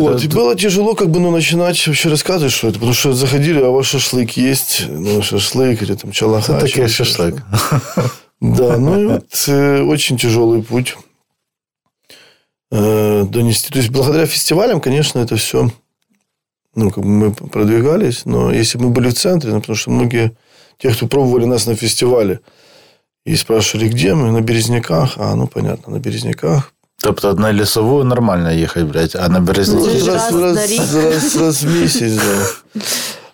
Вот, 0.00 0.16
это- 0.16 0.24
и 0.24 0.28
было 0.28 0.54
тяжело 0.56 0.94
как 0.94 1.10
бы 1.10 1.20
ну, 1.20 1.30
начинать 1.30 1.86
вообще 1.86 2.08
рассказывать, 2.08 2.52
что 2.52 2.68
это, 2.68 2.74
потому 2.74 2.94
что 2.94 3.12
заходили, 3.12 3.60
а 3.60 3.68
у 3.68 3.74
вас 3.74 3.86
шашлык 3.86 4.32
есть, 4.32 4.84
ну, 4.88 5.22
шашлык 5.22 5.82
или 5.82 5.94
там 5.94 6.12
чалаха. 6.12 6.58
такий 6.58 6.74
чего-то. 6.74 6.92
шашлик. 6.92 7.42
Да, 8.40 8.76
ну 8.78 9.00
и 9.00 9.06
вот 9.06 9.44
э, 9.48 9.82
очень 9.82 10.16
тяжелый 10.16 10.62
путь 10.62 10.96
э, 12.70 13.24
донести. 13.28 13.70
То 13.70 13.78
есть, 13.78 13.90
благодаря 13.90 14.26
фестивалям, 14.26 14.80
конечно, 14.80 15.18
это 15.18 15.36
все, 15.36 15.70
ну, 16.74 16.90
как 16.90 17.02
бы 17.04 17.08
мы 17.10 17.32
продвигались, 17.34 18.24
но 18.24 18.52
если 18.52 18.78
бы 18.78 18.84
мы 18.86 18.90
были 18.90 19.08
в 19.10 19.14
центре, 19.14 19.52
ну, 19.52 19.60
потому 19.60 19.76
что 19.76 19.90
многие, 19.90 20.36
те, 20.78 20.90
кто 20.90 21.06
пробовали 21.08 21.44
нас 21.46 21.66
на 21.66 21.74
фестивале, 21.74 22.40
и 23.24 23.36
спрашивали, 23.36 23.88
где 23.88 24.14
мы, 24.14 24.30
на 24.30 24.40
Березняках, 24.40 25.14
а, 25.16 25.34
ну, 25.34 25.46
понятно, 25.48 25.92
на 25.94 25.98
Березняках. 25.98 26.72
Тобто 26.97 27.33
на 27.33 27.53
лісову 27.53 28.03
нормально 28.03 28.51
їхати, 28.51 28.85
блядь, 28.85 29.15
а 29.15 29.29
на 29.29 29.39
Ну, 29.39 29.45
березні. 29.45 29.75
Раз- 29.83 30.07
раз, 30.07 30.07
раз 30.07 30.33
раз, 30.41 30.55
на 30.55 30.67
рік. 30.67 30.79
раз- 31.13 31.35
раз 31.37 31.63
в 31.63 31.81
месяц, 31.81 32.13
да. 32.13 32.45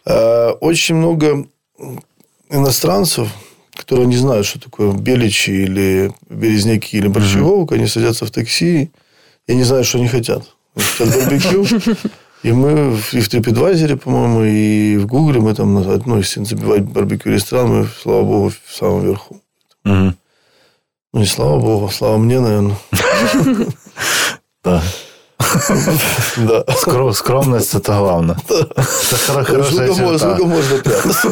А, 0.06 0.52
Очень 0.62 0.96
много 0.96 1.46
иностранцев, 2.52 3.28
которые 3.76 4.06
не 4.08 4.18
знают, 4.18 4.46
что 4.46 4.60
такое 4.60 4.92
беличи 4.92 5.52
или 5.52 6.12
березняки 6.30 6.98
или 6.98 7.08
борщеговка, 7.08 7.76
они 7.76 7.88
садятся 7.88 8.26
в 8.26 8.30
такси 8.32 8.90
и 9.48 9.56
не 9.56 9.64
знают, 9.64 9.88
что 9.88 9.98
они 10.00 10.08
хотят. 10.08 10.42
Они 10.76 10.86
хотят 10.86 11.16
барбекю. 11.16 11.66
И 12.44 12.52
мы 12.54 12.92
в- 12.96 13.14
и 13.14 13.20
в 13.20 13.28
TripAdvisor, 13.28 13.96
по-моему, 13.98 14.44
и 14.46 14.98
в 14.98 15.06
Гугле 15.06 15.40
мы 15.42 15.54
там, 15.54 15.74
на- 15.74 16.02
ну, 16.06 16.18
если 16.18 16.44
забивать 16.46 16.82
барбекю 16.84 17.30
ресторан, 17.32 17.68
мы, 17.68 17.88
слава 18.02 18.24
богу, 18.24 18.52
в 18.66 18.76
самом 18.76 19.02
верху. 19.06 19.36
Угу. 19.86 20.14
Ну, 21.15 21.21
не 21.21 21.27
слава 21.27 21.59
богу, 21.61 21.91
слава 21.93 22.17
мне, 22.19 22.41
наверное. 22.41 22.77
Да. 24.65 24.83
Скро- 26.77 27.15
Скромність 27.15 27.69
це 27.71 27.79
то 27.81 27.93
головне. 27.93 28.37
Це 28.47 29.17
хоро- 29.17 29.45
хороша 29.45 30.19
Сколько 30.19 30.47
можно, 30.47 30.79
прятаться? 30.79 31.29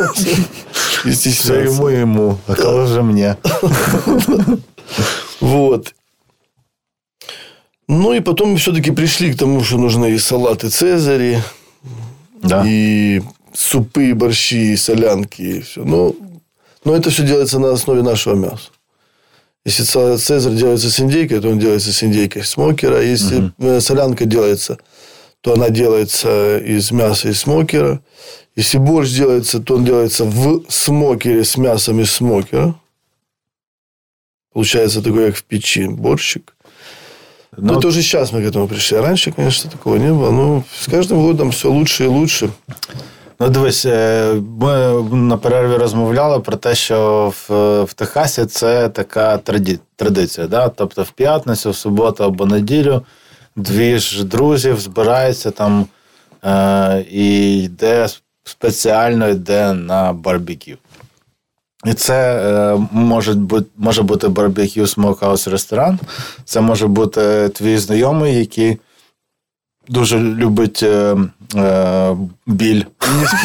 И 1.06 1.10
Все 1.10 1.62
йому 1.64 1.90
йому, 1.90 2.38
а 2.48 2.54
коли 2.54 2.84
вже 2.84 3.02
мені. 3.02 3.34
Вот. 5.40 5.94
Ну, 7.88 8.14
и 8.14 8.20
потом 8.20 8.50
мы 8.52 8.56
все-таки 8.56 8.92
пришли 8.92 9.32
к 9.32 9.38
тому, 9.38 9.64
что 9.64 9.76
нужны 9.78 10.10
и 10.10 10.18
салаты 10.18 10.68
Цезари, 10.70 11.42
Да. 12.42 12.64
и 12.66 13.22
супы, 13.54 14.10
и 14.10 14.12
борщи, 14.12 14.72
и 14.72 14.76
солянки, 14.76 15.42
и 15.42 15.60
все. 15.60 15.80
Но, 15.84 16.12
но 16.84 16.94
это 16.96 17.10
все 17.10 17.22
делается 17.22 17.58
на 17.58 17.72
основе 17.72 18.02
нашего 18.02 18.34
мяса. 18.36 18.70
Если 19.64 19.84
Цезарь 19.84 20.54
делается 20.54 20.90
с 20.90 20.98
индейкой, 20.98 21.40
то 21.40 21.48
он 21.48 21.58
делается 21.58 21.92
с 21.92 22.02
индейкой 22.02 22.44
смокера. 22.44 23.00
Если 23.00 23.52
э, 23.58 23.80
солянка 23.80 24.24
делается, 24.24 24.78
то 25.40 25.54
она 25.54 25.70
делается 25.70 26.58
из 26.58 26.90
мяса 26.90 27.28
и 27.28 27.32
смокера. 27.32 28.00
Если 28.56 28.78
борщ 28.78 29.10
делается, 29.10 29.60
то 29.60 29.76
он 29.76 29.84
делается 29.84 30.24
в 30.24 30.64
смокере 30.68 31.44
с 31.44 31.56
мясом 31.56 32.00
из 32.00 32.10
смокера. 32.10 32.74
Получается 34.52 35.00
такой, 35.00 35.28
как 35.28 35.36
в 35.36 35.44
печи, 35.44 35.86
борщик. 35.86 36.54
Ну, 37.56 37.72
Ну, 37.72 37.78
это 37.78 37.88
уже 37.88 38.02
сейчас 38.02 38.32
мы 38.32 38.42
к 38.42 38.46
этому 38.46 38.66
пришли. 38.66 38.98
А 38.98 39.02
раньше, 39.02 39.30
конечно, 39.30 39.70
такого 39.70 39.96
не 39.96 40.10
было. 40.10 40.30
Но 40.30 40.64
с 40.78 40.90
каждым 40.90 41.22
годом 41.22 41.50
все 41.52 41.70
лучше 41.70 42.04
и 42.04 42.08
лучше. 42.08 42.50
Ну, 43.42 43.48
дивись, 43.48 43.86
е, 43.86 44.34
ми 44.60 45.02
на 45.12 45.36
перерві 45.36 45.76
розмовляли 45.76 46.40
про 46.40 46.56
те, 46.56 46.74
що 46.74 47.32
в, 47.48 47.82
в 47.82 47.92
Техасі 47.92 48.46
це 48.46 48.88
така 48.88 49.38
традиція. 49.96 50.46
Да? 50.46 50.68
Тобто 50.68 51.02
в 51.02 51.10
п'ятницю, 51.10 51.70
в 51.70 51.76
суботу 51.76 52.24
або 52.24 52.46
неділю 52.46 53.02
дві 53.56 53.98
ж 53.98 54.24
друзів 54.24 54.80
збираються 54.80 55.50
там 55.50 55.86
е, 56.44 57.04
і 57.10 57.58
йде 57.62 58.08
спеціально 58.44 59.28
йде 59.28 59.72
на 59.72 60.12
барбекю. 60.12 60.76
І 61.84 61.94
це 61.94 62.36
е, 62.74 62.86
може 62.92 63.34
бути 63.34 63.66
може 63.76 64.02
бути 64.02 64.28
барбекю 64.28 64.86
smokehouse 64.86 65.48
ресторан. 65.48 65.98
Це 66.44 66.60
може 66.60 66.86
бути 66.86 67.48
твій 67.48 67.78
знайомий, 67.78 68.38
який 68.38 68.78
дуже 69.92 70.18
любить 70.18 70.82
е, 70.82 71.16
е, 71.56 72.16
біль. 72.46 72.82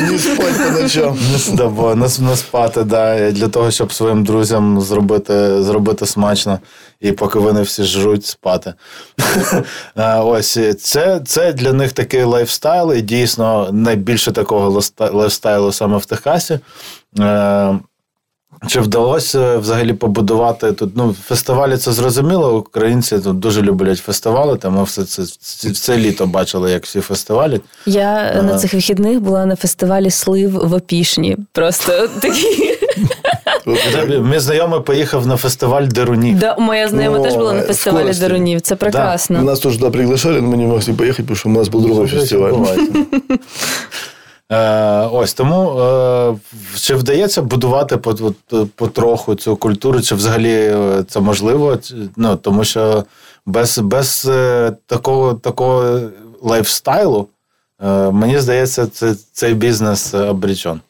Не, 0.01 0.11
не 0.11 0.19
спать 0.19 0.57
по 0.57 0.81
ночам. 0.81 1.17
Да, 1.53 1.67
бо 1.67 1.95
не, 1.95 2.07
не 2.19 2.35
спати, 2.35 2.83
да, 2.83 3.31
для 3.31 3.47
того, 3.47 3.71
щоб 3.71 3.93
своїм 3.93 4.23
друзям 4.23 4.81
зробити 4.81 5.63
зробити 5.63 6.05
смачно, 6.05 6.59
і 6.99 7.11
поки 7.11 7.39
вони 7.39 7.61
всі 7.61 7.83
жруть, 7.83 8.25
спати. 8.25 8.73
Ось 10.19 10.59
це 10.81 11.19
це 11.25 11.53
для 11.53 11.73
них 11.73 11.91
такий 11.91 12.23
lifestyle, 12.23 12.93
і 12.93 13.01
дійсно 13.01 13.69
найбільше 13.71 14.31
такого 14.31 14.81
lifestyle 14.99 15.64
у 15.64 15.71
саме 15.71 15.97
в 15.97 16.05
Техасі. 16.05 16.59
Е, 18.63 18.67
чи 18.67 18.79
вдалося 18.79 19.57
взагалі 19.57 19.93
побудувати 19.93 20.71
тут? 20.71 20.91
Ну, 20.95 21.15
фестивалі 21.27 21.77
це 21.77 21.91
зрозуміло. 21.91 22.57
Українці 22.57 23.19
тут 23.19 23.39
дуже 23.39 23.61
люблять 23.61 23.97
фестивалі, 23.97 24.57
тому 24.61 24.83
все 24.83 25.03
це 25.03 25.23
все 25.71 25.97
літо 25.97 26.25
бачили, 26.25 26.71
як 26.71 26.85
всі 26.85 27.01
фестивалі. 27.01 27.61
Я 27.85 28.33
а... 28.39 28.41
на 28.41 28.57
цих 28.57 28.73
вихідних 28.73 29.21
була 29.21 29.45
на 29.45 29.55
фестивалі 29.55 30.09
слив 30.09 30.51
в 30.51 30.73
Опішні. 30.73 31.37
Просто 31.51 32.09
такі. 32.21 32.77
Мій 34.21 34.39
знайомий 34.39 34.81
поїхав 34.81 35.27
на 35.27 35.37
фестиваль 35.37 35.83
Дерунів. 35.87 36.39
Да, 36.39 36.55
моя 36.57 36.87
знайома 36.87 37.19
теж 37.19 37.35
була 37.35 37.53
на 37.53 37.61
фестивалі 37.61 38.13
Дерунів. 38.13 38.61
Це 38.61 38.75
прекрасно. 38.75 39.37
Да. 39.37 39.43
Нас 39.43 39.59
теж 39.59 39.77
туди 39.77 39.91
приглашали, 39.91 40.37
але 40.37 40.47
ми 40.47 40.57
не 40.57 40.63
могли 40.63 40.93
поїхати, 40.93 41.23
тому 41.23 41.35
що 41.35 41.49
у 41.49 41.51
нас 41.51 41.67
був 41.67 41.81
другий 41.81 42.07
фестиваль. 42.07 42.53
Е, 44.51 45.07
Ось 45.11 45.33
тому 45.33 45.79
е, 45.79 46.35
чи 46.75 46.95
вдається 46.95 47.41
будувати 47.41 47.97
потроху 48.75 49.35
цю 49.35 49.55
культуру, 49.55 50.01
чи 50.01 50.15
взагалі 50.15 50.53
е, 50.53 51.03
це 51.07 51.19
можливо? 51.19 51.77
Ну, 52.15 52.35
Тому 52.35 52.63
що 52.63 53.03
без 53.45 53.77
без 53.77 54.25
е, 54.29 54.71
такого 54.85 55.33
такого 55.33 55.99
лайфстайлу, 56.41 57.27
е, 57.83 58.11
мені 58.11 58.39
здається, 58.39 58.87
це, 58.87 59.15
цей 59.33 59.53
бізнес 59.53 60.13
обречен. 60.13 60.81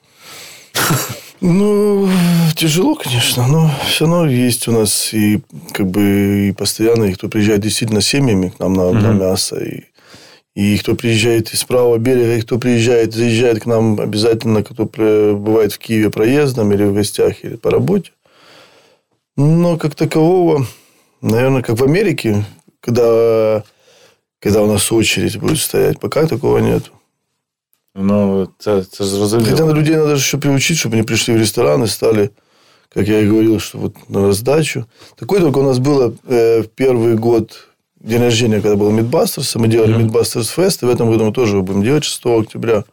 Ну, 1.42 2.10
тяжело, 2.56 2.96
конечно, 2.96 3.48
но 3.48 3.72
все 3.88 4.06
равно 4.06 4.26
есть 4.26 4.68
у 4.68 4.72
нас 4.72 5.14
и 5.14 5.42
как 5.72 5.86
бы 5.86 6.48
и 6.48 6.52
постоянно, 6.52 7.06
и 7.06 7.14
кто 7.14 7.30
приезжает 7.30 7.62
действительно 7.62 8.02
семьями 8.02 8.50
к 8.50 8.60
нам 8.60 8.74
на, 8.74 8.82
mm-hmm. 8.82 9.02
на 9.02 9.12
мясо, 9.12 9.56
и 9.58 9.84
И 10.58 10.76
кто 10.80 10.96
приезжает 10.96 11.54
из 11.54 11.64
правого 11.66 12.00
берега, 12.00 12.36
и 12.36 12.42
кто 12.42 12.58
приезжает, 12.58 13.14
заезжает 13.14 13.62
к 13.62 13.68
нам 13.68 14.00
обязательно, 14.00 14.64
кто 14.64 14.86
бывает 14.86 15.72
в 15.72 15.78
Киеве 15.78 16.10
проездом 16.10 16.74
или 16.74 16.84
в 16.84 16.96
гостях, 16.96 17.44
или 17.46 17.58
по 17.58 17.70
работе. 17.70 18.10
Но 19.36 19.78
как 19.78 19.94
такового, 19.94 20.66
наверное, 21.22 21.62
как 21.62 21.78
в 21.78 21.84
Америке, 21.84 22.44
когда, 22.80 23.64
когда 24.40 24.64
у 24.64 24.66
нас 24.66 24.92
очередь 24.92 25.38
будет 25.38 25.60
стоять, 25.60 26.00
пока 26.00 26.26
такого 26.26 26.58
нет. 26.58 26.92
Ну, 27.94 28.46
это, 28.46 28.78
это 28.78 29.04
зрозуміло. 29.04 29.52
Хотя 29.52 29.72
людей 29.72 29.96
надо 29.96 30.16
еще 30.16 30.40
приучить, 30.40 30.80
чтобы 30.80 30.96
они 30.96 31.04
пришли 31.04 31.36
в 31.36 31.40
ресторан 31.40 31.84
и 31.84 31.88
стали, 31.88 32.32
как 32.90 33.08
я 33.08 33.20
и 33.20 33.28
говорил, 33.28 33.60
что 33.60 33.78
вот 33.78 34.10
на 34.10 34.26
раздачу. 34.26 34.88
Такое 35.18 35.40
только 35.40 35.60
у 35.60 35.64
нас 35.64 35.78
было 35.78 36.16
э, 36.28 36.64
в 36.64 36.70
первый 36.70 37.14
год 37.14 37.68
день 38.01 38.21
рождения, 38.21 38.61
когда 38.61 38.77
был 38.77 38.91
Мидбастерс, 38.91 39.55
мы 39.57 39.69
делали 39.69 39.95
mm-hmm. 39.95 40.05
Мидбастерс 40.05 40.49
Фест, 40.49 40.83
и 40.83 40.87
в 40.87 40.91
этом 40.91 41.11
году 41.11 41.25
мы 41.25 41.33
тоже 41.33 41.61
будем 41.61 41.83
делать 41.83 42.05
6 42.05 42.27
октября. 42.27 42.85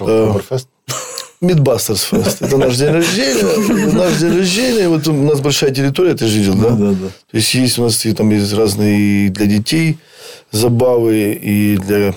Октоберфест? 0.00 0.68
Мидбастерс 1.40 2.02
Фест. 2.02 2.42
Это 2.42 2.56
наш 2.56 2.76
день 2.76 2.92
рождения. 2.92 3.92
Наш 3.92 4.16
день 4.16 4.38
рождения. 4.38 4.88
Вот 4.88 5.06
у 5.06 5.12
нас 5.12 5.40
большая 5.40 5.70
территория, 5.70 6.14
ты 6.14 6.26
же 6.26 6.38
видел, 6.38 6.54
да? 6.54 6.70
Да, 6.70 6.90
да. 6.90 7.08
То 7.30 7.36
есть, 7.36 7.54
есть 7.54 7.78
у 7.78 7.82
нас 7.82 8.04
там 8.16 8.30
есть 8.30 8.52
разные 8.52 9.28
для 9.30 9.46
детей 9.46 9.98
забави, 10.52 11.40
і 11.42 11.76
для 11.76 12.14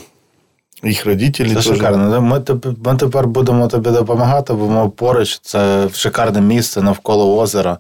їх 0.83 1.05
родителів. 1.05 1.55
Це 1.55 1.61
шикарно. 1.61 2.21
Ми, 2.21 2.39
ми 2.83 2.97
тепер 2.97 3.27
будемо 3.27 3.67
тобі 3.67 3.89
допомагати, 3.89 4.53
бо 4.53 4.67
ми 4.67 4.89
поруч. 4.89 5.39
Це 5.41 5.89
шикарне 5.93 6.41
місце 6.41 6.81
навколо 6.81 7.37
озера. 7.37 7.77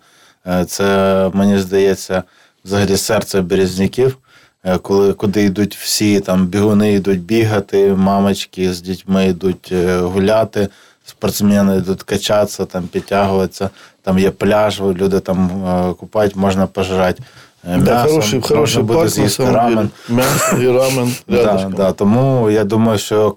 Це, 0.67 1.29
мені 1.33 1.59
здається, 1.59 2.23
взагалі 2.66 2.96
серце 2.96 3.40
березняків, 3.40 4.18
е, 4.64 4.78
коли 4.78 5.12
куди 5.12 5.42
йдуть 5.42 5.76
всі, 5.76 6.20
там 6.20 6.46
бігуни 6.46 6.92
йдуть 6.92 7.20
бігати, 7.20 7.94
мамочки 7.94 8.72
з 8.72 8.80
дітьми 8.80 9.26
йдуть 9.26 9.68
е, 9.72 9.98
гуляти, 9.98 10.68
спортсмени 11.04 11.76
йдуть 11.76 12.02
качатися, 12.02 12.64
там 12.64 12.86
підтягуватися, 12.86 13.70
там 14.02 14.18
є 14.18 14.30
пляж, 14.30 14.80
люди 14.80 15.20
там 15.20 15.66
е, 15.66 15.94
купають, 15.94 16.36
можна 16.36 16.66
пожрати. 16.66 17.22
М'ясо, 17.66 17.84
да, 17.84 18.02
хороший, 18.02 18.40
хороший 18.40 18.84
парк, 18.84 19.08
з'їсти 19.08 19.44
рамен. 19.44 19.90
М'ясо 20.08 20.56
і 20.56 20.66
рамен. 20.78 21.12
да, 21.28 21.70
да, 21.76 21.92
Тому 21.92 22.50
я 22.50 22.64
думаю, 22.64 22.98
що 22.98 23.36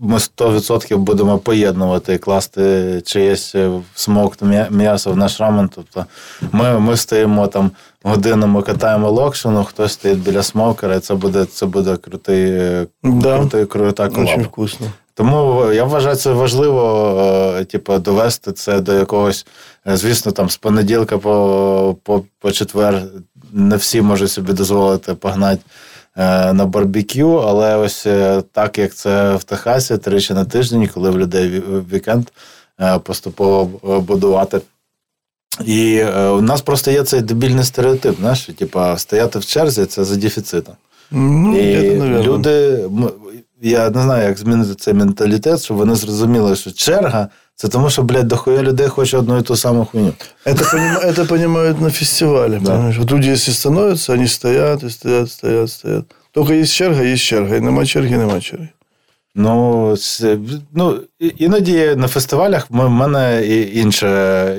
ми 0.00 0.16
100% 0.38 0.96
будемо 0.96 1.38
поєднувати 1.38 2.14
і 2.14 2.18
класти 2.18 3.02
чиєсь 3.04 3.54
смок 3.94 4.36
м'ясо 4.70 5.12
в 5.12 5.16
наш 5.16 5.40
рамен. 5.40 5.70
Тобто 5.74 6.06
ми 6.52 6.80
ми 6.80 6.96
стоїмо 6.96 7.46
там 7.46 7.70
годинами 8.02 8.62
катаємо 8.62 9.10
локшину, 9.10 9.64
хтось 9.64 9.92
стоїть 9.92 10.18
біля 10.18 10.42
смокера, 10.42 10.94
і 10.94 11.00
це 11.00 11.14
буде 11.14 11.44
це 11.44 11.66
буде 11.66 11.96
крутий, 11.96 12.60
да. 13.02 13.38
крутий 13.38 13.66
крута 13.66 14.08
колаба. 14.08 14.36
Дуже 14.36 14.42
вкусно. 14.46 14.86
Тому 15.14 15.72
я 15.72 15.84
вважаю, 15.84 16.16
це 16.16 16.32
важливо, 16.32 17.56
е, 17.60 17.64
типу, 17.64 17.98
довести 17.98 18.52
це 18.52 18.80
до 18.80 18.92
якогось, 18.92 19.46
е, 19.86 19.96
звісно, 19.96 20.32
там 20.32 20.50
з 20.50 20.56
понеділка 20.56 21.18
по 21.18 21.96
по, 22.02 22.24
по 22.38 22.52
четвер 22.52 23.02
не 23.52 23.76
всі 23.76 24.02
можуть 24.02 24.30
собі 24.30 24.52
дозволити 24.52 25.14
погнати 25.14 25.62
е, 26.16 26.52
на 26.52 26.66
барбекю, 26.66 27.36
але 27.36 27.76
ось 27.76 28.06
так 28.52 28.78
як 28.78 28.94
це 28.94 29.36
в 29.36 29.44
Техасі, 29.44 29.98
тричі 29.98 30.34
на 30.34 30.44
тиждень, 30.44 30.88
коли 30.94 31.10
в 31.10 31.18
людей 31.18 31.62
вікенд 31.92 32.26
поступово 33.02 33.64
будувати. 34.00 34.60
І 35.64 36.04
у 36.04 36.40
нас 36.40 36.62
просто 36.62 36.90
є 36.90 37.02
цей 37.02 37.20
дебільний 37.20 37.64
стереотип, 37.64 38.16
знаєш, 38.20 38.50
типу, 38.58 38.80
стояти 38.96 39.38
в 39.38 39.46
черзі 39.46 39.86
це 39.86 40.04
за 40.04 40.16
дефіцитом. 40.16 40.74
Ну, 41.10 41.58
І 41.58 42.00
люди, 42.22 42.84
я 43.70 43.90
не 43.90 44.02
знаю, 44.02 44.28
як 44.28 44.38
змінити 44.38 44.74
цей 44.74 44.94
менталітет, 44.94 45.62
щоб 45.62 45.76
вони 45.76 45.94
зрозуміли, 45.94 46.56
що 46.56 46.70
черга 46.70 47.28
це 47.56 47.68
тому, 47.68 47.90
що, 47.90 48.02
блядь, 48.02 48.28
дохуя 48.28 48.62
людей 48.62 48.88
хоче 48.88 49.18
одну 49.18 49.38
і 49.38 49.42
ту 49.42 49.56
саму 49.56 49.84
хуйню. 49.84 50.12
Это, 50.44 50.64
это 51.04 51.24
понимают 51.26 51.80
на 51.80 51.90
фестивале. 51.90 52.58
Да. 52.58 52.70
Понимаешь? 52.70 52.98
Вот 52.98 53.12
люди, 53.12 53.28
если 53.28 53.52
становятся, 53.52 54.12
они 54.12 54.26
стоят 54.26 54.82
и 54.82 54.90
стоят, 54.90 55.30
стоят, 55.30 55.70
стоят. 55.70 56.04
Только 56.32 56.52
есть 56.52 56.72
черга, 56.72 57.02
есть 57.02 57.22
черга. 57.22 57.56
І 57.56 57.60
нема 57.60 57.86
черги, 57.86 58.18
нема 58.18 58.40
черги. 58.40 58.68
Ну, 59.36 59.96
ну, 60.72 61.00
іноді 61.18 61.94
на 61.96 62.08
фестивалях 62.08 62.66
в 62.70 62.88
мене 62.88 63.46
інше. 63.74 64.06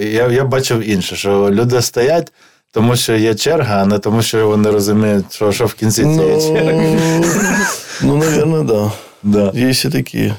Я 0.01 0.27
я 0.27 0.43
бачив 0.43 0.89
інше, 0.89 1.15
що 1.15 1.49
люди 1.51 1.81
стоять, 1.81 2.33
тому 2.74 2.96
що 2.96 3.16
є 3.16 3.34
черга, 3.34 3.82
а 3.82 3.86
не 3.86 3.98
тому, 3.98 4.22
що 4.22 4.48
вони 4.48 4.70
розуміють, 4.70 5.32
що 5.32 5.52
що 5.52 5.66
в 5.66 5.74
кінці 5.74 6.02
цієї 6.02 6.34
ну, 6.34 6.40
черги. 6.40 6.98
Ну, 8.02 8.16
наверное, 8.16 8.62
да. 8.62 8.92
Да. 9.22 9.52
Есть 9.54 9.84
и 9.84 9.90
такие. 9.90 10.34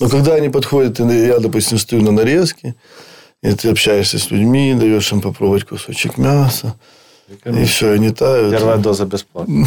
Но 0.00 0.08
когда 0.08 0.34
они 0.34 0.50
подходят, 0.50 0.98
я, 0.98 1.38
допустим, 1.38 1.78
стою 1.78 2.02
на 2.02 2.12
нарезке, 2.12 2.74
и 3.42 3.52
ты 3.52 3.70
общаешься 3.70 4.18
с 4.18 4.30
людьми, 4.30 4.74
даешь 4.74 5.12
им 5.12 5.20
попробовать 5.20 5.64
кусочек 5.64 6.18
мяса, 6.18 6.74
и 7.44 7.64
все, 7.64 7.92
они 7.92 8.10
тают. 8.10 8.50
Первая 8.50 8.78
доза 8.78 9.04
бесплатно. 9.04 9.66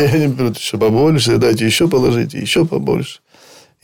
И 0.00 0.16
они 0.16 0.26
берут 0.26 0.58
еще 0.58 0.76
побольше, 0.76 1.38
дайте 1.38 1.66
еще 1.66 1.88
положите, 1.88 2.38
еще 2.38 2.64
побольше. 2.64 3.20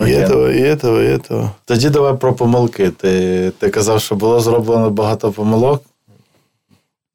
І 0.01 0.05
этого, 0.05 0.51
і 0.51 0.63
этого, 0.63 1.03
і 1.03 1.07
этого. 1.07 1.51
Тоді 1.65 1.91
давай 1.91 2.17
про 2.17 2.35
помилки. 2.35 2.91
Ти 2.91 3.53
ти 3.59 3.71
казав, 3.71 4.01
що 4.01 4.15
було 4.15 4.41
зроблено 4.41 4.91
багато 4.91 5.33
помилок. 5.33 5.83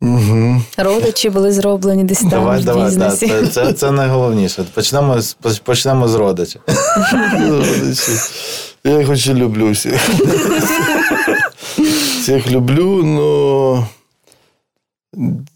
Угу. 0.01 0.61
Родичі 0.77 1.29
були 1.29 1.51
зроблені 1.51 2.03
десь 2.03 2.19
там 2.19 2.29
давай, 2.29 2.61
в 2.61 2.65
давай, 2.65 2.85
бізнесі. 2.85 3.27
Да, 3.27 3.41
це, 3.41 3.47
це 3.47 3.73
це, 3.73 3.91
найголовніше. 3.91 4.65
Почнемо 4.73 5.21
з 5.21 5.33
почнемо 5.63 6.07
з 6.07 6.15
родичів. 6.15 6.61
Я 8.83 8.97
їх 8.97 9.07
дуже 9.07 9.33
люблю 9.33 9.71
всіх. 9.71 10.09
Всіх 12.21 12.51
люблю, 12.51 13.03
но 13.03 13.87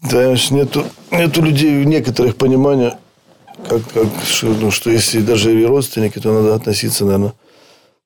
знаешь, 0.02 0.50
нету, 0.50 0.84
нету 1.10 1.42
людей 1.42 1.84
в 1.84 1.86
некоторых 1.86 2.36
понимания, 2.36 2.98
как, 3.68 3.82
как, 3.92 4.06
что, 4.26 4.46
ну, 4.46 4.70
что 4.70 4.90
если 4.90 5.20
даже 5.20 5.60
и 5.60 5.66
родственники, 5.66 6.20
то 6.20 6.32
надо 6.32 6.54
относиться, 6.54 7.04
наверное, 7.04 7.32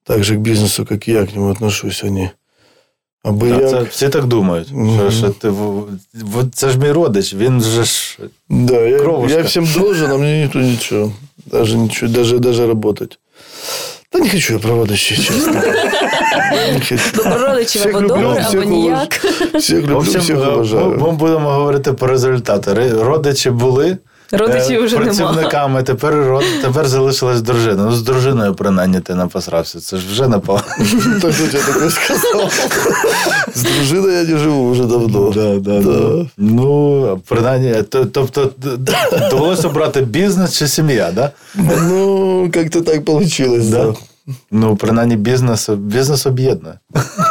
так 0.05 0.25
же 0.25 0.37
к 0.37 0.39
бизнесу, 0.39 0.87
как 0.87 1.09
и 1.09 1.13
я 1.13 1.27
к 1.27 1.33
нему 1.33 1.51
отношусь, 1.51 2.05
они. 2.05 2.31
Аби 3.26 3.50
так, 3.50 3.62
як... 3.62 3.70
це, 3.70 3.82
всі 3.82 4.10
так 4.10 4.26
думають. 4.26 4.72
Mm-hmm. 4.72 5.12
Що, 5.12 5.12
що 5.12 5.30
ти, 5.30 5.52
це 6.54 6.70
ж 6.70 6.80
мій 6.80 6.92
родич, 6.92 7.34
він 7.34 7.62
же 7.62 7.84
ж. 7.84 8.20
Да, 8.50 8.80
я, 8.80 9.00
я 9.30 9.42
всім 9.42 9.68
должен, 9.78 10.12
а 10.12 10.18
мені 10.18 10.42
ніхто 10.42 10.60
нічого. 10.60 11.12
Даже 11.46 11.78
ничего, 11.78 12.12
даже, 12.12 12.40
даже 12.40 12.68
работать. 12.68 13.20
Та 14.10 14.20
не 14.20 14.30
хочу 14.30 14.54
я 14.54 14.60
про 14.60 14.76
родичів, 14.76 15.18
чесно. 15.18 15.62
Родичів 17.26 17.88
або 17.88 18.02
добре, 18.02 18.46
або 18.50 18.64
ніяк. 18.64 19.26
Всіх 19.54 19.78
люблю, 19.78 20.00
всіх 20.00 20.38
уважаю. 20.38 20.90
Ми 20.90 21.12
будемо 21.12 21.50
говорити 21.50 21.94
про 21.94 22.08
результати. 22.08 22.74
Родичі 22.94 23.50
були. 23.50 23.98
Родичів 24.32 24.84
вже 24.86 24.98
працівниками. 24.98 25.68
Нема. 25.74 25.84
Тепер 25.84 26.40
тепер 26.62 26.88
залишилась 26.88 27.42
дружина. 27.42 27.84
Ну, 27.86 27.92
з 27.92 28.02
дружиною, 28.02 28.54
принаймні, 28.54 29.00
ти 29.00 29.16
не 29.16 29.26
посрався. 29.28 29.80
Це 29.80 29.98
ж 29.98 30.08
вже 30.12 30.28
непогано. 30.28 30.66
Так 31.22 31.34
я 31.54 31.60
таке 31.60 31.90
сказав. 31.90 32.52
З 33.56 33.62
дружиною 33.64 34.14
я 34.14 34.24
не 34.24 34.38
живу 34.38 34.72
вже 34.72 34.84
давно. 34.84 35.30
Да, 35.30 35.56
да, 35.60 35.82
да. 35.82 36.26
Ну, 36.38 37.22
принаймні, 37.28 37.84
тобто 38.12 38.50
довелося 39.30 39.70
брати 39.70 40.02
бізнес 40.02 40.58
чи 40.58 40.68
сім'я, 40.68 41.12
да? 41.12 41.32
Ну, 41.56 42.52
як-то 42.56 42.82
так 42.82 43.10
вийшло, 43.10 43.58
да. 43.58 43.94
Ну, 44.52 44.76
принаймні, 44.76 45.16
бізнес 45.16 45.70
бізнес 45.70 46.26
об'єднує. 46.26 46.80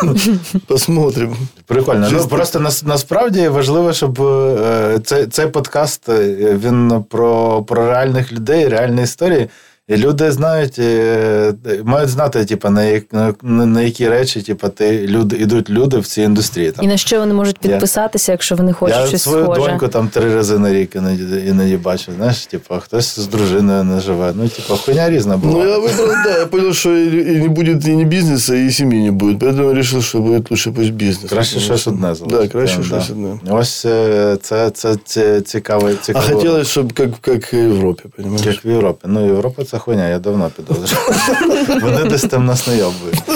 Посмотрим. 0.67 1.37
Прикольно. 1.67 2.09
Ну, 2.13 2.29
Просто 2.29 2.61
насправді 2.85 3.49
важливо, 3.49 3.93
щоб 3.93 4.23
е, 4.23 5.01
цей 5.05 5.27
цей 5.27 5.47
подкаст 5.47 6.09
е, 6.09 6.59
він 6.65 7.05
про, 7.11 7.63
про 7.63 7.87
реальних 7.87 8.33
людей, 8.33 8.69
реальні 8.69 9.03
історії. 9.03 9.49
І 9.89 9.97
люди 9.97 10.33
знають, 10.33 10.79
е, 10.79 11.55
мають 11.85 12.11
знати, 12.11 12.45
типу, 12.45 12.71
на 12.71 12.85
як, 12.85 13.13
на, 13.13 13.35
на 13.43 13.81
які 13.81 14.09
речі 14.09 14.43
типу, 14.43 14.69
ти, 14.69 15.07
люди, 15.07 15.37
йдуть 15.37 15.71
люди 15.71 15.99
в 15.99 16.07
цій 16.07 16.23
індустрії. 16.23 16.71
Там. 16.71 16.85
І 16.85 16.89
на 16.89 16.97
що 16.97 17.19
вони 17.19 17.35
можуть 17.35 17.59
підписатися, 17.59 18.33
я, 18.33 18.35
якщо 18.35 18.57
вони 18.57 18.73
хочуть 18.73 18.97
я 18.97 19.07
щось 19.07 19.23
свою 19.23 19.45
схоже. 19.45 19.61
доньку 19.61 19.89
там 19.89 20.09
три 20.09 20.35
рази 20.35 20.59
на 20.59 20.73
рік 20.73 20.97
іноді, 20.97 21.23
іноді 21.49 21.77
бачу. 21.77 22.13
Знаєш, 22.17 22.47
типу, 22.47 22.75
хтось 22.81 23.19
з 23.19 23.27
дружиною 23.27 23.85
не 23.85 24.01
живе. 24.01 24.33
Ну, 24.35 24.49
типу, 24.49 24.77
хуйня 24.77 25.11
різна 25.11 25.37
була. 25.37 25.65
Ну, 25.65 25.71
я 25.71 25.79
вибрав, 25.79 26.25
да, 26.25 26.39
я 26.39 26.47
понял, 26.47 26.73
що 26.73 26.99
і 26.99 27.37
не 27.37 27.49
буде 27.49 27.91
і 27.91 27.97
не 27.97 28.05
бізнесу, 28.05 28.55
і 28.55 28.71
сім'ї 28.71 29.03
не 29.03 29.13
буде. 29.13 29.47
Поэтому 29.47 29.61
я 29.61 29.67
вирішив, 29.67 30.05
що 30.05 30.19
буде 30.19 30.43
лучше 30.51 30.71
пусть 30.71 30.93
бізнес. 30.93 31.31
Краще 31.31 31.61
щось 31.61 31.87
одне 31.87 32.15
залишити. 32.15 32.43
Да, 32.43 32.49
краще 32.49 32.83
щось 32.83 33.11
одне. 33.11 33.39
Ось 33.51 33.75
це, 33.75 34.37
це, 34.43 34.71
це, 34.71 34.97
це 35.05 35.41
цікаве. 35.41 35.95
А 36.15 36.21
хотілося, 36.21 36.71
щоб 36.71 36.93
як, 36.99 37.11
як 37.27 37.55
в 37.55 37.57
Європі, 37.57 38.03
розумієш? 38.19 38.47
Як 38.47 38.65
в 38.65 38.69
Європі. 38.69 39.07
Ну, 39.09 39.27
Європа 39.27 39.65
це 39.65 39.74
хуйня, 39.80 40.10
я 40.10 40.20
давно 40.20 40.52
підозрював. 40.56 41.82
Вони 41.82 42.10
десь 42.10 42.22
там 42.22 42.46
нас 42.46 42.68
найобують. 42.68 43.22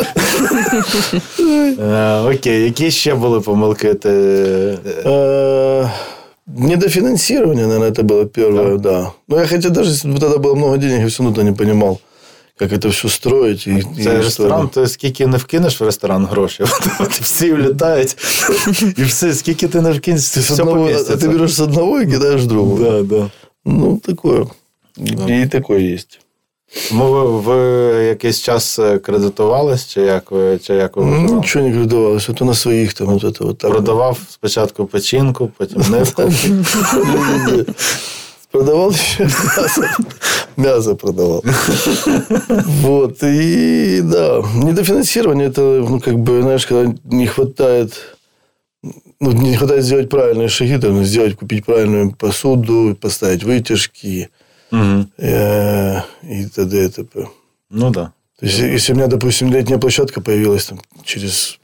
Окей, 2.37 2.63
які 2.63 2.91
ще 2.91 3.15
були 3.15 3.41
помилки? 3.41 3.95
Недофинансирование, 6.45 7.65
наверное, 7.65 7.89
это 7.89 8.03
было 8.03 8.25
первое, 8.25 8.77
да. 8.77 9.01
да. 9.01 9.13
Но 9.27 9.39
я 9.39 9.47
хотя 9.47 9.69
даже 9.69 9.91
если 9.91 10.11
бы 10.11 10.19
тогда 10.19 10.37
было 10.37 10.55
много 10.55 10.77
денег, 10.77 11.01
я 11.01 11.07
все 11.07 11.23
равно 11.23 11.41
не 11.41 11.53
понимал, 11.53 12.01
как 12.57 12.73
это 12.73 12.89
все 12.89 13.09
строить. 13.09 13.67
І, 13.67 13.83
Це 14.03 14.15
і 14.15 14.17
ресторан, 14.17 14.69
то 14.69 14.87
скільки 14.87 15.27
не 15.27 15.37
вкинеш 15.37 15.81
в 15.81 15.83
ресторан 15.83 16.25
гроші, 16.25 16.63
от 16.99 17.11
всі 17.11 17.53
влітають, 17.53 18.17
і 18.97 19.03
все, 19.03 19.33
скільки 19.33 19.67
ти 19.67 19.81
не 19.81 19.91
вкинеш, 19.91 20.21
все 20.21 20.53
одного, 20.53 20.89
А 21.09 21.15
ти 21.15 21.27
береш 21.27 21.51
з 21.51 21.59
одного 21.59 22.01
і 22.01 22.07
кидаєш 22.07 22.45
другого. 22.45 22.83
Да, 22.83 23.03
да. 23.03 23.29
Ну, 23.65 24.01
такое. 24.05 24.45
Да. 24.97 25.35
І 25.35 25.47
такое 25.47 25.81
є. 25.81 25.97
Ну, 26.91 27.11
ви, 27.11 27.39
ви 27.39 28.03
якийсь 28.03 28.41
час 28.41 28.79
кредитувались, 29.03 29.87
чи 29.87 30.01
як 30.01 30.31
ви 30.31 30.59
чи 30.59 30.73
як 30.73 30.97
ви 30.97 31.05
ну, 31.05 31.35
Нічого 31.35 31.65
не 31.65 31.71
кредитувалося, 31.71 32.33
то 32.33 32.45
на 32.45 32.53
своїх 32.53 32.93
там 32.93 33.09
от 33.09 33.23
это, 33.23 33.49
от, 33.49 33.57
продавав 33.57 34.19
спочатку 34.29 34.85
печінку, 34.85 35.51
потім 35.57 35.81
нивку. 35.91 36.23
Продавал 38.51 38.91
еще 38.91 39.23
мясо. 39.23 39.81
Мясо 40.57 40.95
продавал. 40.95 41.43
Вот. 42.81 43.23
И 43.23 44.01
да, 44.03 44.43
недофинансирование 44.55 45.47
это, 45.47 45.61
ну, 45.89 45.99
как 45.99 46.13
бы, 46.13 46.41
знаешь, 46.41 46.67
когда 46.67 46.93
не 47.03 47.25
хватает 47.25 48.17
ну, 49.19 49.31
не 49.31 49.55
хватает 49.55 49.83
сделать 49.83 50.09
правильные 50.09 50.49
шаги, 50.49 50.77
там, 50.77 51.03
сделать, 51.03 51.35
купить 51.35 51.65
правильную 51.65 52.11
посуду, 52.11 52.95
поставить 53.01 53.43
вытяжки, 53.43 54.29
Угу. 54.70 55.06
И 55.18 56.46
т.д. 56.54 56.84
и 56.84 56.88
т.п. 56.88 57.28
Ну 57.70 57.90
да. 57.90 58.12
То 58.38 58.46
есть, 58.46 58.58
если 58.58 58.92
у 58.92 58.96
меня, 58.96 59.08
допустим, 59.08 59.52
летняя 59.52 59.78
площадка 59.78 60.20
появилась 60.20 60.66
там, 60.66 60.80
через 61.04 61.58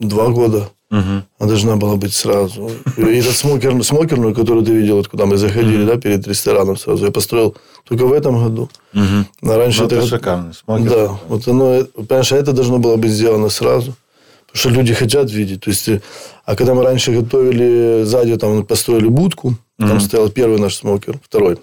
два 0.00 0.28
года, 0.28 0.70
угу. 0.90 1.22
она 1.38 1.48
должна 1.48 1.76
была 1.76 1.96
быть 1.96 2.12
сразу. 2.12 2.70
И 2.96 3.02
этот 3.02 3.36
смокер, 3.36 3.82
смокерную, 3.84 4.34
которую 4.34 4.64
ты 4.64 4.72
видел, 4.72 4.96
вот 4.96 5.08
куда 5.08 5.26
мы 5.26 5.36
заходили, 5.36 5.82
угу. 5.84 5.92
да, 5.92 5.96
перед 6.00 6.26
рестораном 6.26 6.76
сразу, 6.76 7.04
я 7.04 7.12
построил 7.12 7.56
только 7.84 8.06
в 8.06 8.12
этом 8.12 8.42
году. 8.42 8.68
Угу. 8.94 9.50
А 9.52 9.56
раньше 9.56 9.80
ну, 9.80 9.86
это, 9.86 9.96
это 9.96 10.06
шикарный 10.06 10.54
смокер. 10.54 10.90
Да, 10.90 11.18
вот 11.28 11.46
оно, 11.46 11.84
понимаешь, 11.84 12.32
это 12.32 12.52
должно 12.52 12.78
было 12.78 12.96
быть 12.96 13.12
сделано 13.12 13.48
сразу. 13.48 13.94
Потому 14.46 14.60
что 14.60 14.80
люди 14.80 14.92
хотят 14.92 15.30
видеть. 15.30 15.62
То 15.62 15.70
есть, 15.70 15.88
а 16.44 16.56
когда 16.56 16.74
мы 16.74 16.82
раньше 16.82 17.12
готовили, 17.12 18.02
сзади 18.04 18.36
там 18.36 18.66
построили 18.66 19.06
будку, 19.06 19.48
угу. 19.48 19.56
там 19.78 20.00
стоял 20.00 20.28
первый 20.30 20.58
наш 20.58 20.74
смокер, 20.74 21.20
второй. 21.24 21.58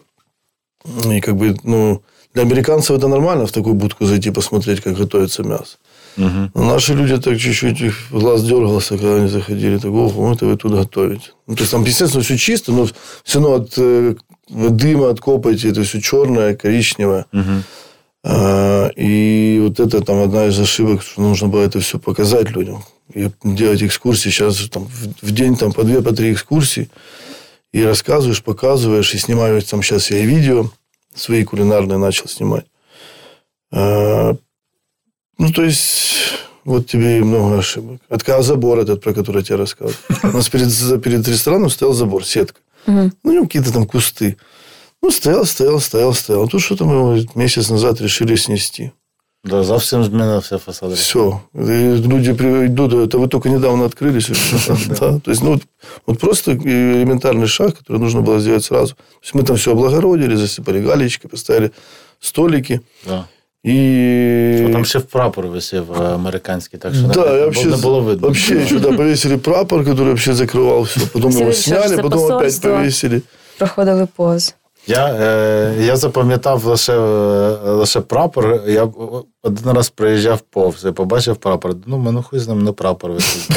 И 1.11 1.21
как 1.21 1.35
бы, 1.35 1.55
ну, 1.63 2.01
для 2.33 2.43
американцев 2.43 2.97
это 2.97 3.07
нормально 3.07 3.45
в 3.45 3.51
такую 3.51 3.75
будку 3.75 4.05
зайти 4.05 4.31
посмотреть, 4.31 4.81
как 4.81 4.95
готовится 4.95 5.43
мясо. 5.43 5.77
Угу. 6.17 6.51
Но 6.53 6.63
наши 6.63 6.93
люди 6.93 7.17
так 7.17 7.37
чуть-чуть 7.37 7.81
глаз 8.11 8.43
дергался, 8.43 8.97
когда 8.97 9.15
они 9.15 9.27
заходили. 9.27 9.77
Так, 9.77 9.91
ого, 9.91 10.33
это 10.33 10.45
вы 10.45 10.57
тут 10.57 10.73
готовите. 10.73 11.31
Ну, 11.47 11.55
то 11.55 11.61
есть, 11.61 11.71
там, 11.71 11.83
естественно, 11.83 12.23
все 12.23 12.37
чисто, 12.37 12.71
но 12.71 12.87
все 13.23 13.39
равно 13.39 13.55
от 13.55 13.73
э, 13.77 14.15
дыма, 14.49 15.09
от 15.09 15.21
копоти, 15.21 15.67
это 15.67 15.83
все 15.83 16.01
черное, 16.01 16.55
коричневое. 16.55 17.25
Угу. 17.31 17.63
А, 18.25 18.89
и 18.95 19.59
вот 19.61 19.79
это 19.79 20.01
там 20.01 20.21
одна 20.21 20.47
из 20.47 20.59
ошибок, 20.59 21.01
что 21.01 21.21
нужно 21.21 21.47
было 21.47 21.61
это 21.61 21.79
все 21.79 21.99
показать 21.99 22.51
людям. 22.51 22.83
И 23.13 23.29
делать 23.43 23.81
экскурсии. 23.81 24.29
Сейчас 24.29 24.57
там, 24.69 24.87
в, 25.21 25.31
день 25.31 25.55
там, 25.55 25.71
по 25.71 25.83
две, 25.83 26.01
по 26.01 26.13
три 26.13 26.33
экскурсии 26.33 26.89
и 27.71 27.83
рассказываешь, 27.83 28.43
показываешь, 28.43 29.13
и 29.13 29.17
снимаю 29.17 29.61
там 29.61 29.81
сейчас 29.81 30.11
я 30.11 30.19
и 30.19 30.25
видео 30.25 30.69
свои 31.19 31.43
кулинарные 31.43 31.97
начал 31.97 32.27
снимать. 32.27 32.65
А, 33.71 34.35
ну, 35.37 35.51
то 35.51 35.63
есть, 35.63 36.37
вот 36.65 36.87
тебе 36.87 37.19
и 37.19 37.21
много 37.21 37.59
ошибок. 37.59 38.01
Отказ 38.09 38.45
забор 38.45 38.79
этот, 38.79 39.01
про 39.01 39.13
который 39.13 39.37
я 39.37 39.43
тебе 39.43 39.55
рассказывал. 39.57 39.95
У 40.23 40.27
нас 40.27 40.49
перед, 40.49 41.03
перед 41.03 41.27
рестораном 41.27 41.69
стоял 41.69 41.93
забор, 41.93 42.25
сетка. 42.25 42.59
Угу. 42.87 43.11
Ну, 43.23 43.43
какие-то 43.43 43.73
там 43.73 43.85
кусты. 43.85 44.37
Ну, 45.01 45.11
стоял, 45.11 45.45
стоял, 45.45 45.79
стоял, 45.79 46.13
стоял. 46.13 46.47
Тут 46.47 46.61
что-то 46.61 46.85
мы 46.85 47.15
его 47.15 47.31
месяц 47.35 47.69
назад 47.69 48.01
решили 48.01 48.35
снести. 48.35 48.91
Да, 49.44 49.64
совсем 49.64 50.04
змінився 50.04 50.58
фасад. 50.58 50.92
Все. 50.92 51.40
И 51.54 52.02
люди 52.08 52.30
идут, 52.30 52.92
это 52.94 53.18
вы 53.18 53.28
только 53.28 53.48
недавно 53.50 53.84
открылись. 53.84 54.30
да. 54.88 55.18
То 55.18 55.30
есть, 55.30 55.42
ну, 55.42 55.50
вот, 55.50 55.62
вот 56.06 56.18
просто 56.18 56.52
элементарный 56.52 57.46
шаг, 57.46 57.78
который 57.78 57.98
нужно 58.00 58.20
было 58.22 58.40
сделать 58.40 58.64
сразу. 58.64 58.94
То 58.94 59.00
есть, 59.22 59.34
мы 59.34 59.42
там 59.42 59.56
все 59.56 59.72
облагородили, 59.72 60.34
засыпали 60.36 60.80
галечки, 60.80 61.26
поставили 61.26 61.70
столики. 62.20 62.80
Да. 63.06 63.26
И... 63.66 64.66
А 64.68 64.72
там 64.72 64.84
ще 64.84 65.00
прапор 65.00 65.46
висів 65.46 65.92
американський, 66.02 66.78
так 66.78 66.94
що 66.94 67.06
да, 67.06 67.32
не, 67.32 67.40
вообще, 67.40 67.66
не 67.66 67.76
було 67.76 68.00
видно. 68.00 68.28
Вообще 68.28 68.56
еще 68.56 68.78
да, 68.78 68.92
повесили 68.92 69.36
прапор, 69.36 69.84
который 69.84 70.08
вообще 70.08 70.32
закрывал 70.32 70.82
все. 70.82 71.00
Потом 71.12 71.30
его 71.30 71.52
сняли, 71.52 71.96
потом 72.02 72.32
опять 72.32 72.60
повесили. 72.60 73.22
Проходили 73.58 74.06
поз. 74.16 74.54
Я 74.89 75.07
е, 75.07 75.75
я 75.79 75.95
запам'ятав 75.95 76.65
лише 76.65 76.97
лише 77.63 78.01
прапор. 78.01 78.61
Я 78.67 78.89
один 79.43 79.71
раз 79.71 79.89
приїжджав 79.89 80.41
повз 80.41 80.85
і 80.85 80.91
побачив 80.91 81.35
прапор. 81.35 81.75
Ну, 81.85 81.97
мене 81.97 82.21
хуй 82.21 82.39
з 82.39 82.47
ним 82.47 82.63
не 82.63 82.71
прапор 82.71 83.11
висить. 83.11 83.49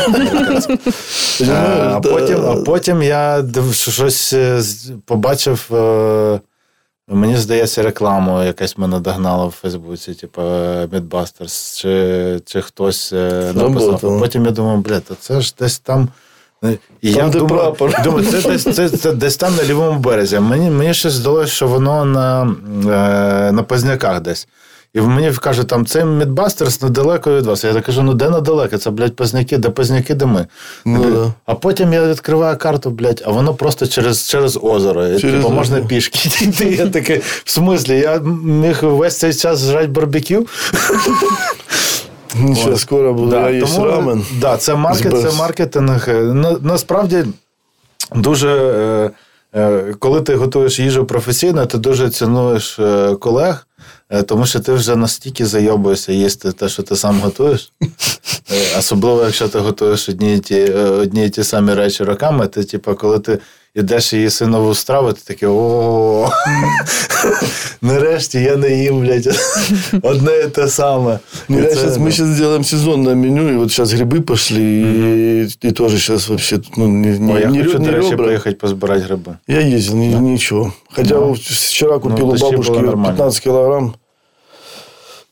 А 1.51 2.01
потім 2.01 2.47
а 2.47 2.57
потім 2.57 3.03
я 3.03 3.45
щось 3.73 4.33
е, 4.33 4.63
побачив. 5.07 5.69
Е, 5.75 6.41
мені 7.09 7.37
здається, 7.37 7.83
рекламу 7.83 8.43
якась 8.43 8.79
мене 8.79 9.01
догнала 9.01 9.47
в 9.47 9.51
Фейсбуці, 9.51 10.15
типу 10.15 10.43
Midbusters, 10.43 11.81
чи 11.81 12.41
чи 12.45 12.61
хтось 12.61 13.13
написав. 13.55 14.01
Потім 14.21 14.45
я 14.45 14.51
думав, 14.51 14.79
блядь, 14.79 15.11
це 15.21 15.41
ж 15.41 15.55
десь 15.59 15.79
там. 15.79 16.09
І 17.03 17.15
там, 17.15 17.33
я 17.33 17.41
думаю, 17.41 17.77
думаю, 18.05 18.27
це 18.27 18.49
десь 18.49 18.63
це, 18.63 18.89
це 18.89 19.13
десь 19.13 19.37
там 19.37 19.57
на 19.57 19.65
лівому 19.65 19.99
березі. 19.99 20.39
Мені 20.39 20.71
мені 20.71 20.95
щось 20.95 21.13
здалося, 21.13 21.53
що 21.53 21.67
воно 21.67 22.05
на 22.05 22.55
е, 23.49 23.53
на 23.53 23.63
Позняках 23.63 24.21
десь. 24.21 24.49
І 24.95 25.01
мені 25.01 25.33
кажуть, 25.33 25.67
там 25.67 25.87
це 25.87 26.05
Мідбастерс 26.05 26.83
недалеко 26.83 27.37
від 27.37 27.47
вас. 27.47 27.65
Я 27.65 27.73
так 27.73 27.85
кажу, 27.85 28.03
ну 28.03 28.15
де 28.15 28.31
недалеко? 28.31 28.79
Це, 28.79 28.91
блядь, 28.91 29.17
Позняки, 29.17 29.59
де 29.59 29.71
Позняки, 29.71 30.15
де 30.15 30.27
ми. 30.27 30.47
Ну, 30.85 31.05
да. 31.11 31.33
А 31.47 31.55
потім 31.55 31.93
я 31.93 32.07
відкриваю 32.07 32.57
карту, 32.57 32.91
блядь, 32.91 33.23
а 33.27 33.31
воно 33.31 33.55
просто 33.55 33.87
через, 33.87 34.29
через 34.29 34.59
озеро. 34.63 35.19
Через 35.19 35.23
типу, 35.23 35.55
можна 35.55 35.81
пішки. 35.81 36.19
Я 36.79 36.89
такий, 36.89 37.19
в 37.45 37.51
смислі, 37.51 37.99
я 37.99 38.19
міг 38.45 38.85
весь 38.85 39.19
цей 39.19 39.35
час 39.35 39.61
жрати 39.65 39.87
барбекю. 39.87 40.47
Ничего, 42.35 42.77
скоро 42.77 43.13
буду 43.13 43.31
Да, 43.31 43.51
есть 43.51 43.75
тому, 43.75 43.87
рамен. 43.87 44.25
Да, 44.41 44.57
це 44.57 44.75
маркет, 44.75 45.21
це 45.23 45.33
маркетинг. 45.39 46.09
На, 46.09 46.57
насправді 46.61 47.25
дуже. 48.15 48.49
Е, 48.49 49.11
е, 49.61 49.95
коли 49.99 50.21
ти 50.21 50.35
готуєш 50.35 50.79
їжу 50.81 51.05
професійно, 51.05 51.67
ти 51.67 51.79
дуже 51.79 52.11
цінуєш 52.11 52.79
е, 52.79 53.15
колег, 53.21 53.67
е, 54.11 54.23
тому 54.23 54.47
що 54.47 54.61
ти 54.61 54.73
вже 54.73 54.97
настільки 54.97 55.47
зайобуєшся 55.47 56.13
їсти 56.13 56.53
те, 56.53 56.69
що 56.69 56.83
ти 56.83 56.97
сам 56.97 57.21
готуєш. 57.21 57.73
Е, 58.53 58.79
Особливо, 58.79 59.25
якщо 59.25 59.49
ти 59.49 59.59
готуєш 59.59 60.09
одні 60.09 60.35
і 60.37 60.39
ті, 60.39 60.55
е, 60.55 60.75
одні 60.75 61.27
і 61.27 61.31
ті 61.31 61.45
самі 61.45 61.75
речі 61.75 62.05
роками, 62.05 62.47
ти, 62.47 62.65
типу, 62.65 62.95
коли 62.95 63.19
ти 63.19 63.39
йдеш 63.76 64.14
і 64.14 64.18
їси 64.18 64.48
нову 64.48 64.76
страву, 64.76 65.14
ти 65.14 65.22
такий 65.26 65.50
о 65.52 66.30
нарешті 67.82 68.40
я 68.42 68.56
не 68.56 68.70
їм, 68.84 69.02
блядь, 69.02 69.40
одне 70.04 70.32
і 70.46 70.50
те 70.50 70.68
саме. 70.68 71.20
Ну, 71.50 71.60
І 71.60 71.62
я 71.62 71.70
це, 71.70 71.76
сейчас, 71.76 71.98
ну, 71.98 72.06
мы 72.06 72.12
сейчас 72.12 72.28
сделаем 72.28 72.64
сезонное 72.64 73.16
меню, 73.16 73.50
и 73.50 73.56
вот 73.56 73.72
сейчас 73.72 73.94
грибы 73.94 74.22
пошли, 74.22 74.64
и, 74.64 75.68
и 75.68 75.72
тоже 75.72 75.98
сейчас 75.98 76.30
вообще 76.30 76.60
ну, 76.78 76.88
не, 76.88 77.20
не, 77.20 77.34
О, 77.34 77.40
я 77.40 77.48
не, 77.48 77.64
хочу, 77.64 77.80
не 77.80 77.86
до 77.86 77.92
речі, 77.92 78.10
ребра. 78.10 78.26
поїхати 78.26 78.56
позбирати 78.56 79.02
гриби. 79.02 79.36
Я 79.48 79.60
ездил, 79.62 79.96
ни- 79.98 80.20
ничего. 80.32 80.74
Хотя 80.96 81.10
Да. 81.10 81.20
вот 81.20 81.38
вчера 81.40 82.00
купил 82.00 82.26
Ну, 82.26 82.28
у 82.28 82.32
тащи 82.32 82.46
бабушки 82.46 82.72
было 82.74 82.82
нормально. 82.86 83.16
15 83.18 83.40
килограмм. 83.44 83.94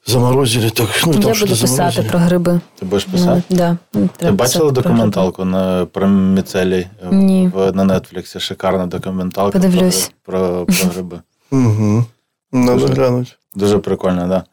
Заморозили 0.06 0.70
так. 0.70 0.88
Ну, 1.06 1.12
там 1.12 1.22
Я 1.22 1.28
буду 1.28 1.46
писати 1.46 1.66
заморозили. 1.66 2.08
про 2.08 2.18
гриби. 2.18 2.60
Ти 2.78 2.86
будеш 2.86 3.04
писати? 3.04 3.42
Ну, 3.50 3.56
да, 3.56 3.76
Ти 4.16 4.30
бачила 4.30 4.70
документалку 4.70 5.44
на, 5.44 5.86
про 5.86 6.08
міцелій 6.08 6.86
Ні. 7.12 7.50
в, 7.54 7.72
на 7.72 7.84
Нетфліксі? 7.84 8.40
Шикарна 8.40 8.86
документалка 8.86 9.58
Подивлюсь. 9.58 10.10
Про, 10.22 10.38
про, 10.38 10.66
про 10.66 10.86
гриби. 10.94 11.20
Мгм. 11.50 12.04
Надо 12.52 12.78
Слушай. 12.78 12.96
глянуть. 12.96 13.38
Дуже 13.54 13.78
прикольно, 13.78 14.20
так. 14.28 14.44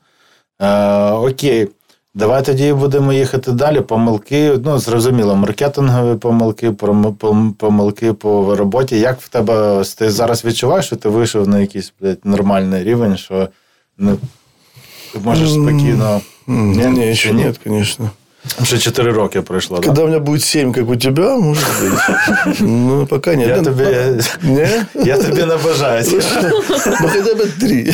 Да. 0.59 1.09
Е, 1.09 1.11
окей. 1.11 1.67
Давай 2.13 2.45
тоді 2.45 2.73
будемо 2.73 3.13
їхати 3.13 3.51
далі. 3.51 3.81
Помилки, 3.81 4.59
ну, 4.65 4.77
зрозуміло, 4.79 5.35
маркетингові 5.35 6.17
помилки, 6.17 6.69
пом- 6.69 7.15
пом- 7.15 7.53
помилки 7.53 8.13
по 8.13 8.55
роботі. 8.55 8.99
Як 8.99 9.21
в 9.21 9.29
тебе 9.29 9.83
ти 9.97 10.11
зараз 10.11 10.45
відчуваєш, 10.45 10.85
що 10.85 10.95
ти 10.95 11.09
вийшов 11.09 11.47
на 11.47 11.59
якийсь 11.59 11.93
блядь, 12.01 12.19
нормальний 12.23 12.83
рівень, 12.83 13.17
що 13.17 13.49
ну, 13.97 14.17
можеш 15.23 15.49
спокійно. 15.51 16.21
Еще 16.47 17.09
еще 17.11 17.31
нет. 17.33 17.45
нет, 17.45 17.57
конечно. 17.63 18.11
Вже 18.59 18.77
4 18.77 19.11
роки 19.11 19.41
пройшло? 19.41 19.81
Когда 19.81 20.03
у 20.03 20.07
меня 20.07 20.19
будет 20.19 20.43
7, 20.43 20.73
как 20.73 20.89
у 20.89 20.95
тебя, 20.95 21.35
может 21.37 21.65
быть. 21.81 22.59
Ну, 22.59 23.05
пока 23.05 23.35
нет. 23.35 23.47
Я 23.47 23.57
Ну, 23.57 23.63
тобі, 23.63 23.83
Не? 24.43 24.85
я 25.05 25.17
тобі 25.17 25.43
не 25.45 25.57
бажаю. 25.57 26.05
Ну, 27.01 27.09
хотя 27.09 27.33
бы 27.35 27.47
3. 27.59 27.93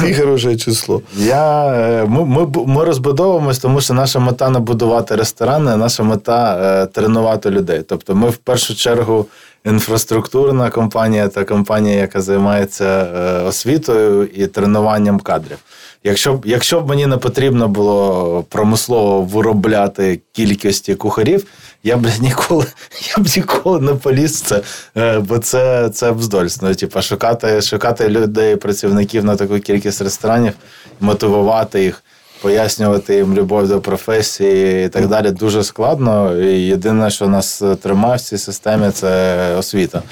3 0.00 0.14
хорошее 0.14 0.56
число. 0.56 1.02
Я, 1.16 1.66
е, 1.66 2.04
ми, 2.08 2.24
ми, 2.24 2.46
ми 2.66 2.84
розбудовуємось, 2.84 3.58
тому 3.58 3.80
що 3.80 3.94
наша 3.94 4.18
мета 4.18 4.50
не 4.50 4.58
будувати 4.58 5.16
ресторани, 5.16 5.70
а 5.72 5.76
наша 5.76 6.02
мета 6.02 6.58
е, 6.82 6.86
тренувати 6.86 7.50
людей. 7.50 7.82
Тобто 7.88 8.14
ми 8.14 8.30
в 8.30 8.36
першу 8.36 8.74
чергу 8.74 9.26
інфраструктурна 9.68 10.70
компанія 10.70 11.28
та 11.28 11.44
компанія, 11.44 12.00
яка 12.00 12.20
займається 12.20 12.84
е, 12.84 13.42
освітою 13.42 14.26
і 14.34 14.46
тренуванням 14.46 15.20
кадрів. 15.20 15.58
Якщо 16.04 16.34
б, 16.34 16.46
якщо 16.46 16.80
б 16.80 16.88
мені 16.88 17.06
не 17.06 17.16
потрібно 17.16 17.68
було 17.68 18.44
промислово 18.48 19.22
виробляти 19.22 20.20
кількості 20.32 20.94
кухарів, 20.94 21.46
я 21.84 21.96
б 21.96 22.06
ніколи, 22.20 22.66
я 23.16 23.22
б 23.22 23.26
ніколи 23.36 23.80
не 23.80 23.94
поліз 23.94 24.40
це, 24.40 24.62
е, 24.96 25.18
бо 25.18 25.38
це, 25.38 25.90
це 25.90 26.10
вздольство. 26.10 26.74
Типа 26.74 27.02
шукати, 27.02 27.62
шукати 27.62 28.08
людей, 28.08 28.56
працівників 28.56 29.24
на 29.24 29.36
таку 29.36 29.58
кількість 29.58 30.02
ресторанів, 30.02 30.52
мотивувати 31.00 31.84
їх, 31.84 32.02
пояснювати 32.42 33.14
їм 33.16 33.34
любов 33.34 33.68
до 33.68 33.80
професії 33.80 34.86
і 34.86 34.88
так 34.88 35.08
далі. 35.08 35.30
Дуже 35.30 35.64
складно. 35.64 36.36
І 36.36 36.66
єдине, 36.66 37.10
що 37.10 37.28
нас 37.28 37.62
тримає 37.82 38.16
в 38.16 38.20
цій 38.20 38.38
системі, 38.38 38.90
це 38.90 39.54
освіта. 39.54 40.02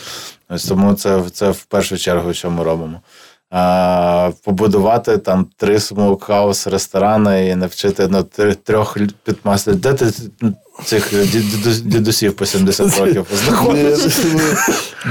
Ось 0.48 0.64
тому 0.64 0.94
це, 0.94 1.22
це 1.32 1.50
в 1.50 1.64
першу 1.64 1.98
чергу, 1.98 2.34
що 2.34 2.50
ми 2.50 2.64
робимо. 2.64 3.00
А, 3.50 4.30
побудувати 4.44 5.18
там 5.18 5.46
три 5.56 5.80
смоукхаус 5.80 6.66
ресторани 6.66 7.48
і 7.48 7.54
навчити 7.54 8.08
ну, 8.10 8.22
трьох 8.64 8.98
підмастерів. 9.24 9.80
Де 9.80 9.92
ти 9.92 10.12
цих 10.84 11.12
дідусів 11.84 12.36
по 12.36 12.46
70 12.46 12.98
років 12.98 13.26
знаходиш? 13.44 13.98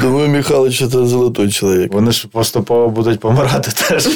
Думаю, 0.02 0.30
Михалыч 0.30 0.82
это 0.82 1.06
золотой 1.06 1.52
человек. 1.52 1.94
Вони 1.94 2.12
ж 2.12 2.28
поступово 2.28 2.90
будуть 2.90 3.20
помирати 3.20 3.72
теж. 3.72 4.08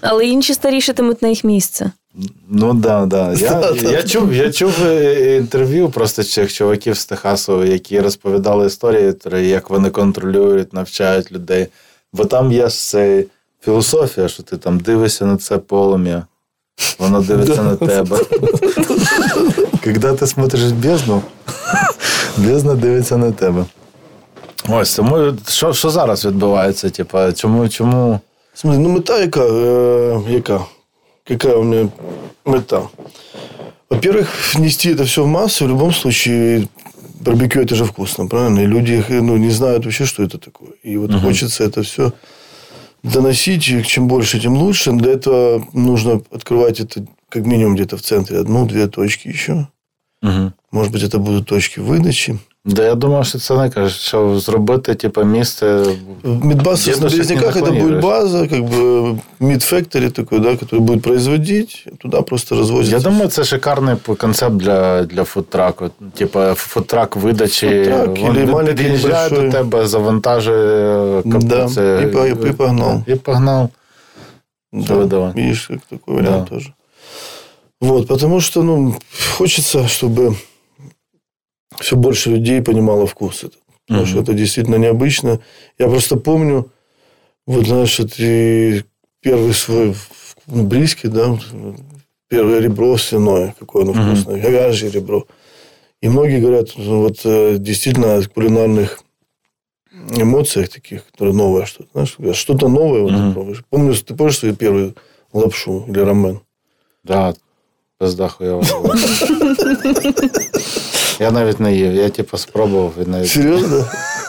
Але 0.00 0.26
інші 0.26 0.54
старішатимуть 0.54 1.22
на 1.22 1.28
їх 1.28 1.44
місце. 1.44 1.90
Ну 2.48 2.74
да, 2.74 3.06
да. 3.06 3.32
Я, 3.32 3.72
я 3.90 4.02
чув, 4.02 4.32
я 4.32 4.52
чув 4.52 4.86
е, 4.86 5.36
інтерв'ю 5.36 5.90
просто 5.90 6.22
цих 6.24 6.52
чуваків 6.52 6.96
з 6.96 7.06
Техасу, 7.06 7.64
які 7.64 8.00
розповідали 8.00 8.66
історії, 8.66 9.14
як 9.48 9.70
вони 9.70 9.90
контролюють, 9.90 10.72
навчають 10.72 11.32
людей. 11.32 11.66
Бо 12.12 12.24
там 12.24 12.52
є 12.52 12.68
ж 12.68 13.24
філософія, 13.64 14.28
що 14.28 14.42
ти 14.42 14.56
там 14.56 14.80
дивишся 14.80 15.26
на 15.26 15.36
це 15.36 15.58
полум'я, 15.58 16.26
воно 16.98 17.20
дивиться 17.28 17.62
на 17.62 17.76
тебе. 17.76 18.18
Коли 19.84 20.16
ти 20.16 20.26
смотриш 20.26 20.62
в 20.62 20.74
бездну, 20.74 21.22
бездна 22.36 22.74
дивиться 22.74 23.16
на 23.16 23.32
тебе. 23.32 23.64
Ось 24.68 24.96
тому 24.96 25.34
що, 25.48 25.72
що 25.72 25.90
зараз 25.90 26.24
відбувається? 26.24 26.90
Типа, 26.90 27.32
чому, 27.32 27.68
чому? 27.68 28.20
Ну 28.64 28.88
мета 28.88 29.20
яка, 29.20 29.44
е, 29.44 30.20
яка? 30.28 30.60
Какая 31.30 31.54
у 31.54 31.62
меня 31.62 31.88
мета? 32.44 32.88
Во-первых, 33.88 34.34
внести 34.54 34.90
это 34.90 35.04
все 35.04 35.22
в 35.22 35.28
массы. 35.28 35.64
В 35.64 35.68
любом 35.68 35.92
случае, 35.92 36.66
барбекю 37.20 37.60
это 37.60 37.76
же 37.76 37.84
вкусно, 37.84 38.26
правильно? 38.26 38.58
И 38.58 38.66
люди 38.66 39.04
ну, 39.08 39.36
не 39.36 39.50
знают 39.50 39.84
вообще, 39.84 40.06
что 40.06 40.24
это 40.24 40.38
такое. 40.38 40.72
И 40.82 40.96
вот 40.96 41.14
хочется 41.14 41.62
это 41.62 41.84
все 41.84 42.12
доносить. 43.04 43.68
И 43.68 43.84
чем 43.84 44.08
больше, 44.08 44.40
тем 44.40 44.56
лучше. 44.56 44.90
Для 44.90 45.12
этого 45.12 45.64
нужно 45.72 46.20
открывать 46.32 46.80
это 46.80 47.06
как 47.28 47.46
минимум 47.46 47.76
где-то 47.76 47.96
в 47.96 48.02
центре 48.02 48.40
одну-две 48.40 48.88
точки 48.88 49.28
еще. 49.28 49.68
Угу. 50.22 50.52
Может 50.72 50.92
быть, 50.92 51.04
это 51.04 51.18
будут 51.18 51.46
точки 51.46 51.78
выдачи. 51.78 52.40
Да, 52.67 52.83
я 52.83 52.95
думав, 52.95 53.25
що 53.25 53.39
це 53.39 53.57
не 53.57 53.69
кажуть, 53.69 53.99
що 53.99 54.39
зробити, 54.39 54.95
типу, 54.95 55.23
місце. 55.23 55.83
В 56.23 56.45
Медбас 56.45 56.81
Где 56.87 56.91
на 56.91 57.07
ты 57.07 57.09
сейчас 57.09 57.29
не 57.29 57.35
Березняках 57.35 57.55
это 57.55 57.59
будет 57.59 57.73
наклонируешь? 57.73 58.03
база, 58.03 58.47
как 58.47 58.59
бы 58.63 59.19
мид-фактори 59.39 60.09
такой, 60.09 60.39
да, 60.39 60.49
который 60.49 60.79
будет 60.79 61.01
производить. 61.03 61.85
Туда 61.99 62.21
просто 62.21 62.55
развозят. 62.55 62.93
Я 62.93 62.99
думаю, 62.99 63.29
це 63.29 63.43
шикарний 63.43 63.95
концепт 64.17 64.55
для, 64.55 65.03
для 65.03 65.23
фудтраку. 65.23 65.89
Типа 66.13 66.53
фудтрак 66.53 67.15
видачі. 67.15 67.67
Фудтрак 67.85 68.17
Він 68.17 68.25
или 68.37 68.45
маленький, 68.45 68.85
під'їжджає 68.85 69.29
до 69.29 69.35
небольшой. 69.35 69.61
тебе, 69.61 69.87
завантажує 69.87 71.21
Да, 71.25 71.31
капуці. 71.57 71.81
і 72.03 72.07
по- 72.07 72.47
і 72.47 72.51
погнав. 72.51 73.01
І 73.07 73.15
погнав. 73.15 73.69
Да, 74.73 75.05
давай. 75.05 75.31
Видишь, 75.35 75.67
как 75.67 75.79
такой 75.89 76.15
вариант 76.15 76.43
Да. 76.49 76.55
тоже. 76.55 76.69
Вот, 77.81 78.07
потому 78.07 78.41
что, 78.41 78.63
ну, 78.63 78.95
хочется, 79.37 79.79
чтобы 79.79 80.35
все 81.80 81.96
больше 81.96 82.30
людей 82.30 82.62
понимало 82.62 83.06
вкус 83.06 83.44
этот. 83.44 83.58
Потому 83.86 84.02
Мгм. 84.02 84.10
что 84.10 84.20
это 84.22 84.34
действительно 84.34 84.76
необычно. 84.76 85.40
Я 85.78 85.88
просто 85.88 86.16
помню, 86.16 86.70
вот, 87.46 87.66
знаешь, 87.66 87.98
вот 87.98 88.12
и 88.18 88.84
первый 89.20 89.52
свой 89.52 89.94
ну, 90.46 90.64
близкий, 90.64 91.08
да, 91.08 91.28
вот, 91.28 91.40
первое 92.28 92.60
ребро 92.60 92.96
свиное, 92.96 93.54
какое 93.58 93.82
оно 93.82 93.92
Мгм. 93.92 94.14
вкусное, 94.14 94.40
говяжье 94.40 94.90
ребро. 94.90 95.26
И 96.00 96.08
многие 96.08 96.40
говорят, 96.40 96.68
ну, 96.76 97.02
вот 97.02 97.20
э, 97.24 97.56
действительно 97.58 98.16
о 98.16 98.22
кулинарных 98.22 99.00
эмоциях 99.92 100.68
таких, 100.68 101.06
которые 101.06 101.34
новое 101.34 101.66
что-то, 101.66 101.90
знаешь, 101.92 102.36
что-то 102.36 102.68
новое 102.68 103.02
вот 103.02 103.12
Мгм. 103.12 103.34
ты. 103.34 103.62
Помню, 103.68 103.94
ты 103.94 104.14
помнишь 104.14 104.38
свою 104.38 104.54
первую 104.54 104.94
лапшу 105.32 105.84
или 105.88 105.98
рамен? 105.98 106.40
Да, 107.02 107.34
пизда 107.99 108.27
хуйова. 108.27 108.63
була. 108.81 108.95
Я 111.19 111.31
навіть 111.31 111.59
не 111.59 111.75
їв, 111.75 111.95
я 111.95 112.09
типу 112.09 112.37
спробував 112.37 112.91
і 113.07 113.09
навіть. 113.09 113.29
Серьезно? 113.29 113.85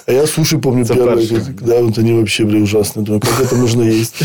А 0.06 0.12
я 0.12 0.26
суши 0.26 0.58
помню 0.58 0.84
Это 0.84 0.94
первые, 0.94 1.16
першее. 1.16 1.40
когда 1.58 1.80
вот 1.80 1.98
они 1.98 2.12
вообще 2.12 2.44
были 2.44 2.62
ужасные. 2.62 3.02
Думаю, 3.04 3.20
как 3.20 3.40
это 3.40 3.56
можно 3.56 3.84
есть? 3.84 4.22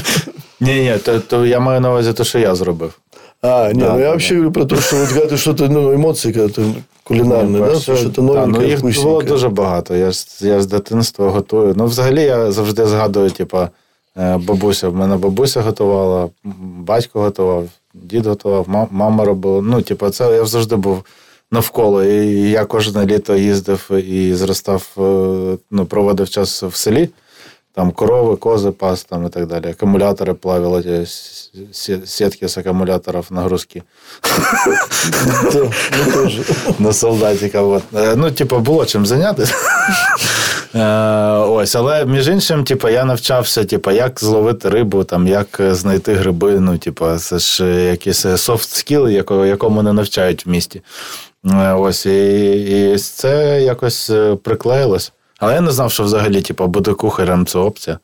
Ні, 0.60 0.74
ні, 0.74 0.98
то, 1.06 1.20
то 1.20 1.46
я 1.46 1.60
маю 1.60 1.82
на 1.82 1.90
увазі 1.90 2.14
те, 2.14 2.24
що 2.24 2.40
я 2.40 2.56
зробив. 2.56 3.00
А, 3.42 3.68
не, 3.74 3.84
Да, 3.84 3.94
ну 3.94 4.00
я 4.00 4.06
да, 4.06 4.10
вообще 4.10 4.36
говорю 4.36 4.52
про 4.52 4.66
то, 4.66 4.76
что 4.76 4.96
вот 4.98 5.08
когда 5.10 5.26
ты 5.26 5.38
что-то, 5.38 5.68
ну, 5.70 5.94
эмоции, 5.94 6.32
когда 6.34 6.48
ты 6.62 6.74
кулинарные, 7.04 7.60
да, 7.60 7.66
Перше, 7.68 7.96
что-то 7.98 8.16
та, 8.16 8.22
новенькое, 8.22 8.62
ну, 8.64 8.70
їх 8.70 8.80
було 8.80 8.92
вкусненькое. 8.92 9.28
дуже 9.28 9.50
багато. 9.50 9.96
Я, 9.96 10.12
ж- 10.12 10.26
я 10.42 10.62
з 10.62 10.66
дитинства 10.68 11.30
готую. 11.30 11.74
Ну, 11.78 11.86
взагалі, 11.86 12.22
я 12.22 12.52
завжди 12.52 12.86
згадую, 12.86 13.30
типа, 13.32 13.70
Е, 14.18 14.38
бабуся, 14.38 14.90
в 14.90 14.96
мене 14.96 15.18
бабуся 15.18 15.62
готувала, 15.62 16.30
батько 16.80 17.22
готував, 17.22 17.68
дід 18.03 18.27
готував, 18.27 18.89
мама 18.91 19.25
робила. 19.25 19.63
Ну, 19.63 19.83
типу, 19.83 20.11
це 20.11 20.35
я 20.35 20.45
завжди 20.45 20.77
був 20.77 21.05
навколо. 21.51 22.05
І 22.05 22.51
я 22.51 22.65
кожне 22.65 23.07
літо 23.07 23.37
їздив 23.37 23.91
і 23.91 24.35
зростав, 24.35 24.87
е, 24.99 25.59
ну, 25.71 25.87
проводив 25.87 26.31
час 26.31 26.63
в 26.63 26.75
селі. 26.75 27.09
Там 27.75 27.91
корови, 27.91 28.37
кози, 28.37 28.71
пас 28.71 29.05
там 29.05 29.27
і 29.27 29.29
так 29.29 29.47
далі. 29.47 29.71
Акумулятори 29.71 30.35
плавили, 30.35 31.07
сітки 32.05 32.49
з 32.49 32.59
акумуляторів 32.59 33.27
нагрузки. 33.31 33.83
На 36.79 36.93
солдатика. 36.93 37.81
Е, 37.95 38.17
ну, 38.17 38.31
типу, 38.31 38.59
було 38.59 38.87
чим 38.87 39.07
зайнятися. 39.07 39.55
Е, 40.77 40.83
ось, 41.39 41.75
але 41.75 42.05
між 42.05 42.29
іншим, 42.29 42.65
типу, 42.65 42.89
я 42.89 43.05
навчався, 43.05 43.65
типу, 43.65 43.91
як 43.91 44.21
зловити 44.21 44.69
рибу, 44.69 45.05
там, 45.05 45.29
як 45.29 45.61
знайти 45.61 46.15
гриби. 46.15 46.61
Ну, 46.61 46.79
типу, 46.79 47.17
це 47.17 47.39
ж 47.39 47.65
якийсь 47.85 48.27
софт 48.37 48.71
скіл, 48.71 49.09
якому 49.09 49.83
не 49.83 49.93
навчають 49.93 50.47
в 50.47 50.49
місті. 50.49 50.83
Е, 51.45 51.73
ось, 51.73 52.07
і, 52.07 52.93
і 52.93 52.99
це 52.99 53.63
якось 53.63 54.11
приклеїлось. 54.43 55.13
Але 55.39 55.55
я 55.55 55.61
не 55.61 55.71
знав, 55.71 55.93
що 55.93 56.03
взагалі, 56.03 56.43
типу, 56.43 56.67
бути 56.67 56.93
кухарем 56.93 57.47
це 57.47 57.59
опція. 57.59 57.99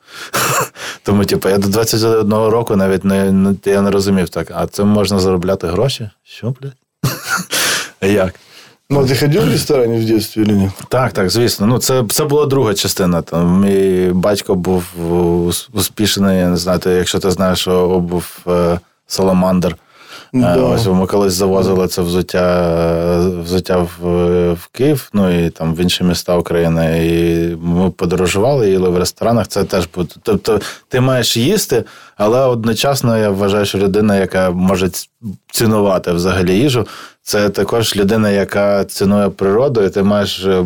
Тому, 1.03 1.25
типу, 1.25 1.49
я 1.49 1.57
до 1.57 1.67
21 1.67 2.33
року 2.33 2.75
навіть 2.75 3.05
не 3.05 3.53
я 3.65 3.81
не 3.81 3.91
розумів 3.91 4.29
так, 4.29 4.51
а 4.55 4.67
це 4.67 4.83
можна 4.83 5.19
заробляти 5.19 5.67
гроші? 5.67 6.09
Що, 6.23 6.53
блядь? 6.61 6.77
Як? 8.13 8.33
Ну, 8.93 9.05
ти 9.07 9.15
ходив 9.15 9.45
в 9.45 9.51
ресторані 9.51 9.97
в 9.97 10.05
дитинстві 10.05 10.45
чи 10.45 10.51
ні? 10.51 10.69
Так, 10.89 11.11
так, 11.11 11.29
звісно. 11.29 11.67
Ну, 11.67 11.77
Це 11.77 12.03
це 12.09 12.25
була 12.25 12.45
друга 12.45 12.73
частина. 12.73 13.21
Там, 13.21 13.61
Мій 13.61 14.09
батько 14.13 14.55
був 14.55 14.83
успішний, 15.73 16.37
я 16.37 16.49
не 16.49 16.57
знаю, 16.57 16.79
якщо 16.85 17.19
ти 17.19 17.31
знаєш, 17.31 17.59
що 17.59 17.99
був 17.99 18.37
е, 18.47 18.79
Саламандр. 19.07 19.75
Да. 20.33 20.55
Ось 20.55 20.85
ми 20.87 21.07
колись 21.07 21.33
завозили 21.33 21.87
це 21.87 22.01
взуття 22.01 23.31
взуття 23.43 23.77
в, 23.77 24.07
в 24.53 24.67
Київ, 24.71 25.09
ну 25.13 25.45
і 25.45 25.49
там 25.49 25.75
в 25.75 25.79
інші 25.79 26.03
міста 26.03 26.37
України. 26.37 27.07
І 27.07 27.55
ми 27.61 27.89
подорожували, 27.89 28.69
їли 28.69 28.89
в 28.89 28.97
ресторанах. 28.97 29.47
Це 29.47 29.63
теж 29.63 29.87
буде. 29.95 30.13
Тобто 30.23 30.61
ти 30.89 30.99
маєш 30.99 31.37
їсти, 31.37 31.83
але 32.17 32.39
одночасно 32.39 33.17
я 33.17 33.29
вважаю, 33.29 33.65
що 33.65 33.77
людина, 33.77 34.17
яка 34.17 34.51
може 34.51 34.89
цінувати 35.51 36.11
взагалі 36.11 36.55
їжу, 36.55 36.87
це 37.23 37.49
також 37.49 37.95
людина, 37.95 38.29
яка 38.29 38.85
цінує 38.85 39.29
природу, 39.29 39.83
і 39.83 39.89
ти 39.89 40.03
маєш, 40.03 40.45
е, 40.45 40.65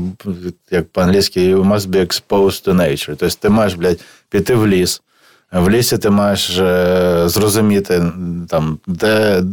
як 0.72 0.86
по-англійськи, 0.89 1.55
you 1.55 1.64
must 1.74 1.88
be 1.88 2.05
exposed 2.05 2.68
to 2.68 2.74
nature. 2.76 3.16
Тобто 3.20 3.36
ти 3.39 3.49
маєш, 3.49 3.74
блядь, 3.74 3.99
піти 4.30 4.55
в 4.55 4.68
ліс. 4.68 5.01
В 5.51 5.70
лісі 5.70 5.97
ти 5.97 6.10
маєш 6.10 6.60
е, 6.60 7.24
зрозуміти, 7.26 8.03
там, 8.49 8.80
де 8.88 9.43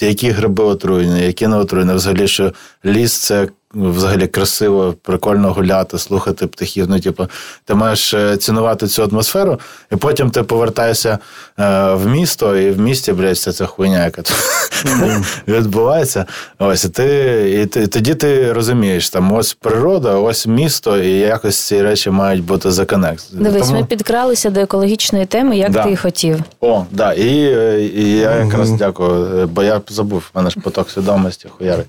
які 0.00 0.30
гриби 0.30 0.64
отруєні, 0.64 1.20
які 1.20 1.46
не 1.46 1.56
отруєні. 1.56 1.92
Взагалі, 1.92 2.28
що 2.28 2.52
ліс 2.84 3.18
це 3.18 3.48
взагалі 3.74 4.26
красиво, 4.26 4.94
прикольно 5.02 5.52
гуляти, 5.52 5.98
слухати 5.98 6.46
птахів. 6.46 6.86
Ну, 6.88 7.00
типу, 7.00 7.26
ти 7.64 7.74
маєш 7.74 8.14
е, 8.14 8.36
цінувати 8.36 8.86
цю 8.86 9.02
атмосферу, 9.02 9.60
і 9.92 9.96
потім 9.96 10.30
ти 10.30 10.42
повертаєшся 10.42 11.18
е, 11.58 11.94
в 11.94 12.06
місто, 12.06 12.56
і 12.56 12.70
в 12.70 12.80
місті, 12.80 13.12
блядь, 13.12 13.34
вся 13.34 13.52
ця 13.52 13.66
хуйня, 13.66 14.04
яка 14.04 14.22
тут 14.22 14.36
відбувається. 15.48 16.26
Ось 16.58 16.84
і 16.84 16.88
ти, 16.88 17.60
і 17.62 17.66
ти 17.66 17.86
тоді 17.86 18.14
ти 18.14 18.52
розумієш, 18.52 19.10
там 19.10 19.32
ось 19.32 19.54
природа, 19.54 20.14
ось 20.14 20.46
місто, 20.46 20.98
і 20.98 21.10
якось 21.10 21.58
ці 21.58 21.82
речі 21.82 22.10
мають 22.10 22.44
бути 22.44 22.70
законект. 22.70 23.24
Дивись, 23.32 23.66
Тому... 23.66 23.80
ми 23.80 23.86
підкралися 23.86 24.50
до 24.50 24.60
екологічної 24.60 25.26
теми, 25.26 25.56
як 25.56 25.70
да. 25.70 25.84
ти 25.84 25.90
і 25.90 25.96
хотів. 25.96 26.40
О, 26.60 26.84
да. 26.90 27.12
І, 27.12 27.26
і 27.96 28.16
я 28.16 28.36
якраз 28.36 28.70
дякую, 28.70 29.46
бо 29.46 29.62
я 29.62 29.80
забув, 29.88 30.30
в 30.34 30.36
мене 30.36 30.50
ж 30.50 30.60
поток 30.60 30.90
свідомості 30.90 31.48
хуяри. 31.58 31.84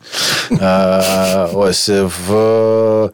Е, 0.52 1.48
ось 1.54 1.73
ось 1.74 1.90
в. 1.90 3.10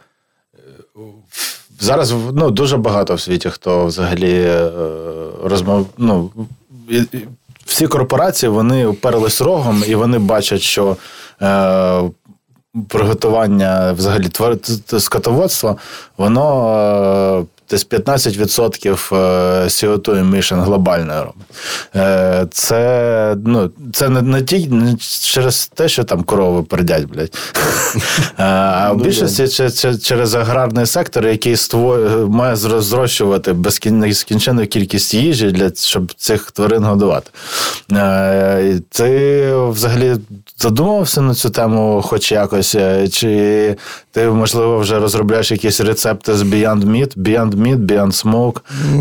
Зараз 1.80 2.14
ну, 2.34 2.52
дуже 2.52 2.78
багато 2.78 3.16
в 3.16 3.22
світі, 3.22 3.50
хто 3.50 3.86
взагалі 3.86 4.42
е, 4.42 4.72
розмов. 5.44 5.88
Ну, 5.98 6.32
всі 7.66 7.88
корпорації 7.88 8.50
вони 8.50 8.86
уперлись 8.86 9.42
рогом, 9.42 9.84
і 9.88 9.96
вони 9.96 10.20
бачать, 10.20 10.62
що 10.62 10.98
е, 11.42 12.02
приготування 12.88 13.92
взагалі 13.92 14.30
скотоводства, 15.00 15.76
воно 16.18 16.76
е, 17.40 17.46
десь 17.70 17.88
15% 17.88 18.98
CO2 19.66 20.04
emission 20.04 20.64
глобально 20.64 21.24
робить. 21.24 21.48
Е, 21.96 22.48
це 22.52 23.36
ну, 23.46 23.72
це 23.94 24.10
не 24.10 24.22
не, 24.22 24.42
ті, 24.42 24.68
не 24.68 24.96
через 25.22 25.68
те, 25.68 25.90
що 25.90 26.04
там 26.04 26.24
корови 26.24 26.64
пердять, 26.64 27.06
блядь. 27.06 27.38
Е, 28.40 28.44
а 28.44 28.92
в 28.92 28.98
ну, 28.98 29.04
більшості 29.04 29.70
через 30.04 30.36
аграрний 30.36 30.86
сектор, 30.86 31.28
який 31.28 31.56
має 32.28 32.56
зрощувати 32.56 33.54
безкінченну 33.54 34.68
кількість 34.68 35.14
їжі, 35.14 35.52
для 35.52 35.72
щоб 35.76 36.14
цих 36.14 36.52
тварин 36.52 36.84
годувати. 36.84 37.32
Е, 37.92 38.80
ти 38.90 39.54
взагалі 39.56 40.16
задумувався 40.58 41.22
на 41.22 41.34
цю 41.34 41.50
тему, 41.50 42.02
хоч 42.06 42.32
якось? 42.32 42.76
Чи 43.12 43.76
ти, 44.12 44.26
можливо, 44.30 44.80
вже 44.80 45.00
розробляєш 45.00 45.52
якісь 45.52 45.82
рецепти 45.82 46.34
з 46.34 46.42
Beyond 46.42 46.86
Meat, 46.86 47.18
Beyond 47.18 47.56
Meat, 47.60 47.78
Beyond 47.78 48.24
Smoke? 48.24 48.60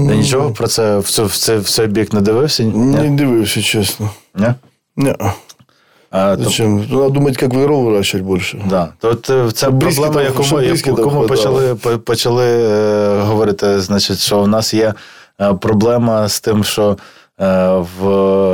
Ти 0.08 0.16
нічого 0.16 0.50
про 0.50 0.66
це 0.66 0.98
в 0.98 1.36
цей, 1.36 1.58
в 1.58 1.68
цей 1.68 1.86
бік 1.86 2.12
не 2.12 2.20
дивився? 2.20 2.62
Не 2.64 3.10
дивився, 3.10 3.62
чесно. 3.62 4.10
Не? 4.34 4.54
Не. 4.96 5.16
А, 6.10 6.36
Зачем? 6.36 6.86
То... 6.90 6.96
Надо 6.96 7.10
думать, 7.10 7.36
как 7.36 7.50
выров 7.50 7.84
выращивать 7.84 8.24
больше. 8.24 8.64
Да. 8.70 8.88
Е, 9.04 9.50
це 9.52 9.70
проблема, 9.70 10.22
яку, 10.22 10.60
яку 10.62 11.10
ми 11.10 11.26
почали 11.26 11.74
почали 12.04 12.46
е, 12.46 13.20
говорити, 13.20 13.80
значить, 13.80 14.18
що 14.18 14.40
в 14.40 14.48
нас 14.48 14.74
є 14.74 14.94
е, 15.40 15.54
проблема 15.54 16.28
з 16.28 16.40
тим, 16.40 16.64
що 16.64 16.96
Е, 17.40 17.68
в 17.98 18.08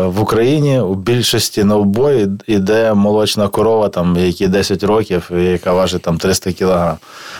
в 0.08 0.20
Україні 0.20 0.80
у 0.80 0.94
більшості 0.94 1.64
на 1.64 1.76
убої 1.76 2.28
йде 2.46 2.94
молочна 2.94 3.48
корова, 3.48 3.88
там, 3.88 4.16
які 4.16 4.48
10 4.48 4.82
років, 4.82 5.30
яка 5.36 5.72
важить 5.72 6.02
там 6.02 6.18
300 6.18 6.52
кілограм. 6.52 6.96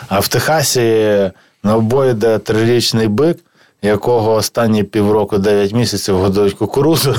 А 0.09 0.21
в 0.21 0.29
Техасі 0.29 1.31
на 1.65 1.77
убої 1.77 2.11
йде 2.11 2.39
трирічний 2.39 3.09
бик, 3.09 3.39
якого 3.85 4.35
останні 4.35 4.85
півроку 4.85 5.39
9 5.39 5.73
місяців 5.73 6.19
годують 6.19 6.55
кукурузу. 6.55 7.15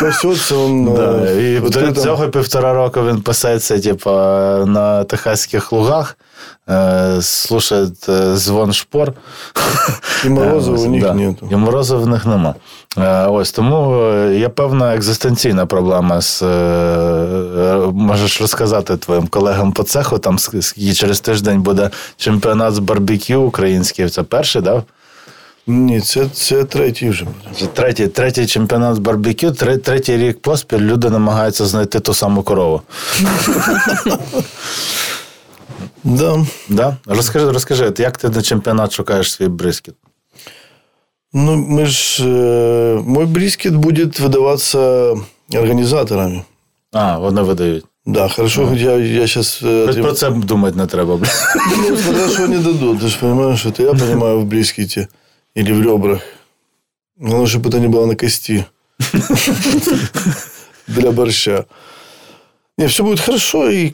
Пасеться 0.00 0.54
він. 0.54 0.92
Да. 0.96 1.30
І 1.30 1.60
до 1.60 1.92
цього 1.92 2.28
півтора 2.28 2.74
року 2.74 3.00
він 3.08 3.20
пасеться 3.20 3.80
типу, 3.80 4.10
на 4.66 5.04
техаських 5.04 5.72
лугах. 5.72 6.16
Е, 6.70 7.22
слушает 7.22 8.08
е, 8.08 8.36
звон 8.36 8.72
шпор. 8.72 9.12
І 10.24 10.28
морозу 10.28 10.72
у 10.72 10.90
них 10.90 11.02
да. 11.02 11.14
нету. 11.14 11.48
І 11.50 11.56
морозу 11.56 11.98
в 11.98 12.06
них 12.06 12.26
нема. 12.26 12.54
Е, 12.98 13.26
ось 13.26 13.52
тому 13.52 14.04
є 14.28 14.48
певна 14.48 14.94
екзистенційна 14.94 15.66
проблема 15.66 16.20
з 16.20 16.42
можеш 17.92 18.40
розказати 18.40 18.96
твоїм 18.96 19.26
колегам 19.26 19.72
по 19.72 19.82
цеху. 19.82 20.18
Там 20.18 20.38
через 20.94 21.20
тиждень 21.20 21.62
буде 21.62 21.90
чемпіонат 22.16 22.74
з 22.74 22.78
барбекю 22.78 23.34
український. 23.34 24.08
Це 24.08 24.22
перший, 24.22 24.62
так? 24.62 24.74
Да? 24.74 24.82
Ні, 25.69 26.01
це 26.01 26.29
це 26.33 26.63
третій 26.63 27.09
вже 27.09 27.25
буде. 27.25 27.71
Третій 27.73 28.07
третій 28.07 28.47
чемпіонат 28.47 28.95
з 28.95 28.99
барбекю, 28.99 29.51
третій 29.51 30.17
рік 30.17 30.41
поспіль 30.41 30.77
люди 30.77 31.09
намагаються 31.09 31.65
знайти 31.65 31.99
ту 31.99 32.13
саму 32.13 32.43
корову. 32.43 32.81
Да. 36.03 36.45
Да? 36.69 36.97
Розкажи, 37.05 37.51
розкажи, 37.51 37.93
як 37.97 38.17
ти 38.17 38.29
на 38.29 38.41
чемпіонат 38.41 38.91
шукаєш 38.91 39.31
свій 39.31 39.47
брискет? 39.47 39.95
Ну, 41.33 41.55
мы 41.55 41.85
ж, 41.85 42.23
э, 42.23 43.01
мой 43.03 43.25
брискет 43.25 43.75
будет 43.75 44.19
выдаваться 44.19 45.15
организаторами. 45.53 46.43
А, 46.93 47.17
вони 47.17 47.41
видають. 47.41 47.85
Да, 48.05 48.29
хорошо, 48.29 48.69
а. 48.71 48.75
я, 48.75 48.91
я 48.95 49.27
сейчас... 49.27 49.63
Э, 49.63 50.01
про 50.01 50.13
це 50.13 50.29
думати 50.29 50.77
не 50.77 50.85
треба. 50.85 51.19
Ну, 51.89 51.97
смотря 51.97 52.29
что 52.29 52.43
они 52.43 52.57
дадут. 52.57 53.01
Ты 53.01 53.07
же 53.07 53.17
понимаешь, 53.19 53.65
это 53.65 53.83
я 53.83 53.93
понимаю 53.93 54.39
в 54.39 54.45
брискете 54.45 55.07
Или 55.54 55.72
в 55.72 55.82
ребрах. 55.82 56.22
Главное, 57.16 57.46
чтобы 57.46 57.68
это 57.68 57.78
не 57.80 57.88
было 57.88 58.06
на 58.06 58.16
кости. 58.16 58.66
Для 60.86 61.12
борща. 61.12 61.66
Не, 62.78 62.86
все 62.88 63.04
будет 63.04 63.20
хорошо, 63.20 63.68
и 63.68 63.92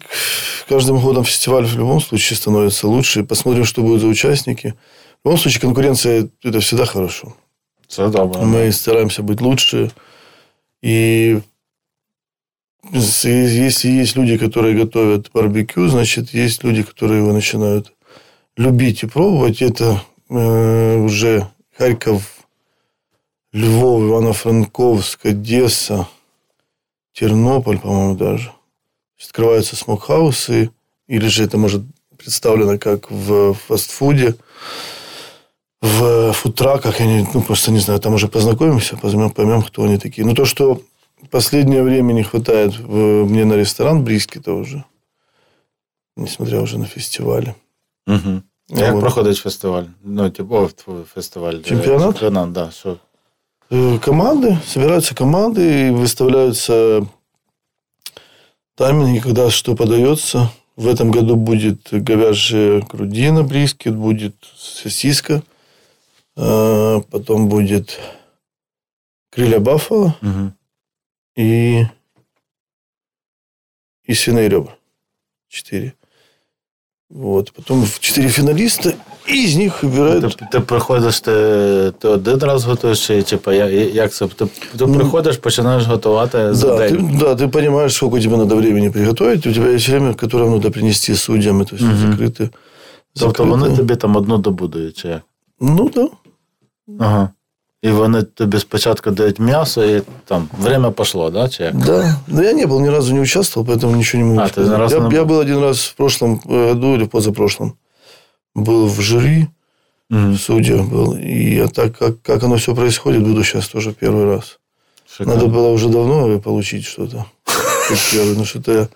каждым 0.69 1.01
годом 1.01 1.25
фестиваль 1.25 1.67
в 1.67 1.77
любом 1.77 2.01
случае 2.01 2.37
становится 2.37 2.87
лучше. 2.87 3.25
Посмотрим, 3.25 3.65
что 3.65 3.83
будет 3.83 4.01
за 4.01 4.07
участники. 4.07 4.75
В 5.23 5.27
любом 5.27 5.39
случае, 5.39 5.61
конкуренция– 5.61 6.29
это 6.43 6.61
всегда 6.61 6.87
хорошо. 6.87 7.37
Всегда, 7.89 8.25
да. 8.25 8.41
Мы 8.41 8.71
стараемся 8.71 9.23
быть 9.23 9.41
лучше. 9.41 9.91
И 10.81 11.41
если 12.93 13.89
есть 13.89 14.17
люди, 14.17 14.39
которые 14.39 14.77
готовят 14.77 15.31
барбекю, 15.33 15.89
значит, 15.89 16.33
есть 16.33 16.63
люди, 16.63 16.83
которые 16.85 17.19
его 17.21 17.33
начинают 17.33 17.93
любить 18.57 19.03
и 19.03 19.07
пробовать. 19.07 19.61
Это 19.61 20.01
э, 20.29 20.97
уже 20.97 21.49
Харьков 21.77 22.47
Львов, 23.53 24.03
Ивано-Франковск, 24.03 25.27
Одесса, 25.27 26.07
Тернополь, 27.13 27.79
по-моему, 27.79 28.15
даже. 28.15 28.53
Открываются 29.21 29.75
смокхаусы, 29.77 30.71
или 31.07 31.27
же 31.27 31.45
это 31.45 31.59
может 31.59 31.83
представлено 32.17 32.79
как 32.79 33.11
в 33.11 33.55
фастфуде, 33.55 34.37
в 35.81 36.33
фудтраках, 36.33 37.01
я 37.01 37.07
не, 37.07 37.27
ну, 37.35 37.43
просто 37.43 37.71
не 37.71 37.79
знаю, 37.79 38.01
там 38.01 38.15
уже 38.15 38.29
познакомимся, 38.29 38.97
поймем, 38.97 39.31
поймем, 39.31 39.63
кто 39.63 39.85
они 39.85 39.99
такие. 39.99 40.27
Но 40.27 40.35
то, 40.35 40.45
что 40.45 40.83
последнее 41.31 41.83
время 41.83 42.13
не 42.13 42.23
хватает 42.23 42.79
в, 42.79 43.25
мне 43.25 43.45
на 43.45 43.55
ресторан 43.55 44.05
Брискета 44.05 44.53
уже, 44.53 44.85
несмотря 46.17 46.61
уже 46.61 46.79
на 46.79 46.87
фестивалі. 46.87 47.55
Угу. 48.07 48.43
Як 48.69 48.93
вот. 48.93 49.01
проходить 49.01 49.39
фестиваль? 49.39 49.89
Ну, 50.03 50.31
типу, 50.31 50.71
фестиваль. 51.15 51.63
Чемпионат? 51.63 52.15
Чемпионат, 52.15 52.53
да. 52.53 52.71
Что? 52.71 52.99
Команды, 54.01 54.59
собираются 54.67 55.15
команды 55.15 55.89
и 55.89 55.91
выставляются 55.91 57.07
тайминги, 58.77 59.21
когда 59.21 59.51
что 59.51 59.75
подается. 59.75 60.51
В 60.77 60.87
этом 60.87 61.11
году 61.11 61.37
будет 61.37 61.89
говяжья 61.91 62.81
грудина, 62.81 63.43
брискет, 63.43 63.97
будет 63.97 64.37
сосиска, 64.57 65.43
потом 66.35 67.49
будет 67.49 67.99
крылья 69.31 69.59
баффало 69.59 70.17
угу. 70.23 70.53
и, 71.35 71.85
и 74.05 74.15
свиные 74.15 74.49
ребра. 74.49 74.77
Четыре. 75.49 75.95
Вот. 77.10 77.52
Потім 77.52 77.88
чотири 78.00 78.30
фіналісти, 78.30 78.96
і 79.28 79.48
з 79.48 79.58
них 79.58 79.84
вибирають. 79.84 80.38
Ти, 80.38 80.48
ти 80.52 80.60
приходиш, 80.60 81.20
ти, 81.20 81.32
ти 82.00 82.08
один 82.08 82.40
раз 82.40 82.66
готуєш, 82.66 83.08
чи 83.08 83.24
типа, 83.24 83.54
як 83.54 84.14
це? 84.14 84.28
Ти, 84.28 84.46
ти 84.46 84.52
ну, 84.80 84.96
приходиш, 84.96 85.38
починаєш 85.38 85.86
готувати 85.86 86.54
за 86.54 86.68
да, 86.68 86.78
день. 86.78 86.98
Ты, 86.98 87.20
да, 87.20 87.36
ты 87.36 87.48
понимаешь, 87.48 87.94
сколько 87.94 88.20
тебе 88.20 88.38
надо 88.38 88.56
времени 88.56 88.90
приготовить. 88.90 89.48
У 89.48 89.54
тебя 89.54 89.70
есть 89.70 89.90
время, 89.90 90.14
которое 90.14 90.50
надо 90.50 90.72
принести 90.72 91.16
судьям, 91.16 91.62
это 91.62 91.76
все 91.76 91.86
угу. 91.86 91.96
закрыто. 91.96 92.50
Тобто 93.20 93.46
вони 93.46 93.78
тобі 93.78 93.96
там 93.96 94.16
одну 94.16 94.38
добу 94.38 94.68
дають, 94.68 94.98
чи 94.98 95.08
як? 95.08 95.22
Ну, 95.60 95.90
так. 95.90 96.12
Да. 96.88 97.06
Ага. 97.06 97.30
І 97.84 97.92
вони 97.92 98.24
тобі 98.24 98.60
спочатку 98.60 99.12
дають 99.12 99.40
м'ясо, 99.40 99.86
і 99.86 100.02
там 100.26 100.50
время 100.60 100.92
пошло, 100.92 101.30
да? 101.30 101.50
Чи 101.50 101.64
як? 101.64 101.76
Да. 101.76 102.16
Но 102.28 102.44
я 102.44 102.54
не 102.54 102.66
был, 102.66 102.82
ни 102.82 102.90
разу 102.90 103.14
не 103.14 103.20
участвовал, 103.20 103.68
поэтому 103.68 103.96
ничего 103.96 104.24
не 104.24 104.30
могу 104.30 104.42
а, 104.42 104.48
сказать. 104.48 104.72
Ты 104.72 104.78
раз 104.78 104.92
я, 104.92 105.00
на... 105.00 105.14
я 105.14 105.24
был 105.26 105.40
один 105.40 105.60
раз 105.60 105.86
в 105.86 105.96
прошлом 105.96 106.42
году 106.46 106.96
или 106.96 107.06
позапрошлом. 107.06 107.74
Был 108.56 108.88
в 108.88 109.02
жюри, 109.02 109.48
угу. 110.10 110.36
судья 110.38 110.78
был. 110.78 111.18
И 111.18 111.60
а 111.60 111.68
так, 111.68 111.98
как, 111.98 112.22
как 112.22 112.44
оно 112.44 112.56
все 112.56 112.74
происходит, 112.74 113.24
буду 113.24 113.44
сейчас 113.44 113.68
тоже 113.68 113.92
первый 113.92 114.26
раз. 114.26 114.60
Шикарно. 115.06 115.34
Надо 115.34 115.48
было 115.48 115.68
уже 115.68 115.90
давно 115.90 116.40
получить 116.40 116.86
что-то. 116.86 117.26
Ну, 118.38 118.46
что-то 118.46 118.72
я 118.72 118.88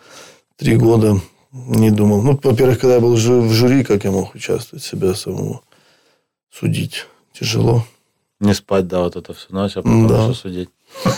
три 0.55 0.77
года 0.77 1.19
не 1.51 1.91
думал. 1.91 2.21
Ну, 2.21 2.39
во-первых, 2.41 2.79
когда 2.79 2.95
я 2.95 3.01
был 3.01 3.15
в 3.15 3.53
жюри, 3.53 3.83
как 3.83 4.05
я 4.05 4.11
мог 4.11 4.35
участвовать, 4.35 4.83
себя 4.83 5.13
самого 5.13 5.61
судить? 6.51 7.05
Тяжело. 7.33 7.83
Не 8.41 8.53
спать, 8.53 8.87
да, 8.87 9.01
вот 9.01 9.15
это 9.15 9.33
всю 9.33 9.53
ночь, 9.53 9.77
а 9.77 9.81
потом 9.81 10.07
да. 10.07 10.25
уже 10.25 10.35
судить. 10.35 10.69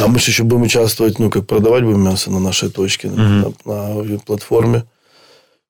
А 0.00 0.06
мы 0.08 0.18
же 0.18 0.30
еще 0.30 0.44
будем 0.44 0.62
участвовать, 0.62 1.18
ну, 1.18 1.30
как 1.30 1.46
продавать 1.46 1.84
будем 1.84 2.02
мясо 2.02 2.30
на 2.30 2.40
нашей 2.40 2.70
точке, 2.70 3.08
угу. 3.08 3.54
на, 3.64 4.02
на 4.04 4.18
платформе. 4.18 4.84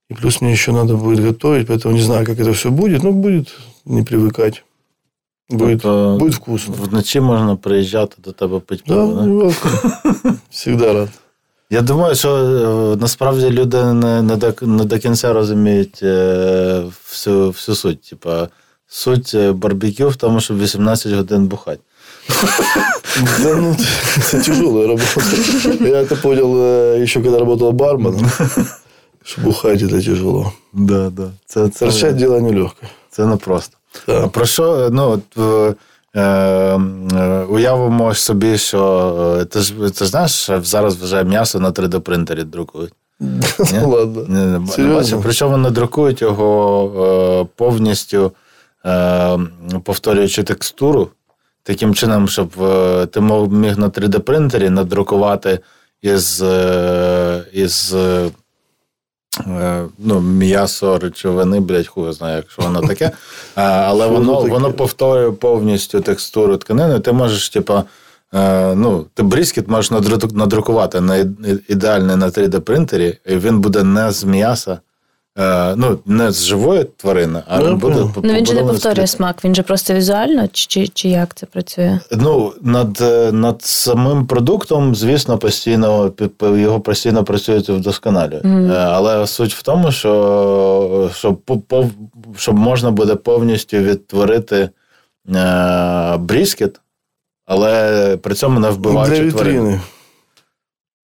И 0.08 0.14
плюс 0.14 0.40
мне 0.40 0.52
еще 0.52 0.72
надо 0.72 0.96
будет 0.96 1.20
готовить, 1.20 1.66
поэтому 1.66 1.94
не 1.94 2.02
знаю, 2.02 2.26
как 2.26 2.38
это 2.38 2.52
все 2.52 2.70
будет, 2.70 3.02
но 3.02 3.12
будет 3.12 3.48
не 3.84 4.02
привыкать. 4.02 4.64
Будет, 5.48 5.82
тобто, 5.82 6.16
будет 6.18 6.34
вкусно. 6.34 6.74
Вночі 6.74 7.20
можна 7.20 7.56
приїжджати 7.56 8.16
до 8.18 8.32
тебе 8.32 8.60
пити 8.60 8.82
пиво, 8.86 9.12
да? 9.12 10.12
да? 10.22 10.34
Всегда 10.50 10.92
рад. 10.92 11.08
Я 11.70 11.80
думаю, 11.80 12.14
що 12.14 12.96
насправді 13.00 13.50
люди 13.50 13.84
не, 13.84 14.22
не, 14.22 14.36
до, 14.36 14.54
не 14.62 14.84
до 14.84 14.98
кінця 14.98 15.32
розуміють 15.32 16.02
всю, 16.02 17.50
всю 17.50 17.76
суть. 17.76 18.02
Типа, 18.02 18.48
Суть 18.88 19.36
барбекю 19.52 20.08
в 20.08 20.16
тому, 20.16 20.40
щоб 20.40 20.58
18 20.58 21.12
годин 21.12 21.46
бухати. 21.46 21.80
Да, 23.42 23.56
ну, 23.56 23.72
это 24.16 24.42
тяжелая 24.42 24.88
работа. 24.88 25.20
Я 25.80 26.00
это 26.00 26.16
понял 26.16 27.02
еще 27.02 27.22
когда 27.22 27.38
работал 27.38 27.72
барменом. 27.72 28.26
Что 29.24 29.40
бухать 29.42 29.82
это 29.82 30.00
тяжело. 30.00 30.52
Да, 30.72 31.10
да. 31.10 31.30
Це, 31.46 31.68
це, 31.68 31.84
Прощать 31.84 32.16
дело 32.16 32.40
нелегке. 32.40 32.86
Це 33.10 33.26
не 33.26 33.36
просто. 33.36 33.76
Да. 34.06 34.24
А 34.24 34.28
про 34.28 34.46
що, 34.46 34.88
ну, 34.92 35.08
от, 35.10 35.38
е, 36.14 36.20
е, 36.20 37.44
уявимо 37.48 38.14
собі, 38.14 38.58
що 38.58 39.46
ти 39.50 39.60
ж, 39.60 39.74
ти 39.74 40.04
ж 40.04 40.10
знаєш, 40.10 40.50
зараз 40.62 40.96
вже 40.96 41.24
м'ясо 41.24 41.60
на 41.60 41.70
3D-принтері 41.70 42.44
друкують. 42.44 42.92
Ладно. 43.84 44.24
Не, 44.28 44.60
Причому 45.22 45.50
вони 45.50 45.70
друкують 45.70 46.22
його 46.22 47.44
е, 47.44 47.46
повністю 47.56 48.26
Е, 48.26 48.30
повторюючи 49.83 50.43
текстуру, 50.43 51.09
таким 51.63 51.95
чином, 51.95 52.27
щоб 52.27 52.63
е, 52.63 53.05
ти 53.05 53.21
міг 53.21 53.77
на 53.77 53.89
3D-принтері 53.89 54.69
надрукувати 54.69 55.59
із 56.01 56.41
е, 56.41 57.43
із 57.53 57.95
ну, 59.97 60.21
м'ясо 60.21 60.99
речовини, 60.99 61.59
блядь, 61.59 61.87
хуй 61.87 62.13
знає, 62.13 62.35
якщо 62.35 62.61
воно 62.61 62.81
таке. 62.87 63.11
Але 63.55 64.07
воно 64.07 64.41
воно 64.41 64.73
повторює 64.73 65.31
повністю 65.31 66.01
текстуру 66.01 66.57
тканини. 66.57 66.99
Ти 66.99 67.11
можеш, 67.11 67.49
типа, 67.49 67.83
ну, 68.75 69.05
ти 69.13 69.23
брискет 69.23 69.67
можеш 69.67 69.91
надрукувати 70.31 71.01
на 71.01 71.17
ідеальний 71.67 72.15
на 72.15 72.29
3D-принтері, 72.29 73.17
і 73.25 73.35
він 73.35 73.59
буде 73.59 73.83
не 73.83 74.11
з 74.11 74.23
м'яса. 74.23 74.79
Е, 75.37 75.75
ну, 75.75 75.99
не 76.05 76.31
з 76.31 76.45
живої 76.45 76.83
тварини, 76.83 77.43
а 77.47 77.59
ну, 77.59 77.75
буде 77.75 78.05
Ну 78.23 78.33
він 78.33 78.45
же 78.45 78.53
не 78.53 78.63
повторює 78.63 79.07
смак, 79.07 79.43
він 79.43 79.55
же 79.55 79.63
просто 79.63 79.93
візуально, 79.93 80.47
чи 80.51 80.87
чи 80.87 81.09
як 81.09 81.35
це 81.35 81.45
працює? 81.45 81.99
Ну, 82.11 82.53
над 82.61 83.03
над 83.33 83.61
самим 83.61 84.27
продуктом, 84.27 84.95
звісно, 84.95 85.37
постійно 85.37 86.13
його 86.41 86.79
постійно 86.79 87.23
працюють 87.23 87.69
вдосконалюють. 87.69 88.45
Mm. 88.45 88.71
Але 88.71 89.27
суть 89.27 89.53
в 89.53 89.61
тому, 89.61 89.91
що 89.91 91.11
щоб, 91.13 91.39
щоб 92.37 92.55
можна 92.55 92.91
буде 92.91 93.15
повністю 93.15 93.77
відтворити 93.77 94.69
е, 95.35 96.17
бріскет, 96.17 96.79
але 97.45 98.17
при 98.17 98.35
цьому 98.35 98.59
не 98.59 98.69
вбиваючи 98.69 99.31
тварини. 99.31 99.81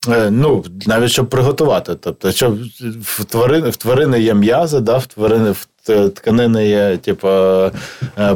Е, 0.09 0.31
ну, 0.31 0.65
навіть 0.87 1.11
щоб 1.11 1.29
приготувати. 1.29 1.95
Тобто, 1.95 2.31
щоб 2.31 2.57
в 3.01 3.25
тварини 3.25 3.69
в 3.69 3.75
тварини 3.75 4.21
є 4.21 4.33
м'язи, 4.33 4.79
да, 4.79 4.97
в 4.97 5.05
тварини 5.05 5.51
в 5.51 5.67
тканини 6.09 6.67
є, 6.67 6.97
типу, 6.97 7.27
е, 7.27 7.71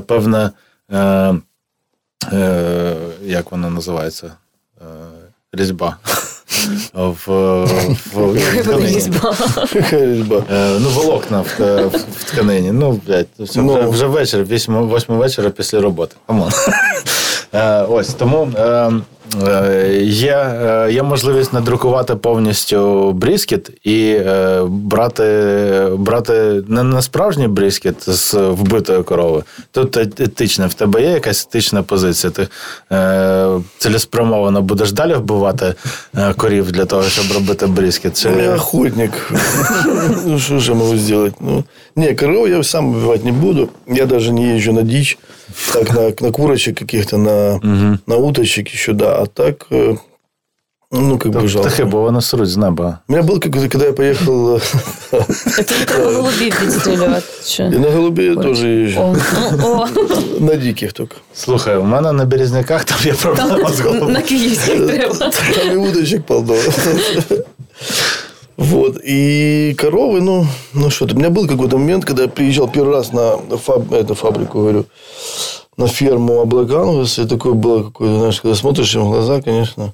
певна, 0.07 0.51
е, 0.91 1.33
е, 2.33 2.95
як 3.23 3.51
вона 3.51 3.69
називається? 3.69 4.33
Е, 4.81 4.85
різьба. 5.51 5.97
В, 6.93 7.27
в, 8.13 8.35
Різьба. 9.91 10.43
Е, 10.51 10.77
ну, 10.79 10.89
волокна 10.89 11.41
в, 11.41 11.59
в, 11.59 11.97
в 12.17 12.23
тканині. 12.23 12.71
Ну, 12.71 13.01
блядь, 13.07 13.27
все, 13.39 13.61
ну, 13.61 13.73
вже, 13.73 13.87
вже 13.87 14.05
вечір, 14.05 14.43
8, 14.43 14.89
8 14.89 15.15
вечора 15.15 15.49
після 15.49 15.81
роботи. 15.81 16.15
Ось 17.89 18.13
тому 18.13 18.51
Е, 18.57 18.91
є 20.01 20.31
е, 20.31 20.91
є 20.91 21.03
можливість 21.03 21.53
надрукувати 21.53 22.15
повністю 22.15 23.11
бріскет 23.11 23.71
і 23.83 24.07
е, 24.09 24.61
брати 24.67 25.23
брати 25.97 26.63
не 26.67 26.83
на 26.83 27.01
справжній 27.01 27.47
бріскет 27.47 28.09
з 28.09 28.33
вбитої 28.33 29.03
корови. 29.03 29.43
Тут 29.71 29.97
етичне. 29.97 30.67
В 30.67 30.73
тебе 30.73 31.01
є 31.01 31.09
якась 31.09 31.47
етична 31.49 31.83
позиція. 31.83 32.31
Ти 32.31 32.47
цілеспрямовано 33.77 34.61
будеш 34.61 34.91
далі 34.91 35.13
вбивати 35.13 35.75
корів 36.37 36.71
для 36.71 36.85
того, 36.85 37.03
щоб 37.03 37.31
робити 37.33 37.67
бріскет? 37.67 38.21
Чи... 38.21 38.29
Я 38.29 38.55
охотник. 38.55 39.31
Ну, 40.25 40.39
що 40.39 40.59
ж 40.59 40.71
я 40.71 40.77
можу 40.77 40.97
зробити? 40.97 41.35
Ну, 41.39 41.63
ні, 41.95 42.15
коров 42.15 42.49
я 42.49 42.63
сам 42.63 42.93
вбивати 42.93 43.23
не 43.25 43.31
буду. 43.31 43.69
Я 43.87 44.05
навіть 44.05 44.31
не 44.31 44.41
їжджу 44.41 44.73
на 44.73 44.81
дичь. 44.81 45.17
Так, 45.73 45.93
на, 45.93 46.11
на 46.21 46.31
курочек 46.31 46.77
каких-то, 46.77 47.17
на, 47.17 47.59
на 48.07 48.15
уточек 48.15 48.69
еще, 48.69 48.93
да. 48.93 49.14
А 49.14 49.26
так, 49.26 49.66
э, 49.70 49.96
ну, 50.92 51.18
как 51.18 51.32
бы 51.32 51.48
жалко. 51.48 51.68
Птахи, 51.68 51.84
бо 51.84 52.02
вони 52.02 52.20
сруть 52.20 52.48
з 52.48 52.56
неба. 52.56 52.98
У 53.08 53.12
меня 53.12 53.22
был, 53.22 53.40
когда 53.68 53.86
я 53.86 53.92
поехал... 53.92 54.60
Это 55.12 55.98
на 55.98 56.12
голубів 56.12 56.60
відстрілювати. 56.64 57.26
І 57.58 57.78
на 57.78 57.90
голубей 57.90 58.34
тоже 58.34 58.68
їжджу. 58.68 59.16
На 60.40 60.54
диких 60.54 60.92
только. 60.92 61.16
Слухай, 61.34 61.76
у 61.76 61.84
мене 61.84 62.12
на 62.12 62.24
Березняках 62.24 62.84
там 62.84 62.98
є 63.02 63.12
проблема 63.12 63.72
з 63.72 63.80
голубом. 63.80 64.12
На 64.12 64.22
київських 64.22 64.86
треба. 64.86 65.14
Там 65.14 65.70
и 65.72 65.76
удочек 65.76 66.22
полно. 66.26 66.56
Вот. 68.56 69.00
И 69.02 69.74
коровы, 69.78 70.20
ну, 70.20 70.46
ну 70.74 70.90
что-то. 70.90 71.14
У 71.14 71.18
меня 71.18 71.30
был 71.30 71.48
какой-то 71.48 71.78
момент, 71.78 72.04
когда 72.04 72.22
я 72.22 72.28
приезжал 72.28 72.68
первый 72.68 72.92
раз 72.92 73.12
на 73.12 73.38
фаб, 73.56 73.90
эту 73.92 74.14
фабрику, 74.14 74.58
говорю, 74.58 74.84
на 75.76 75.86
ферму 75.86 76.40
Аблакангус, 76.40 77.18
и 77.18 77.26
такое 77.26 77.52
было 77.52 77.84
какое-то, 77.84 78.18
знаешь, 78.18 78.40
когда 78.40 78.54
смотришь 78.54 78.94
им 78.94 79.02
в 79.02 79.10
глаза, 79.10 79.40
конечно, 79.42 79.92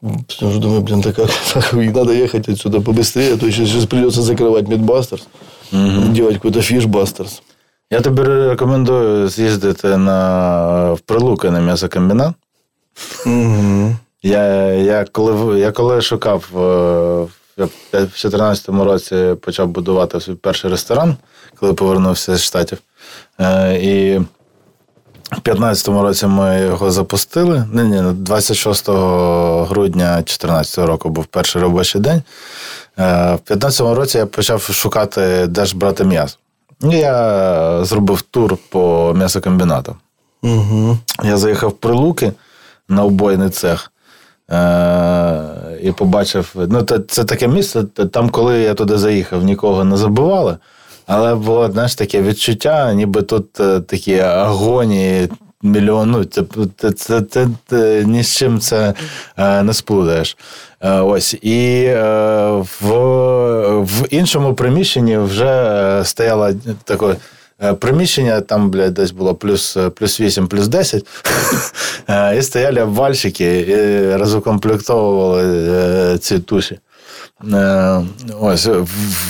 потому 0.00 0.52
что 0.52 0.58
думаю, 0.58 0.80
блин, 0.80 1.02
так 1.02 1.16
как, 1.16 1.30
так, 1.54 1.72
надо 1.72 2.12
ехать 2.12 2.48
отсюда 2.48 2.80
побыстрее, 2.80 3.34
а 3.34 3.36
то 3.36 3.50
сейчас, 3.50 3.68
сейчас 3.68 3.86
придется 3.86 4.22
закрывать 4.22 4.68
Мидбастерс, 4.68 5.26
делать 5.72 6.34
какой-то 6.36 6.62
фишбастерс. 6.62 7.42
Я 7.90 8.00
тобі 8.00 8.22
рекомендую 8.22 9.28
з'їздити 9.28 9.96
на 9.96 10.92
в 10.92 11.00
Прилуки 11.00 11.50
на 11.50 11.60
м'ясокомбінат. 11.60 12.34
Мгм. 13.26 13.96
Я, 14.22 14.42
я, 14.74 15.04
коли, 15.12 15.60
я 15.60 15.72
коли 15.72 16.02
шукав, 16.02 16.44
е, 16.54 17.26
я 17.56 17.64
в 17.64 17.70
2014 17.92 18.68
році 18.68 19.34
почав 19.40 19.68
будувати 19.68 20.20
свій 20.20 20.34
перший 20.34 20.70
ресторан, 20.70 21.16
коли 21.54 21.74
повернувся 21.74 22.36
з 22.36 22.42
Штатів. 22.42 22.78
Е, 23.40 23.78
І 23.82 24.20
в 25.31 25.35
2015 25.43 25.87
році 25.87 26.27
ми 26.27 26.61
його 26.61 26.91
запустили. 26.91 27.65
Ні, 27.73 27.83
ні, 27.83 28.01
26 28.13 28.89
грудня 29.69 30.15
2014 30.15 30.77
року 30.85 31.09
був 31.09 31.25
перший 31.25 31.61
робочий 31.61 32.01
день. 32.01 32.21
Е, 32.99 33.03
В 33.35 33.47
2015 33.47 33.81
році 33.97 34.17
я 34.17 34.25
почав 34.25 34.61
шукати, 34.61 35.47
де 35.47 35.65
ж 35.65 35.77
брати 35.77 36.03
м'ясо. 36.03 36.37
І 36.83 36.89
я 36.89 37.85
зробив 37.85 38.21
тур 38.21 38.57
по 38.69 39.13
м'ясокомбінату. 39.15 39.95
Мгм. 40.41 40.99
Я 41.23 41.37
заїхав 41.37 41.69
в 41.69 41.73
Прилуки 41.73 42.31
на 42.89 43.03
убойний 43.03 43.49
цех. 43.49 43.91
Е- 44.51 45.77
і 45.83 45.91
побачив. 45.91 46.51
Ну, 46.55 46.81
це, 46.81 46.99
це 46.99 47.23
таке 47.23 47.47
місце. 47.47 47.83
Там, 47.83 48.29
коли 48.29 48.59
я 48.61 48.73
туди 48.73 48.97
заїхав, 48.97 49.43
нікого 49.43 49.83
не 49.83 49.97
забивали. 49.97 50.57
Але 51.13 51.35
було 51.35 51.71
знаєш, 51.71 51.95
таке 51.95 52.21
відчуття, 52.21 52.93
ніби 52.93 53.21
тут 53.21 53.59
е, 53.59 53.79
такі 53.79 54.19
агонії, 54.19 55.29
мільйон. 55.63 56.11
Ну, 56.11 56.25
це, 56.25 56.43
це, 56.77 57.21
це, 57.21 57.47
це, 57.67 58.03
ні 58.05 58.23
з 58.23 58.37
чим 58.37 58.59
це 58.59 58.93
е, 59.37 59.63
не 59.63 59.73
сплутаєш. 59.73 60.37
Е, 60.81 60.91
ось. 60.91 61.33
І 61.41 61.83
е, 61.87 62.03
в, 62.81 62.89
в 63.81 64.07
іншому 64.09 64.53
приміщенні 64.53 65.17
вже 65.17 65.49
е, 65.99 66.05
стояла 66.05 66.53
таке. 66.83 67.15
Е, 67.63 67.73
Приміщення 67.73 68.41
там, 68.41 68.69
блядь, 68.69 68.93
десь 68.93 69.11
було 69.11 69.35
плюс, 69.35 69.77
плюс 69.95 70.19
8, 70.19 70.47
плюс 70.47 70.67
10. 70.67 71.05
Е, 72.09 72.37
І 72.37 72.41
стояли 72.41 72.81
обвальщики 72.81 73.59
і 73.59 74.15
розукомплектовували 74.15 76.17
ці 76.17 76.39
туші. 76.39 76.79
Е, 77.53 78.01
Ось 78.41 78.69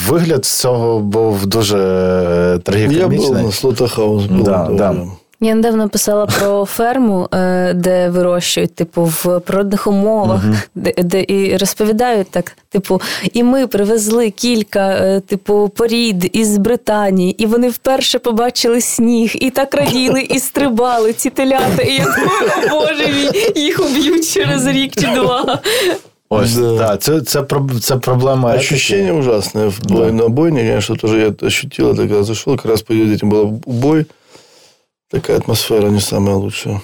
вигляд 0.08 0.46
з 0.46 0.60
цього 0.60 1.00
був 1.00 1.46
дуже 1.46 1.78
е, 1.78 1.82
Я 1.82 2.56
был 2.56 2.60
трагікомічний. 2.60 3.44
на 3.44 3.52
Слотахаус. 3.52 4.24
Был, 4.24 4.44
Да, 4.44 4.68
да. 4.72 4.96
Я 5.44 5.56
недавно 5.56 5.90
писала 5.90 6.26
про 6.26 6.66
ферму, 6.66 7.28
е, 7.34 7.74
де 7.74 8.10
вирощують, 8.10 8.76
типу, 8.76 9.04
в 9.04 9.40
природних 9.40 9.88
умовах, 9.88 10.42
де, 10.76 10.94
де 10.98 11.26
і 11.28 11.58
розповідають 11.58 12.28
так: 12.32 12.58
типу, 12.70 13.02
і 13.34 13.44
ми 13.44 13.68
привезли 13.68 14.30
кілька, 14.30 15.20
типу, 15.20 15.70
порід 15.76 16.30
із 16.36 16.58
Британії, 16.58 17.44
і 17.44 17.46
вони 17.46 17.70
вперше 17.70 18.20
побачили 18.20 18.82
сніг, 18.82 19.32
і 19.36 19.50
так 19.50 19.74
раділи, 19.74 20.22
і 20.22 20.40
стрибали 20.40 21.14
ці 21.14 21.30
телята. 21.30 21.82
І 21.84 21.94
я 21.94 22.04
думаю, 22.04 22.52
о 22.72 22.80
боже 22.82 23.08
мій, 23.08 23.62
їх 23.62 23.80
уб'ють 23.80 24.30
через 24.34 24.68
рік 24.68 24.94
чи 24.96 25.08
два. 25.08 25.60
Ось, 26.31 26.55
Да. 26.55 26.77
да, 26.79 26.97
це, 26.97 27.21
це, 27.21 27.41
проб- 27.41 27.81
це 27.81 27.97
проблема. 27.97 28.49
етики. 28.51 28.65
Ощущение 28.75 29.13
ужасное. 29.13 29.67
В 29.69 29.81
бой, 29.89 30.13
На 30.13 30.29
бойне, 30.29 30.61
конечно, 30.61 30.97
тоже 30.97 31.19
я 31.19 31.29
это 31.29 31.47
ощутил, 31.47 31.91
это 31.91 31.97
когда 31.97 32.23
зашел, 32.23 32.57
как 32.57 32.67
раз 32.67 32.83
перед 32.83 33.09
этим 33.09 33.31
был 33.31 33.61
бой. 33.67 34.07
Такая 35.11 35.39
атмосфера 35.39 35.91
не 35.91 36.01
самая 36.01 36.37
лучшая. 36.37 36.81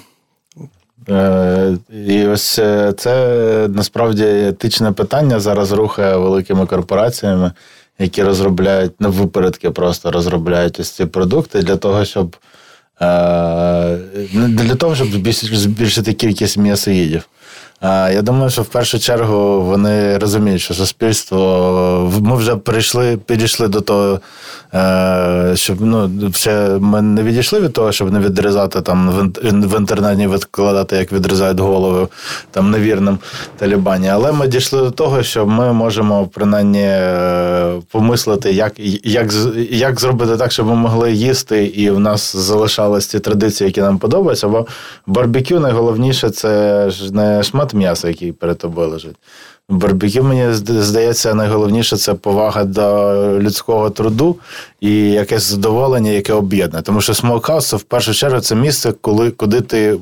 Е, 1.09 1.77
І 2.07 2.27
ось 2.27 2.59
е, 2.59 2.93
це 2.99 3.69
насправді 3.75 4.25
етичне 4.25 4.93
питання 4.93 5.41
зараз 5.41 5.73
рухає 5.73 6.17
великими 6.17 6.67
корпораціями, 6.67 7.53
які 7.99 8.23
розробляють 8.23 9.01
на 9.01 9.09
випередки, 9.09 9.71
просто 9.71 10.11
розробляють 10.11 10.81
ось 10.81 10.91
ці 10.91 11.05
продукти 11.07 11.63
для 11.63 11.77
того, 11.77 12.05
щоб 12.05 12.37
е, 13.01 13.99
не 14.33 14.49
для 14.49 14.75
того, 14.75 14.95
щоб 14.95 15.09
збільш- 15.09 15.55
збільшити 15.55 16.13
кількість 16.13 16.57
м'ясоїдів. 16.59 17.23
Я 17.82 18.22
думаю, 18.22 18.50
що 18.50 18.62
в 18.62 18.66
першу 18.66 19.00
чергу 19.00 19.62
вони 19.62 20.18
розуміють, 20.18 20.62
що 20.62 20.74
суспільство 20.74 22.12
ми 22.22 22.36
вже 22.36 22.56
перейшли, 22.56 23.18
підійшли 23.18 23.68
до 23.68 23.82
того, 23.82 24.20
е, 24.74 25.52
щоб 25.56 25.82
ну 25.82 26.12
ще 26.34 26.70
ми 26.80 27.02
не 27.02 27.24
відійшли 27.24 27.60
від 27.60 27.74
того, 27.74 27.92
щоб 27.92 28.14
не 28.14 28.20
відрізати 28.20 28.82
там 28.82 29.32
в 29.44 29.78
інтернеті 29.78 30.28
відкладати, 30.28 30.96
як 30.96 31.12
відрізають 31.12 31.60
голови 31.60 32.08
там 32.52 32.72
невірним 32.72 33.20
талібані. 33.58 34.10
Але 34.10 34.32
ми 34.32 34.48
дійшли 34.48 34.80
до 34.80 34.92
того, 34.92 35.24
що 35.24 35.46
ми 35.46 35.74
можемо 35.74 36.30
принаймні 36.34 36.84
е, 36.84 37.74
помислити, 37.92 38.52
як, 38.52 38.74
як, 39.04 39.34
як 39.72 40.00
зробити 40.00 40.38
так, 40.38 40.52
щоб 40.52 40.68
ми 40.68 40.76
могли 40.76 41.12
їсти, 41.12 41.66
і 41.66 41.90
в 41.90 42.00
нас 42.00 42.36
залишались 42.36 43.08
ті 43.08 43.20
традиції, 43.20 43.68
які 43.68 43.82
нам 43.82 43.98
подобаються. 43.98 44.48
Бо 44.48 44.68
барбекю 45.08 45.60
найголовніше 45.60 46.30
це 46.30 46.90
ж 46.90 47.16
не 47.16 47.44
шмат 47.44 47.67
м'яса, 47.74 48.08
який 48.08 48.32
перед 48.32 48.58
тобою 48.58 48.90
лежить. 48.90 49.16
Барбекю, 49.70 50.24
мені 50.24 50.54
здається, 50.54 51.34
найголовніше 51.34 51.98
це 51.98 52.14
повага 52.14 52.64
до 52.64 53.40
людського 53.40 53.90
труду 53.90 54.36
і 54.82 55.12
якесь 55.12 55.44
задоволення, 55.44 56.12
яке 56.12 56.34
об'єднує. 56.34 56.84
Тому 56.84 57.02
що 57.02 57.14
смокхаус 57.14 57.74
в 57.74 57.82
першу 57.82 58.14
чергу 58.14 58.40
це 58.40 58.56
місце, 58.56 58.94
коли, 59.02 59.32
куди 59.32 59.62
ти, 59.62 59.98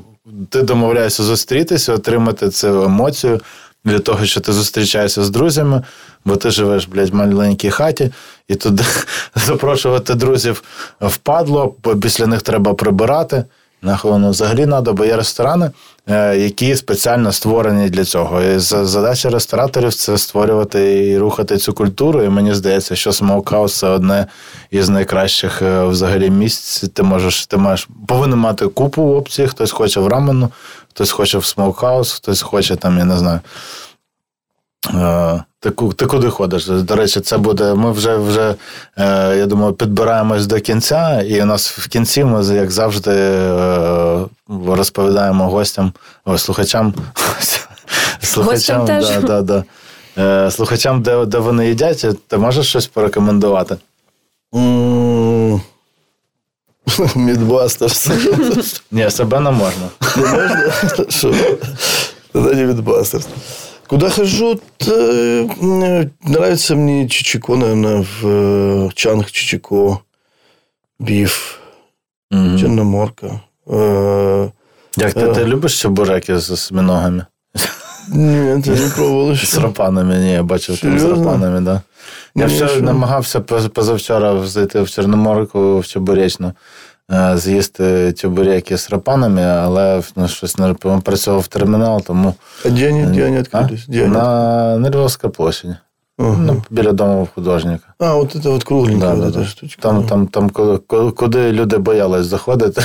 ти 0.48 0.62
домовляєшся 0.62 1.22
зустрітися, 1.22 1.92
отримати 1.92 2.48
цю 2.50 2.82
емоцію 2.82 3.40
від 3.86 4.04
того, 4.04 4.24
що 4.24 4.40
ти 4.40 4.52
зустрічаєшся 4.52 5.24
з 5.24 5.30
друзями, 5.30 5.82
бо 6.24 6.36
ти 6.36 6.50
живеш, 6.50 6.86
блядь, 6.86 7.10
в 7.10 7.14
маленькій 7.14 7.70
хаті, 7.70 8.12
і 8.48 8.54
туди 8.54 8.84
запрошувати 9.34 10.14
друзів 10.14 10.62
впадло, 11.00 11.74
бо 11.84 11.96
після 11.96 12.26
них 12.26 12.42
треба 12.42 12.74
прибирати. 12.74 13.44
Нахуй 13.82 14.10
воно 14.10 14.30
взагалі 14.30 14.66
треба, 14.66 14.92
бо 14.92 15.04
є 15.04 15.16
ресторани, 15.16 15.70
е, 16.08 16.36
які 16.36 16.76
спеціально 16.76 17.32
створені 17.32 17.90
для 17.90 18.04
цього. 18.04 18.42
І 18.42 18.58
задача 18.58 19.30
рестораторів 19.30 19.94
це 19.94 20.18
створювати 20.18 21.08
і 21.08 21.18
рухати 21.18 21.56
цю 21.56 21.72
культуру. 21.72 22.22
І 22.22 22.28
мені 22.28 22.54
здається, 22.54 22.96
що 22.96 23.12
смоукхаус 23.12 23.78
це 23.78 23.88
одне 23.88 24.26
із 24.70 24.88
найкращих 24.88 25.62
е, 25.62 25.84
взагалі 25.84 26.30
місць. 26.30 26.84
Ти 26.94 27.02
можеш, 27.02 27.46
ти 27.46 27.56
маєш 27.56 27.88
повинен 28.06 28.38
мати 28.38 28.66
купу 28.68 29.02
опцій. 29.02 29.46
Хтось 29.46 29.70
хоче 29.70 30.00
в 30.00 30.08
рамену, 30.08 30.50
хтось 30.88 31.10
хоче 31.10 31.38
в 31.38 31.44
смоукхаус, 31.44 32.12
хтось 32.12 32.42
хоче 32.42 32.76
там, 32.76 32.98
я 32.98 33.04
не 33.04 33.16
знаю. 33.16 33.40
Е, 35.66 35.70
Ти, 35.96 36.06
куди 36.06 36.30
ходиш? 36.30 36.66
До 36.66 36.96
речі, 36.96 37.20
це 37.20 37.38
буде. 37.38 37.74
Ми 37.74 37.92
вже 37.92 38.16
вже 38.16 38.54
е, 38.98 39.36
я 39.36 39.46
думаю, 39.46 39.72
підбираємось 39.72 40.46
до 40.46 40.60
кінця, 40.60 41.22
і 41.22 41.42
у 41.42 41.44
нас 41.44 41.70
в 41.70 41.88
кінці 41.88 42.24
ми, 42.24 42.44
як 42.54 42.70
завжди, 42.70 43.10
е, 43.10 44.18
розповідаємо 44.68 45.48
гостям, 45.48 45.92
о, 46.24 46.38
слухачам. 46.38 46.94
Слухачам, 48.22 48.86
теж. 48.86 49.08
да, 49.08 49.20
да, 49.20 49.42
да. 49.42 49.64
Е, 50.46 50.50
слухачам, 50.50 51.02
де, 51.02 51.24
де 51.26 51.38
вони 51.38 51.68
їдять, 51.68 52.06
ти 52.28 52.38
можеш 52.38 52.66
щось 52.68 52.86
порекомендувати? 52.86 53.76
М, 54.54 55.60
Мидбастерс. 57.14 58.10
Ні, 58.90 59.10
себе 59.10 59.40
не 59.40 59.50
можна. 59.50 59.88
Не 60.16 60.22
можно? 60.22 60.56
Хорошо. 60.96 61.34
Тогда 62.32 62.54
не 62.54 62.66
Мидбастерс. 62.66 63.26
Куда 63.88 64.10
хожу, 64.10 64.60
т- 64.78 64.90
м, 65.62 66.10
нравится 66.24 66.74
мне 66.74 67.08
Чичико, 67.08 67.56
наверное, 67.56 68.02
в 68.02 68.26
э, 68.26 68.90
Чанг 68.94 69.30
Чичико, 69.30 70.00
Биф, 70.98 71.60
Мгм. 72.30 72.58
Черноморка. 72.58 73.40
Э, 73.66 74.50
Як 74.98 75.14
ти, 75.14 75.26
ти 75.28 75.44
любиш 75.44 75.80
чебуреки 75.82 76.38
з 76.38 76.50
осьминогами? 76.50 77.26
Нет, 78.08 78.66
я 78.66 78.74
не 78.74 78.90
пробовал 78.96 79.34
З 79.34 79.58
рапанами, 79.58 80.18
ні, 80.18 80.32
я 80.32 80.42
бачив 80.42 80.80
там 80.80 80.98
з 80.98 81.04
рапанами, 81.04 81.60
да. 81.60 81.80
Я 82.34 82.46
вчора 82.46 82.80
намагався 82.80 83.40
позавчора 83.74 84.46
зайти 84.46 84.80
в 84.82 84.90
Чорноморку 84.90 85.78
в 85.78 85.86
Чебуречну, 85.86 86.46
е, 86.48 86.52
з'їсти 87.35 88.13
чебуреки 88.17 88.77
з 88.77 88.89
рапанами, 88.89 89.41
але 89.43 90.01
ну, 90.15 90.27
щось 90.27 90.57
не 90.57 90.73
працював 91.03 91.47
термінал, 91.47 92.01
тому 92.01 92.35
А 92.65 92.69
где 92.69 92.89
они, 92.89 93.03
где 93.03 93.25
они 93.25 93.37
А? 93.37 93.41
открылись? 93.41 93.85
Где 93.87 94.03
они? 94.03 94.13
на 94.13 94.77
Нервовській 94.77 95.27
площаді. 95.27 95.75
Ага. 96.19 96.37
Ну, 96.39 96.63
біля 96.69 96.91
дому 96.91 97.27
художника. 97.35 97.83
А, 97.99 98.13
вот 98.15 98.35
это 98.35 98.49
вот 98.49 98.63
кругленькая 98.63 99.09
Да, 99.09 99.15
вот 99.15 99.23
да, 99.33 99.39
эта 99.39 99.43
да. 99.43 99.45
штучка. 99.49 99.81
Там, 99.81 100.03
там, 100.03 100.27
там, 100.27 100.49
коли- 100.49 100.77
коли- 100.87 101.11
куди 101.11 101.51
люди 101.51 101.77
боялись 101.77 102.25
заходити. 102.25 102.81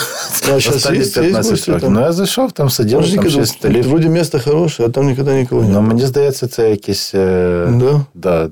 Ну, 0.49 0.55
а 0.57 0.61
щас 0.61 0.77
останні 0.77 0.99
є- 0.99 1.05
є 1.05 1.11
15 1.11 1.51
гості 1.51 1.71
років. 1.71 1.85
там? 1.85 1.93
Ну, 1.93 2.01
я 2.01 2.13
зайшов, 2.13 2.53
там 2.53 2.71
сидів, 2.71 2.99
Может, 2.99 3.15
там 3.15 3.25
никогда- 3.25 3.41
6 3.47 3.53
столів. 3.59 3.89
Вроде 3.89 4.09
место 4.09 4.41
хорошее, 4.45 4.89
а 4.89 4.93
там 4.93 5.07
никогда 5.07 5.35
никого 5.35 5.63
Ну, 5.63 5.69
нет. 5.69 5.83
мені 5.89 6.07
здається, 6.07 6.49
це 6.49 6.71
якісь. 6.71 7.15
е, 7.15 7.67
Да? 7.71 8.01
Да, 8.15 8.49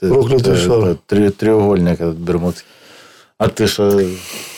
т- 0.00 0.08
Проклятий 0.08 0.52
т- 0.54 0.56
шар. 0.56 0.96
Три, 1.06 1.30
треугольник 1.30 2.00
этот 2.00 2.14
бермудський. 2.18 2.66
А 3.38 3.48
ти 3.48 3.66
що? 3.68 4.00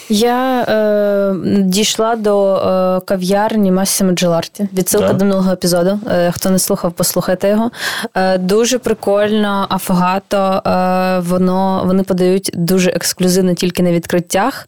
Я 0.10 0.62
е, 0.62 1.36
дійшла 1.64 2.16
до 2.16 2.56
е, 2.56 3.02
кав'ярні 3.06 3.72
Массимо 3.72 4.12
Джеларті. 4.12 4.68
Відсилка 4.74 5.08
Так. 5.08 5.18
до 5.18 5.26
минулого 5.26 5.52
епізоду. 5.52 6.00
Е, 6.08 6.32
хто 6.32 6.50
не 6.50 6.60
слухав, 6.60 6.92
послухайте 6.94 7.50
його. 7.50 7.72
Е, 8.14 8.38
дуже 8.38 8.80
прикольно, 8.80 9.68
афогато. 9.70 10.38
Е, 10.66 11.20
воно 11.20 11.84
вони 11.86 12.04
подають 12.04 12.52
дуже 12.54 12.90
ексклюзивно 12.90 13.54
тільки 13.54 13.84
на 13.84 13.92
відкриттях 13.92 14.68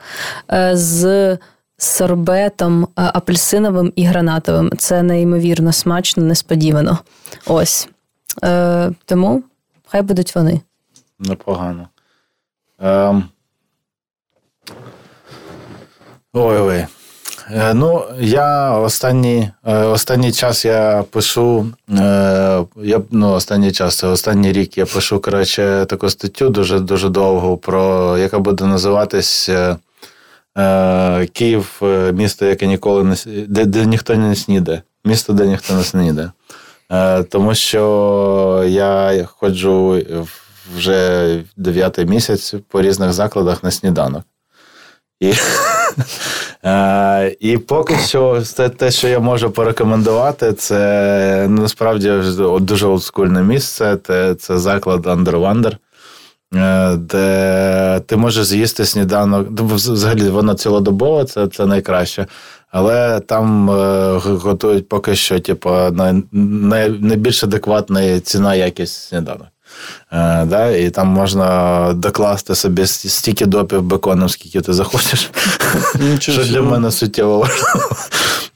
е, 0.52 0.72
з 0.78 1.38
сорбетом 1.78 2.84
е, 2.84 2.88
апельсиновим 2.95 3.94
і 3.95 4.03
гранатовим. 4.06 4.72
Це 4.78 5.03
неймовірно 5.03 5.74
смачно, 5.74 6.24
несподівано. 6.24 6.98
Ось. 7.48 7.90
Е, 8.44 8.91
тому 9.06 9.44
хай 9.88 10.02
будуть 10.02 10.36
вони. 10.36 10.62
Непогано. 11.20 11.88
Ем... 12.80 13.24
Ой-ой. 16.38 16.86
Е, 17.52 17.74
ну, 17.74 18.03
я 18.20 18.72
останній, 18.78 19.52
е, 19.66 19.78
останній 19.78 20.32
час 20.32 20.66
я 20.66 21.03
пишу. 21.12 21.66
Е, 21.90 22.64
я, 22.84 23.02
ну, 23.12 23.32
останній 23.32 23.72
час, 23.72 24.03
останній 24.03 24.52
рік 24.52 24.78
я 24.78 24.86
пишу, 24.86 25.20
коротше, 25.20 25.86
таку 25.90 26.10
статтю 26.10 26.49
дуже 26.49 26.80
дуже 26.80 27.10
довгу, 27.10 27.57
про 27.57 28.18
яка 28.18 28.40
буде 28.40 28.66
називатись 28.66 29.49
Київ, 31.34 31.82
місто, 32.14 32.45
яке 32.45 32.68
ніколи 32.68 33.03
не 33.03 33.16
де, 33.48 33.66
де 33.66 33.86
ніхто 33.86 34.16
не 34.16 34.36
снідає. 34.36 34.82
Місто, 35.06 35.34
де 35.34 35.48
ніхто 35.48 35.74
не 35.74 35.84
снідає. 35.84 36.32
Е, 36.91 37.24
тому 37.24 37.56
що 37.56 38.64
я 38.68 39.26
ходжу 39.26 40.02
вже 40.78 41.44
дев'ятий 41.57 42.06
місяць 42.06 42.53
по 42.68 42.82
різних 42.82 43.14
закладах 43.14 43.64
на 43.64 43.72
сніданок. 43.72 44.24
І, 45.20 45.34
і 47.40 47.57
поки 47.57 47.98
що 47.98 48.44
те, 48.78 48.91
що 48.91 49.07
я 49.07 49.20
можу 49.20 49.52
порекомендувати, 49.52 50.53
це 50.53 51.45
ну, 51.49 51.62
насправді 51.62 52.12
дуже 52.60 52.88
олдскульне 52.88 53.44
місце. 53.44 53.98
Це, 54.40 54.57
заклад 54.57 55.06
Under 55.06 55.32
Wonder, 55.32 55.76
е, 56.56 56.95
де 56.98 58.02
ти 58.06 58.18
можеш 58.18 58.45
з'їсти 58.45 58.86
сніданок. 58.86 59.48
Взагалі, 59.52 60.30
воно 60.30 60.53
цілодобово, 60.53 61.24
це, 61.24 61.48
це 61.48 61.66
найкраще. 61.66 62.28
Але 62.72 63.20
там 63.20 63.70
е, 63.70 64.14
готують 64.18 64.90
поки 64.90 65.16
що, 65.16 65.40
типу, 65.40 65.70
най, 65.70 66.24
най, 66.32 66.90
найбільш 66.90 67.44
адекватна 67.44 68.20
ціна 68.20 68.56
якість 68.56 69.07
сніданок. 69.07 69.48
Е, 70.11 70.45
да, 70.45 70.69
і 70.69 70.89
там 70.89 71.07
можна 71.07 71.93
докласти 71.93 72.56
собі 72.56 72.85
стільки 72.85 73.45
допів 73.45 73.81
беконом, 73.81 74.30
скільки 74.30 74.61
ти 74.61 74.73
захочеш. 74.73 75.31
Що 76.19 76.43
для 76.43 76.61
мене 76.61 76.91
суттєво 76.91 77.39
важливо. 77.39 77.95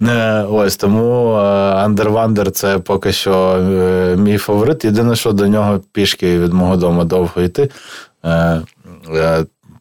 Е, 0.02 0.44
Ось 0.44 0.76
тому 0.76 1.32
Андервандер 1.76 2.52
це 2.52 2.80
поки 2.80 3.12
що 3.12 3.34
е, 3.34 4.16
мій 4.18 4.38
фаворит. 4.38 4.86
Єдине, 4.86 5.16
що 5.16 5.32
до 5.32 5.48
нього 5.48 5.82
пішки 5.92 6.40
від 6.40 6.54
мого 6.54 6.76
дому 6.76 7.04
довго 7.04 7.42
йти. 7.42 7.70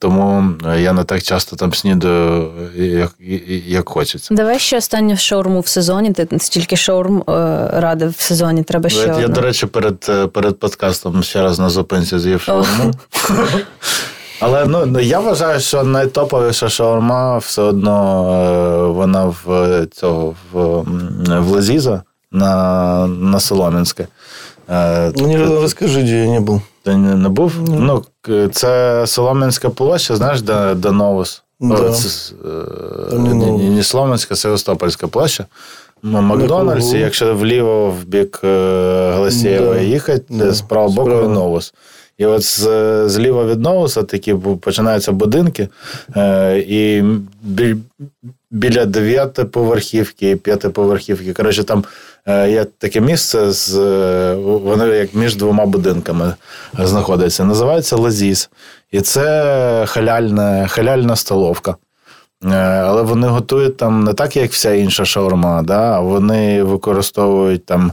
Е, 0.03 0.07
е, 0.07 0.11
Тому 0.11 0.55
я 0.79 0.93
не 0.93 1.05
так 1.05 1.23
часто 1.23 1.57
там 1.57 1.75
снідаю, 1.75 2.51
як, 2.77 3.15
як 3.67 3.89
хочеться. 3.89 4.35
Давай 4.35 4.59
ще 4.59 4.77
останню 4.79 5.17
шаурму 5.17 5.61
в 5.61 5.67
сезоні. 5.67 6.13
Ти 6.13 6.39
стільки 6.39 6.77
шаурм 6.77 7.23
е, 7.29 7.33
радив 7.73 8.11
в 8.11 8.21
сезоні. 8.21 8.63
Треба 8.63 8.89
ще. 8.89 9.01
Я, 9.01 9.07
я, 9.07 9.15
одну. 9.15 9.29
до 9.29 9.41
речі, 9.41 9.67
перед, 9.67 10.07
е, 10.09 10.27
перед 10.27 10.59
подкастом 10.59 11.23
ще 11.23 11.43
раз 11.43 11.59
на 11.59 11.71
зупинці 11.71 12.19
з'їв 12.19 12.41
шаурму. 12.41 12.93
Але 14.41 14.67
ну, 14.67 14.87
ну, 14.87 15.01
я 15.01 15.21
вважаю, 15.21 15.61
що 15.61 15.83
найтоповіша 15.83 16.69
шаурма 16.69 17.39
все 17.39 17.63
одно 17.63 18.25
е, 18.33 18.93
вона 18.93 19.25
в 19.25 19.53
е, 19.53 19.87
цього 19.87 20.35
в, 20.53 20.85
в 21.41 21.49
Лазіза 21.49 22.03
на, 22.33 23.07
на 23.07 23.41
Солом'янське. 23.41 24.07
Е, 24.71 25.13
Ну, 25.17 25.27
не 25.27 25.61
расскажи, 25.61 26.01
где 26.03 26.25
я 26.25 26.27
не 26.27 26.41
был. 26.41 26.61
Ти 26.89 26.97
не, 26.97 27.15
не 27.17 27.29
був? 27.29 27.53
Ну, 27.69 28.05
це 28.53 29.05
Солом'янська 29.07 29.71
площа, 29.71 30.17
знаєш, 30.17 30.43
де, 30.43 30.75
де 30.75 30.91
Новус. 30.91 31.43
Да. 31.61 31.93
Це, 31.93 32.35
е, 33.13 33.19
не 33.19 33.35
ні, 33.35 33.47
Новус. 33.47 33.63
ні 34.31 34.37
Севастопольська 34.37 35.07
площа. 35.09 35.45
М- 36.05 36.11
Макдональдс, 36.25 36.93
якщо 36.93 37.35
вліво 37.35 37.91
в 37.91 38.05
бік 38.05 38.41
е, 38.45 39.13
Голосієва 39.17 39.75
Да. 39.75 39.81
їхати, 39.81 40.25
Да. 40.29 40.53
з 40.53 40.61
правого 40.61 40.95
боку 40.95 41.11
Справа. 41.11 41.29
Новус. 41.29 41.75
І 42.19 42.27
от 42.27 42.43
з, 42.45 43.09
зліва 43.09 43.45
від 43.45 43.61
Новуса 43.61 44.03
такі 44.03 44.35
починаються 44.61 45.13
будинки, 45.13 45.69
е, 46.17 46.59
і 46.69 47.03
біль, 47.43 47.77
біля 48.51 48.85
дев'ятиповерхівки 48.85 50.37
п'ятиповерхівки. 50.37 51.33
Коротше, 51.33 51.65
там 51.65 51.79
е, 51.79 51.83
є 52.27 52.65
таке 52.79 53.01
місце, 53.01 53.53
з, 53.53 53.77
е, 53.79 54.35
воно 54.35 54.87
як 54.87 55.15
між 55.15 55.37
двома 55.37 55.67
будинками 55.67 56.35
знаходиться. 56.79 57.45
Називається 57.45 57.97
Лазіс. 57.97 58.51
І 58.91 59.01
це 59.01 59.85
халяльна, 59.89 60.67
халяльна 60.67 61.17
столовка. 61.17 61.77
Е, 62.45 62.55
Але 62.57 63.03
вони 63.03 63.27
готують 63.29 63.77
там 63.77 64.05
не 64.05 64.13
так, 64.15 64.37
як 64.37 64.51
вся 64.53 64.73
інша 64.73 65.05
шаурма, 65.05 65.63
да? 65.63 66.01
вони 66.01 66.63
використовують 66.63 67.67
там 67.67 67.93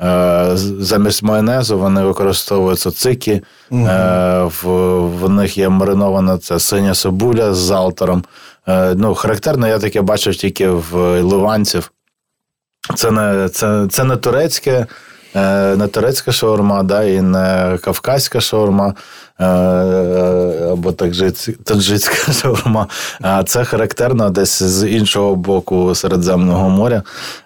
е, 0.00 0.50
замість 0.80 1.22
майонезу, 1.22 1.78
вони 1.78 2.02
використовують 2.02 2.78
цуцики. 2.80 3.42
Е, 3.72 4.42
В, 4.42 4.68
в 5.00 5.28
них 5.28 5.58
є 5.58 5.68
маринована 5.68 6.38
це 6.38 6.58
синя 6.58 6.94
собуля 6.94 7.54
з 7.54 7.58
залтером. 7.58 8.24
Е, 8.68 8.94
Ну, 8.94 9.14
характерно, 9.14 9.68
я 9.68 9.78
таке 9.78 10.00
бачив 10.02 10.36
тільки 10.36 10.68
в 10.68 11.22
ливанців. 11.22 11.90
Це 12.94 13.10
не, 13.10 13.48
це, 13.48 13.86
це 13.90 14.04
не 14.04 14.16
турецьке, 14.16 14.86
е, 15.36 15.76
не 15.76 15.86
турецька 15.86 16.32
шаурма, 16.32 16.82
да, 16.82 17.02
і 17.02 17.20
не 17.20 17.78
кавказька 17.82 18.40
шаурма 18.40 18.94
е, 19.40 19.44
або 20.72 20.92
таджицька 21.64 22.32
шаурма. 22.42 22.86
А 23.20 23.42
це 23.44 23.64
характерно 23.64 24.30
десь 24.30 24.62
з 24.62 24.88
іншого 24.88 25.34
боку 25.34 25.94
Середземного 25.94 26.68
моря. 26.68 27.02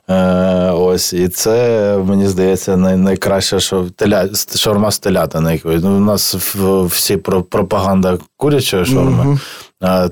Е, 0.09 0.71
ось, 0.71 1.13
і 1.13 1.29
це, 1.29 1.97
мені 2.05 2.29
здається, 2.29 2.77
най, 2.77 2.97
найкраща 2.97 3.61
що, 3.61 3.87
теля, 3.97 4.29
шаурма 4.55 4.91
з 4.91 4.99
телятини. 4.99 5.61
Ну, 5.65 5.97
у 5.97 6.01
нас 6.01 6.35
всі 6.87 7.17
пропаганда 7.17 8.19
курячої 8.37 8.85
шаурми. 8.85 9.39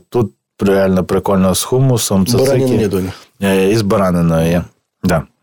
Тут 0.08 0.32
реально 0.60 1.04
прикольно 1.04 1.54
з 1.54 1.62
хумусом. 1.62 2.24
Баранины 2.24 2.46
цацики. 2.46 2.76
нет 2.76 2.94
у. 2.94 3.00
Е, 3.42 3.70
І 3.70 3.76
з 3.76 3.82
бараниною 3.82 4.50
є. 4.50 4.64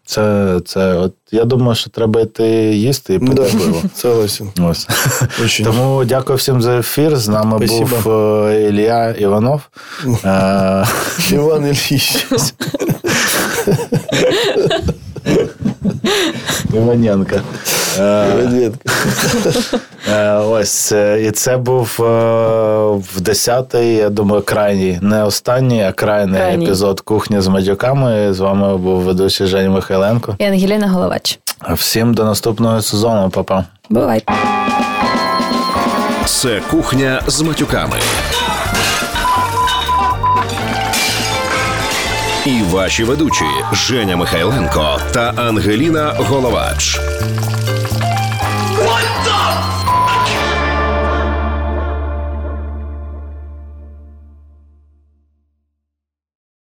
Це, 0.07 0.59
це 0.65 0.93
от, 0.93 1.13
я 1.31 1.45
думаю, 1.45 1.75
що 1.75 1.89
треба 1.89 2.21
йти 2.21 2.47
їсти 2.75 3.13
і 3.13 3.19
пити 3.19 3.33
Да, 3.33 3.41
пиво. 3.57 3.81
согласен. 3.95 4.47
Ось. 4.61 4.87
Тому 5.63 6.05
дякую 6.05 6.37
всім 6.37 6.61
за 6.61 6.79
ефір. 6.79 7.17
З 7.17 7.27
нами 7.27 7.67
Спасибо. 7.67 7.89
був 8.03 8.13
е, 8.13 8.69
Ілля 8.69 9.09
Іванов. 9.11 9.61
Іван 11.31 11.31
Иван 11.31 11.65
Ильич. 16.05 16.35
Іваненко. 16.73 17.35
Е, 17.99 18.25
Иваненко. 18.39 18.77
е, 20.09 20.31
Ось. 20.33 20.91
е, 20.91 21.23
І 21.27 21.31
це 21.31 21.57
був 21.57 21.95
в 21.97 23.21
10-й, 23.21 23.95
я 23.95 24.09
думаю, 24.09 24.41
крайній, 24.45 24.99
не 25.01 25.23
останній, 25.23 25.83
а 25.83 25.91
крайній 25.91 26.37
Крайній. 26.37 26.65
епізод 26.65 27.01
кухні 27.01 27.41
з 27.41 27.47
матюками. 27.47 28.33
З 28.33 28.39
вами 28.39 28.77
був 28.77 29.01
ведучий 29.01 29.47
Женя 29.47 29.69
Михайленко. 29.69 30.35
І 30.39 30.43
Ангеліна 30.45 30.87
Головач. 30.87 31.39
Всім 31.71 32.13
до 32.13 32.23
наступного 32.25 32.81
сезону, 32.81 33.29
Па-па. 33.29 33.63
Бувай. 33.89 34.23
Це 36.25 36.61
кухня 36.71 37.21
з 37.27 37.41
матюками. 37.41 37.95
І 42.45 42.61
ваші 42.61 43.03
ведучі 43.03 43.45
Женя 43.73 44.17
Михайленко 44.17 44.99
та 45.13 45.33
Ангеліна 45.37 46.13
Головач. 46.17 46.99